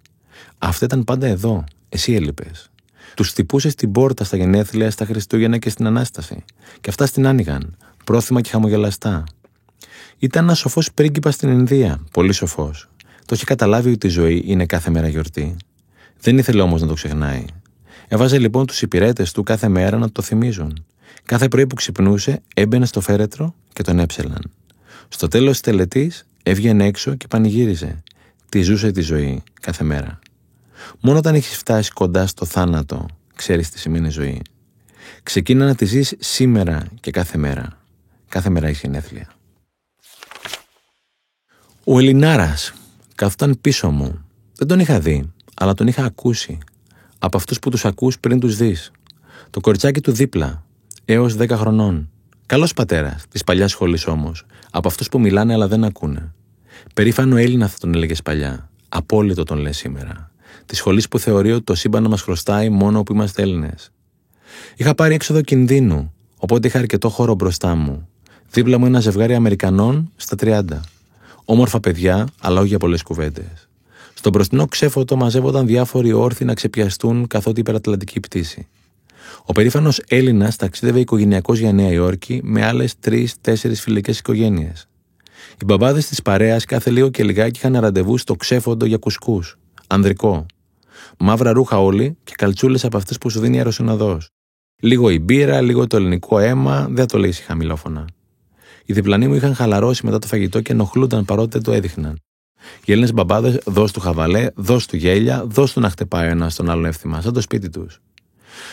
[0.57, 1.63] Αυτά ήταν πάντα εδώ.
[1.89, 2.69] Εσύ έλειπες.
[3.15, 6.43] Τους τυπούσε στην πόρτα στα γενέθλια, στα Χριστούγεννα και στην ανάσταση.
[6.81, 9.23] Και αυτά στην άνοιγαν, πρόθυμα και χαμογελαστά.
[10.25, 12.89] Ήταν ένα σοφός πρίγκιπα στην Ινδία, πολύ σοφός.
[13.25, 15.55] Το είχε καταλάβει ότι η ζωή είναι κάθε μέρα γιορτή.
[16.19, 17.45] Δεν ήθελε όμως να το ξεχνάει.
[18.07, 20.85] Έβαζε λοιπόν τους υπηρέτες του κάθε μέρα να το θυμίζουν.
[21.25, 24.51] Κάθε πρωί που ξυπνούσε, έμπαινε στο φέρετρο και τον έψελαν.
[25.07, 28.03] Στο τέλος της τελετής έβγαινε έξω και πανηγύριζε.
[28.49, 30.19] Τη ζούσε τη ζωή κάθε μέρα.
[30.99, 33.05] Μόνο όταν έχεις φτάσει κοντά στο θάνατο,
[33.35, 34.41] ξέρεις τι σημαίνει ζωή.
[35.23, 37.79] Ξεκίνα να τη ζεις σήμερα και κάθε μέρα.
[38.29, 39.34] Κάθε μέρα έχεις γενέθλια.
[41.87, 42.73] Ο Ελληνάρας
[43.15, 44.25] καθόταν πίσω μου.
[44.55, 46.57] Δεν τον είχα δει, αλλά τον είχα ακούσει.
[47.19, 48.91] Από αυτούς που τους ακούς πριν τους δεις.
[49.49, 50.63] Το κοριτσάκι του δίπλα,
[51.05, 52.09] έως 10 χρονών.
[52.45, 56.33] Καλός πατέρας, της παλιάς σχολής όμως, από αυτούς που μιλάνε αλλά δεν ακούνε.
[56.93, 58.69] Περήφανο Έλληνα θα τον έλεγες παλιά.
[58.89, 60.31] Απόλυτο τον λες σήμερα.
[60.65, 63.91] Της σχολής που θεωρεί ότι το σύμπαν μας χρωστάει μόνο που είμαστε Έλληνες.
[64.75, 68.07] Είχα πάρει έξοδο κινδύνου, οπότε είχα αρκετό χώρο μπροστά μου.
[68.51, 70.63] Δίπλα μου ένα ζευγάρι Αμερικανών στα 30.
[71.45, 73.69] Όμορφα παιδιά, αλλά όχι για πολλές κουβέντες.
[74.13, 78.67] Στον μπροστινό ξέφωτο μαζεύονταν διάφοροι όρθιοι να ξεπιαστούν καθότι υπερατλαντική πτήση.
[79.45, 84.87] Ο περήφανος Έλληνας ταξίδευε οικογενειακό για Νέα Υόρκη με άλλες τρει-τέσσερι φιλικέ οικογένειες.
[85.61, 89.57] Οι μπαμπάδες της παρέας κάθε λίγο και λιγάκι είχαν ραντεβού στο ξέφοντο για κουσκούς.
[89.87, 90.45] Ανδρικό.
[91.17, 94.17] Μαύρα ρούχα όλοι και καλτσούλες από αυτές που σου δίνει αεροσυνοδό.
[94.81, 98.05] Λίγο η μπύρα, λίγο το ελληνικό αίμα, δεν το λέει χαμηλόφωνα.
[98.85, 102.19] Οι διπλανοί μου είχαν χαλαρώσει μετά το φαγητό και ενοχλούνταν παρότι δεν το έδειχναν.
[102.85, 106.69] Οι Έλληνες μπαμπάδες, δώσ' του χαβαλέ, δώσ' του γέλια, δώσ' του να χτεπάει ένας στον
[106.69, 108.01] άλλο εύθυμα, σαν το σπίτι τους.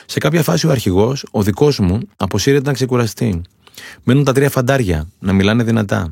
[0.06, 3.42] Σε κάποια φάση ο αρχηγός, ο δικός μου, αποσύρεται να ξεκουραστεί.
[4.02, 6.10] Μένουν τα τρία φαντάρια, να μιλάνε δυνατά.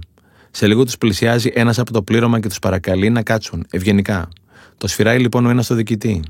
[0.50, 4.28] Σε λίγο τους πλησιάζει ένας από το πλήρωμα και τους παρακαλεί να κάτσουν, ευγενικά.
[4.78, 6.22] Το σφυράει λοιπόν ο ένας στο διοικητή.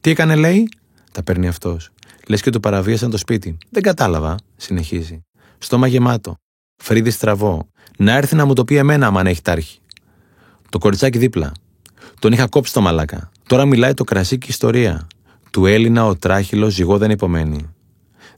[0.00, 0.68] Τι έκανε, λέει,
[1.12, 1.90] τα παίρνει αυτός.
[2.28, 3.56] Λες και του παραβίασαν το σπίτι.
[3.70, 5.20] Δεν κατάλαβα, συνεχίζει.
[5.58, 6.36] Στόμα γεμάτο.
[6.76, 7.68] Φρύδι στραβό.
[7.98, 9.78] Να έρθει να μου το πει εμένα, αν έχει τάρχη.
[10.68, 11.52] Το κοριτσάκι δίπλα.
[12.18, 13.30] Τον είχα κόψει το μαλάκα.
[13.46, 15.06] Τώρα μιλάει το κρασί και ιστορία.
[15.50, 17.74] Του Έλληνα ο τράχυλος ζυγό δεν υπομένει.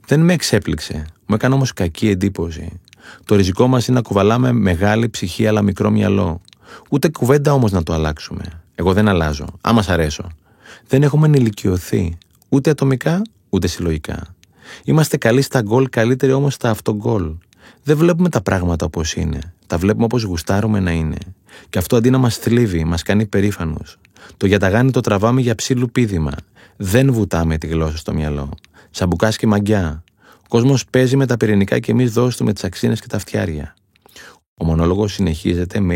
[0.05, 1.05] Δεν με εξέπληξε.
[1.25, 2.79] Μου έκανε όμως κακή εντύπωση.
[3.25, 6.41] Το ριζικό μας είναι να κουβαλάμε μεγάλη ψυχή αλλά μικρό μυαλό.
[6.89, 8.43] Ούτε κουβέντα όμως να το αλλάξουμε.
[8.75, 9.45] Εγώ δεν αλλάζω.
[9.61, 10.31] Άμα σ' αρέσω.
[10.87, 12.17] Δεν έχουμε ενηλικιωθεί.
[12.49, 14.35] Ούτε ατομικά, ούτε συλλογικά.
[14.83, 17.33] Είμαστε καλοί στα γκολ, καλύτεροι όμως στα αυτογκολ.
[17.83, 19.53] Δεν βλέπουμε τα πράγματα όπως είναι.
[19.67, 21.17] Τα βλέπουμε όπως γουστάρουμε να είναι.
[21.69, 23.97] Και αυτό αντί να μας θλίβει, μας κάνει περήφανους.
[24.37, 26.31] Το γιαταγάνι το τραβάμε για ψήλου πίδημα.
[26.77, 28.49] Δεν βουτάμε τη γλώσσα στο μυαλό.
[28.91, 30.03] Τσαμπουκά και μαγκιά.
[30.35, 33.73] Ο κόσμος παίζει με τα πυρηνικά και εμείς δώσουμε τις αξίνες και τα φτιάρια.
[34.57, 35.87] Ο μονόλογος συνεχίζεται με